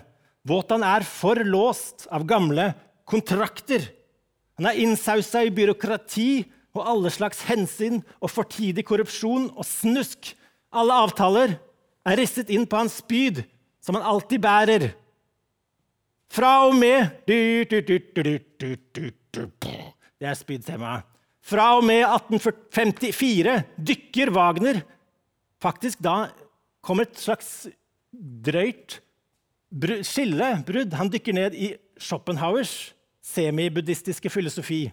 Wotan 0.48 0.84
er 0.84 1.04
for 1.08 1.40
låst 1.44 2.08
av 2.12 2.24
gamle 2.28 2.72
kontrakter. 3.08 3.84
Han 4.58 4.68
er 4.70 4.80
innsausa 4.80 5.44
i 5.44 5.52
byråkrati 5.54 6.44
og 6.74 6.88
alle 6.90 7.12
slags 7.12 7.44
hensyn 7.48 8.00
og 8.18 8.32
fortidig 8.32 8.84
korrupsjon 8.88 9.50
og 9.52 9.64
snusk. 9.68 10.32
Alle 10.74 10.96
avtaler 11.04 11.56
er 12.04 12.18
risset 12.18 12.50
inn 12.52 12.66
på 12.66 12.80
hans 12.80 12.98
spyd, 13.00 13.44
som 13.84 13.96
han 13.98 14.08
alltid 14.08 14.42
bærer. 14.42 14.90
Fra 16.32 16.64
og 16.66 16.74
med 16.76 17.24
Det 20.18 20.30
er 20.30 20.38
spydtemaet. 20.38 21.13
Fra 21.44 21.74
og 21.76 21.84
med 21.84 22.00
1854 22.06 23.58
dykker 23.76 24.32
Wagner 24.32 24.80
faktisk 25.60 26.00
da 26.04 26.28
kommer 26.84 27.04
et 27.04 27.20
slags 27.20 27.66
drøyt 28.14 29.00
skillebrudd. 30.06 30.94
Han 30.96 31.10
dykker 31.12 31.36
ned 31.36 31.56
i 31.56 31.74
Schopenhauers 32.00 32.94
semibuddhistiske 33.24 34.30
filosofi. 34.32 34.86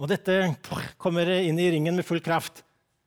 Og 0.00 0.08
dette 0.08 0.54
kommer 1.00 1.28
inn 1.40 1.58
i 1.60 1.68
ringen 1.74 1.96
med 1.96 2.06
full 2.08 2.22
kraft. 2.24 2.62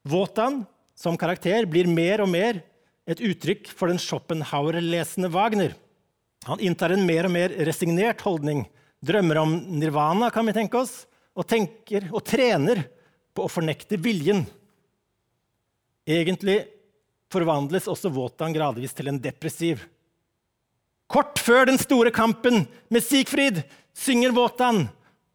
Wotan 0.06 0.62
som 0.98 1.18
karakter 1.18 1.66
blir 1.70 1.90
mer 1.90 2.22
og 2.22 2.30
mer 2.30 2.62
et 3.10 3.22
uttrykk 3.24 3.72
for 3.74 3.90
den 3.90 4.00
Schopenhauer-lesende 4.00 5.32
Wagner. 5.34 5.74
Han 6.48 6.62
inntar 6.64 6.94
en 6.94 7.06
mer 7.08 7.28
og 7.28 7.34
mer 7.34 7.56
resignert 7.66 8.22
holdning, 8.24 8.66
drømmer 9.04 9.42
om 9.42 9.56
nirvana, 9.80 10.30
kan 10.32 10.46
vi 10.48 10.56
tenke 10.56 10.80
oss, 10.80 11.04
og 11.34 11.48
tenker 11.50 12.10
og 12.12 12.24
trener 12.28 12.84
på 13.34 13.46
å 13.46 13.52
fornekte 13.52 13.98
viljen. 14.02 14.44
Egentlig 16.06 16.62
forvandles 17.34 17.90
også 17.90 18.12
Wotan 18.14 18.54
gradvis 18.54 18.94
til 18.94 19.10
en 19.10 19.22
depressiv. 19.22 19.82
Kort 21.10 21.42
før 21.42 21.68
den 21.70 21.80
store 21.82 22.14
kampen 22.14 22.66
med 22.94 23.06
Sigfrid 23.06 23.64
synger 23.98 24.34
Wotan 24.36 24.88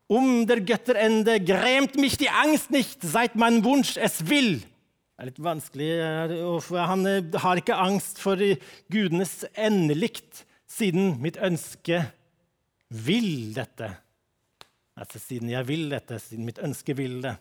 Um 0.09 0.47
der 0.49 0.63
Götter 0.65 0.97
ende 0.97 1.37
gremt 1.45 1.99
mich 2.01 2.17
die 2.17 2.31
Angst 2.31 2.71
nicht, 2.71 3.03
seit 3.05 3.35
mein 3.37 3.63
Wunsch 3.63 3.99
es 4.01 4.23
will. 4.31 4.63
Det 4.65 5.21
er 5.21 5.29
litt 5.29 5.41
vanskelig. 5.43 5.89
Han 6.73 7.05
eh, 7.11 7.41
har 7.43 7.61
ikke 7.61 7.77
angst 7.77 8.21
for 8.23 8.41
gudenes 8.89 9.43
endelikt 9.53 10.47
siden 10.65 11.19
mitt 11.21 11.37
ønske 11.37 12.07
vil 12.89 13.53
dette. 13.53 13.91
Altså 14.99 15.21
siden 15.23 15.53
jeg 15.53 15.67
vil 15.69 15.87
dette, 15.93 16.19
siden 16.23 16.49
mitt 16.49 16.61
ønske 16.65 16.97
vil 16.99 17.21
det. 17.25 17.37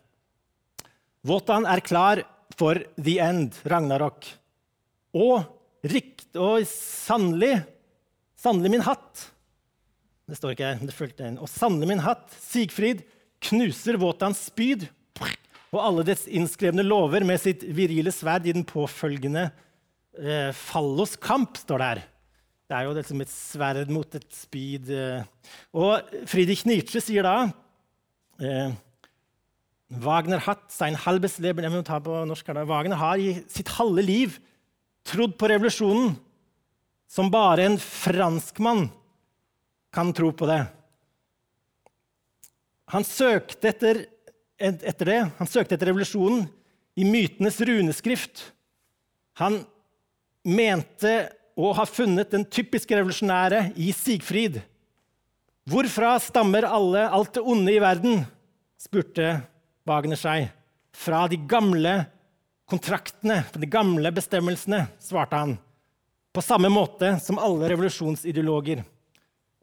Wotan 1.27 1.65
er 1.67 1.81
klar 1.83 2.21
for 2.57 2.79
the 2.95 3.17
end, 3.23 3.57
Ragnarok. 3.67 4.27
Og 5.17 5.87
rikt 5.87 6.37
og 6.37 6.61
sannelig 6.69 7.57
Sannelig 8.37 8.69
min 8.69 8.83
hatt. 8.85 9.23
Det 10.29 10.35
står 10.37 10.51
ikke 10.53 10.67
her, 10.67 10.75
men 10.77 10.89
det 10.91 10.93
fulgte 10.93 11.25
inn. 11.25 11.39
Og 11.41 11.49
sannelig 11.49 11.87
min 11.89 12.03
hatt, 12.05 12.27
Sigfrid, 12.37 12.99
knuser 13.47 13.97
Wotans 13.97 14.43
spyd 14.51 14.85
og 15.73 15.79
alle 15.83 16.05
dets 16.07 16.27
innskrevne 16.31 16.85
lover 16.85 17.25
med 17.27 17.41
sitt 17.41 17.65
virile 17.75 18.13
sverd 18.15 18.47
i 18.47 18.53
den 18.55 18.65
påfølgende 18.67 19.49
eh, 20.19 20.53
falloskamp, 20.55 21.59
står 21.59 21.81
det 21.81 21.89
her. 21.89 22.03
Det 22.67 22.75
er 22.75 22.83
jo 22.83 22.95
liksom 22.97 23.23
et 23.23 23.31
sverd 23.31 23.91
mot 23.95 24.17
et 24.17 24.27
spyd. 24.35 24.89
Eh. 24.91 25.53
Og 25.71 26.09
Friedrich 26.27 26.65
Nietzsche 26.67 26.99
sier 27.03 27.23
da 27.23 27.35
eh, 28.43 28.73
Wagner 30.03 30.41
hat 30.43 30.65
sein 30.75 30.97
halbes 30.99 31.37
Leben 31.39 31.63
jeg 31.63 31.71
må 31.71 31.79
ta 31.87 32.01
på 32.03 32.25
norsk 32.27 32.49
her 32.49 32.59
da. 32.59 32.65
Wagner 32.67 32.99
har 32.99 33.23
i 33.23 33.37
sitt 33.47 33.71
halve 33.77 34.03
liv 34.03 34.35
trodd 35.07 35.37
på 35.39 35.47
revolusjonen 35.47 36.17
som 37.07 37.31
bare 37.31 37.69
en 37.69 37.79
franskmann 37.79 38.89
kan 39.95 40.11
tro 40.11 40.33
på 40.35 40.49
det. 40.49 40.65
Han 42.91 43.07
søkte 43.07 43.71
etter, 43.71 44.03
etter 44.59 45.07
det. 45.07 45.21
Han 45.39 45.47
søkte 45.47 45.77
etter 45.77 45.93
revolusjonen 45.93 46.43
i 46.99 47.07
mytenes 47.07 47.61
runeskrift. 47.63 48.49
Han 49.39 49.61
mente 50.43 51.15
og 51.57 51.73
har 51.79 51.89
funnet 51.89 52.29
den 52.31 52.45
typiske 52.45 52.93
revolusjonære 52.93 53.71
i 53.81 53.89
Sigfrid. 53.95 54.59
Hvorfra 55.67 56.13
stammer 56.21 56.67
alle, 56.69 57.07
alt 57.09 57.33
det 57.35 57.43
onde 57.43 57.73
i 57.73 57.81
verden? 57.81 58.21
spurte 58.77 59.39
Wagner 59.87 60.19
seg. 60.19 60.51
Fra 60.93 61.25
de 61.29 61.39
gamle 61.49 61.95
kontraktene, 62.69 63.41
fra 63.49 63.61
de 63.61 63.69
gamle 63.71 64.11
bestemmelsene, 64.13 64.83
svarte 65.01 65.39
han. 65.39 65.55
På 66.33 66.43
samme 66.45 66.69
måte 66.69 67.15
som 67.23 67.39
alle 67.41 67.71
revolusjonsideologer. 67.71 68.83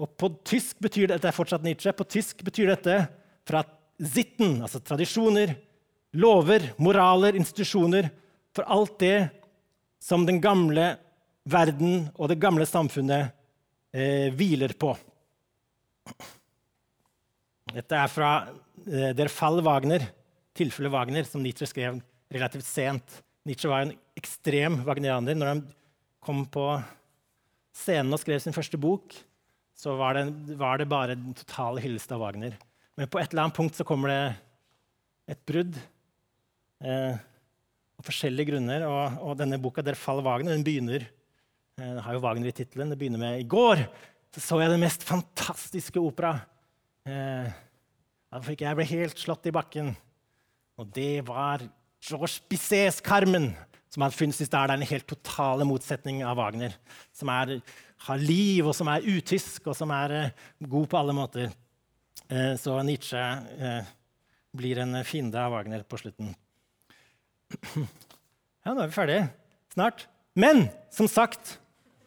Og 0.03 0.11
på 0.18 0.32
tysk 0.42 0.80
betyr 0.82 1.07
det, 1.07 1.20
dette 1.20 1.30
er 1.30 1.36
fortsatt 1.36 1.62
Nietzsche, 1.62 1.95
på 1.95 2.07
tysk 2.11 2.42
betyr 2.42 2.72
dette 2.72 2.99
fra 3.47 3.62
sitten, 4.03 4.59
altså 4.64 4.80
tradisjoner, 4.82 5.55
lover, 6.18 6.72
moraler, 6.82 7.38
institusjoner, 7.38 8.11
for 8.55 8.66
alt 8.70 8.99
det 9.03 9.18
som 10.03 10.26
den 10.26 10.40
gamle 10.42 10.97
verden 11.45 12.09
og 12.14 12.30
det 12.32 12.40
gamle 12.42 12.66
samfunnet 12.68 13.32
eh, 13.95 14.30
hviler 14.34 14.74
på. 14.80 14.95
Dette 17.74 17.99
er 17.99 18.11
fra 18.12 18.30
eh, 18.86 19.12
Der 19.16 19.30
Fall 19.32 19.61
Wagner, 19.64 20.07
tilfellet 20.57 20.92
Wagner, 20.95 21.28
som 21.28 21.42
Nietzsche 21.45 21.68
skrev 21.68 22.01
relativt 22.32 22.66
sent. 22.66 23.20
Nietzsche 23.45 23.70
var 23.70 23.84
en 23.84 23.95
ekstrem 24.16 24.80
wagnerianer. 24.86 25.36
Når 25.36 25.53
han 25.53 25.62
kom 26.24 26.45
på 26.49 26.68
scenen 27.74 28.14
og 28.14 28.22
skrev 28.22 28.40
sin 28.40 28.57
første 28.57 28.80
bok, 28.80 29.16
så 29.74 29.97
var 29.99 30.16
det, 30.16 30.57
var 30.57 30.78
det 30.80 30.88
bare 30.88 31.18
den 31.18 31.34
totale 31.36 31.82
hyllest 31.82 32.12
av 32.14 32.22
Wagner. 32.22 32.55
Men 32.95 33.11
på 33.11 33.18
et 33.18 33.32
eller 33.32 33.49
annet 33.49 33.57
punkt 33.59 33.76
så 33.76 33.86
kommer 33.86 34.12
det 34.12 34.22
et 35.34 35.40
brudd. 35.49 35.76
Eh, 36.84 37.16
av 37.99 38.07
forskjellige 38.07 38.53
grunner. 38.53 38.86
Og, 38.86 39.18
og, 39.24 39.36
denne 39.40 39.59
boka, 39.61 39.82
'Der 39.82 39.99
Fall 39.99 40.22
Wagner', 40.22 40.55
den 40.55 40.66
begynner 40.66 41.07
den 41.79 41.99
har 41.99 42.14
jo 42.14 42.22
Wagner 42.22 42.51
i 42.51 42.55
tittelen. 42.55 42.91
Det 42.91 42.99
begynner 42.99 43.18
med 43.18 43.41
'I 43.41 43.49
går 43.51 43.87
så, 44.35 44.41
så 44.41 44.61
jeg 44.61 44.70
den 44.70 44.83
mest 44.83 45.03
fantastiske 45.07 46.01
opera'. 46.01 46.41
Eh, 47.07 47.51
da 48.33 48.41
fikk 48.43 48.64
jeg 48.64 48.75
ble 48.75 48.87
helt 48.89 49.20
slått 49.20 49.47
i 49.47 49.55
bakken. 49.55 49.93
Og 50.81 50.89
det 50.91 51.22
var 51.27 51.62
Georges 52.03 52.41
Bissets 52.51 53.01
'Carmen', 53.01 53.55
som 53.91 54.03
hadde 54.03 54.16
funnet 54.16 54.35
sist 54.35 54.51
der. 54.51 54.66
Det 54.66 54.75
er 54.75 54.83
en 54.83 54.93
helt 54.93 55.07
totale 55.07 55.64
motsetning 55.64 56.22
av 56.27 56.37
Wagner. 56.37 56.75
Som 57.12 57.29
er, 57.29 57.61
har 58.09 58.18
liv, 58.18 58.66
og 58.66 58.75
som 58.75 58.89
er 58.91 59.07
utysk, 59.07 59.68
og 59.70 59.77
som 59.77 59.91
er 59.95 60.11
eh, 60.11 60.31
god 60.66 60.89
på 60.91 60.99
alle 60.99 61.14
måter. 61.14 61.53
Eh, 62.29 62.57
så 62.59 62.83
Nietzsche 62.83 63.20
eh, 63.20 63.85
blir 64.57 64.79
en 64.83 65.05
fiende 65.05 65.39
av 65.39 65.53
Wagner 65.53 65.83
på 65.87 66.01
slutten. 66.03 66.35
Ja, 68.64 68.72
nå 68.72 68.81
er 68.81 68.89
vi 68.89 68.97
ferdige. 68.97 69.25
Snart. 69.75 70.07
Men 70.41 70.70
som 70.89 71.05
sagt, 71.05 71.59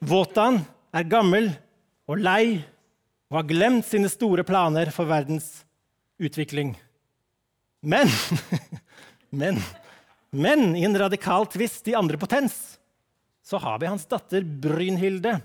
Wotan 0.05 0.61
er 0.93 1.09
gammel 1.09 1.49
og 2.07 2.21
lei 2.21 2.59
og 3.31 3.41
har 3.41 3.49
glemt 3.49 3.87
sine 3.87 4.09
store 4.11 4.45
planer 4.47 4.91
for 4.93 5.09
verdens 5.09 5.49
utvikling. 6.21 6.75
Men 7.81 8.11
Men 9.41 9.59
men 10.37 10.73
i 10.75 10.83
en 10.83 10.97
radikal 10.99 11.47
tvist 11.47 11.87
i 11.87 11.95
andre 11.95 12.19
potens 12.19 12.77
så 13.47 13.59
har 13.63 13.79
vi 13.79 13.87
hans 13.87 14.03
datter 14.11 14.43
Brynhilde. 14.43 15.37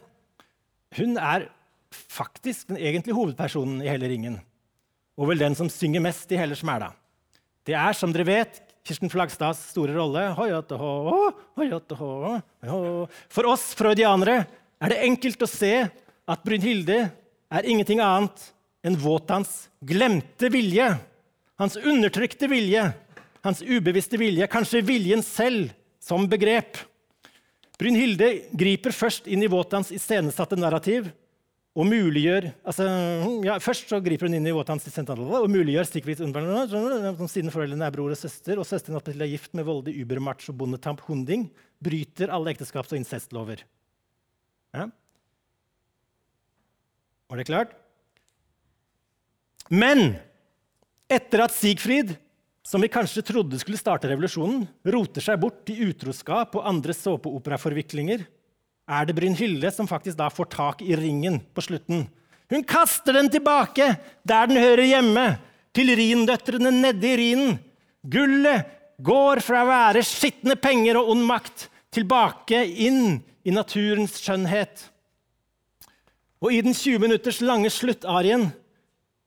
Hun 0.99 1.15
er 1.17 1.47
faktisk 1.93 2.73
den 2.73 2.81
egentlige 2.81 3.15
hovedpersonen 3.15 3.79
i 3.85 3.91
hele 3.91 4.11
ringen. 4.11 4.41
Og 5.15 5.31
vel 5.31 5.45
den 5.45 5.55
som 5.55 5.71
synger 5.71 6.03
mest 6.03 6.33
i 6.35 6.41
hele 6.41 6.59
smæla. 6.59 6.91
Det 7.63 7.77
er, 7.79 7.95
som 7.95 8.11
dere 8.11 8.27
vet, 8.27 8.59
Kirsten 8.83 9.11
Flagstads 9.13 9.61
store 9.71 9.95
rolle. 9.95 10.25
For 13.33 13.51
oss 13.53 13.69
freudianere 13.79 14.43
er 14.83 14.95
det 14.95 15.05
enkelt 15.07 15.45
å 15.45 15.51
se 15.51 15.75
at 15.87 16.43
Brynhilde 16.47 17.05
er 17.53 17.69
ingenting 17.69 18.03
annet 18.03 18.51
enn 18.83 18.99
Våtans 18.99 19.69
glemte 19.87 20.51
vilje. 20.51 20.89
Hans 21.61 21.79
undertrykte 21.79 22.49
vilje 22.51 22.91
hans 23.43 23.63
ubevisste 23.63 24.19
vilje, 24.21 24.47
kanskje 24.47 24.85
viljen 24.87 25.23
selv 25.27 25.73
som 26.03 26.29
begrep. 26.31 26.79
Brynhilde 27.79 28.29
griper 28.55 28.95
først 28.95 29.27
inn 29.27 29.43
i 29.43 29.51
Våtans 29.51 29.91
iscenesatte 29.95 30.59
narrativ 30.59 31.11
og 31.73 31.87
muliggjør 31.89 32.51
altså, 32.69 32.87
ja, 33.47 33.55
Først 33.63 33.89
så 33.89 34.01
griper 34.05 34.29
hun 34.29 34.37
inn 34.37 34.49
i 34.49 34.53
Wotan's 34.53 34.85
iscenesatte 34.89 35.25
og 35.25 35.49
muliggjør 35.51 35.89
stikkvis 35.89 36.21
siden 36.21 37.53
foreldrene 37.55 37.87
er 37.87 37.95
bror 37.95 38.13
og 38.13 38.19
søster, 38.21 38.61
og 38.61 38.69
søsteren 38.69 39.01
er 39.01 39.31
gift 39.31 39.55
med 39.57 39.65
voldig 39.65 39.95
ubermacho 40.03 40.53
bondetamp 40.53 41.01
Hunding, 41.07 41.49
bryter 41.81 42.33
alle 42.33 42.53
ekteskaps- 42.53 42.93
og 42.93 43.01
incestlover. 43.01 43.65
Ja. 44.77 44.91
Var 47.33 47.41
det 47.41 47.49
klart? 47.49 47.73
Men 49.73 50.19
etter 51.09 51.47
at 51.47 51.57
Sigfrid 51.57 52.13
som 52.63 52.83
vi 52.83 52.91
kanskje 52.93 53.25
trodde 53.27 53.59
skulle 53.59 53.81
starte 53.81 54.09
revolusjonen, 54.11 54.69
roter 54.87 55.25
seg 55.25 55.41
bort 55.43 55.73
i 55.73 55.81
utroskap 55.89 56.55
og 56.57 56.69
andre 56.69 56.95
såpeoperaforviklinger, 56.95 58.23
er 58.93 59.09
det 59.09 59.17
Brynhilde 59.17 59.71
som 59.73 59.89
faktisk 59.89 60.19
da 60.19 60.29
får 60.33 60.51
tak 60.53 60.83
i 60.85 60.97
ringen 60.99 61.41
på 61.55 61.65
slutten. 61.65 62.07
Hun 62.53 62.65
kaster 62.69 63.17
den 63.17 63.31
tilbake 63.33 63.95
der 64.29 64.51
den 64.51 64.61
hører 64.61 64.85
hjemme, 64.85 65.27
til 65.73 65.89
rindøtrene 65.97 66.69
nede 66.69 67.09
i 67.09 67.17
Rhinen. 67.17 67.55
Gullet 68.05 68.67
går 69.01 69.41
fra 69.41 69.63
å 69.63 69.69
være 69.71 70.03
skitne 70.05 70.53
penger 70.61 70.99
og 71.01 71.15
ond 71.15 71.25
makt 71.25 71.71
tilbake 71.97 72.61
inn 72.61 73.23
i 73.41 73.55
naturens 73.55 74.19
skjønnhet. 74.21 74.83
Og 76.45 76.53
i 76.53 76.61
den 76.61 76.77
20 76.77 77.01
minutters 77.01 77.41
lange 77.41 77.71
sluttarien 77.73 78.51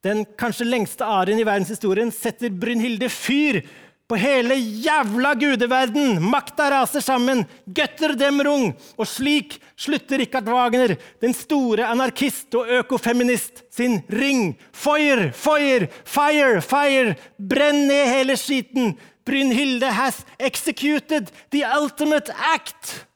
den 0.05 0.22
kanskje 0.38 0.68
lengste 0.68 1.05
arien 1.09 1.39
i 1.41 1.47
verdenshistorien, 1.47 2.11
setter 2.13 2.53
Brynhilde 2.53 3.09
fyr 3.09 3.63
på 4.08 4.18
hele 4.20 4.56
jævla 4.56 5.34
gudeverden! 5.34 6.20
Makta 6.22 6.70
raser 6.72 7.01
sammen! 7.01 7.45
Götter 7.66 8.14
dem 8.20 8.41
rung. 8.45 8.74
Og 8.97 9.08
slik 9.10 9.58
slutter 9.78 10.22
Richard 10.22 10.49
Wagner, 10.49 10.95
den 11.22 11.34
store 11.34 11.88
anarkist 11.89 12.53
og 12.56 12.70
økofeminist, 12.80 13.64
sin 13.74 14.01
ring. 14.10 14.53
Fire, 14.74 15.32
fire, 15.34 15.89
fire, 16.06 16.62
fire! 16.62 17.18
Brenn 17.38 17.88
ned 17.89 18.14
hele 18.14 18.38
skiten! 18.38 18.95
Brynhilde 19.26 19.89
has 19.89 20.22
executed 20.39 21.32
the 21.51 21.66
ultimate 21.66 22.30
act! 22.53 23.08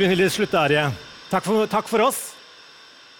Var 0.00 0.16
her 0.16 0.28
sluttarie. 0.28 0.90
Takk 1.30 1.44
for, 1.44 1.66
takk 1.66 1.88
for 1.88 2.00
oss. 2.00 2.34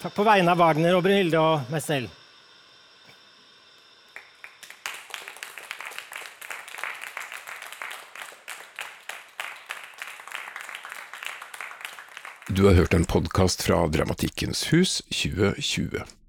Takk 0.00 0.14
på 0.14 0.24
vegne 0.24 0.54
av 0.54 0.60
Wagner 0.60 0.96
og 0.96 1.02
Brynhilde 1.04 1.40
og 1.40 1.68
meg 1.72 1.82
selv. 1.84 2.08
Du 12.48 12.64
har 12.66 12.74
hørt 12.74 12.96
en 12.96 13.04
podkast 13.04 13.62
fra 13.62 13.84
Dramatikkens 13.92 14.64
hus 14.72 15.02
2020. 15.12 16.19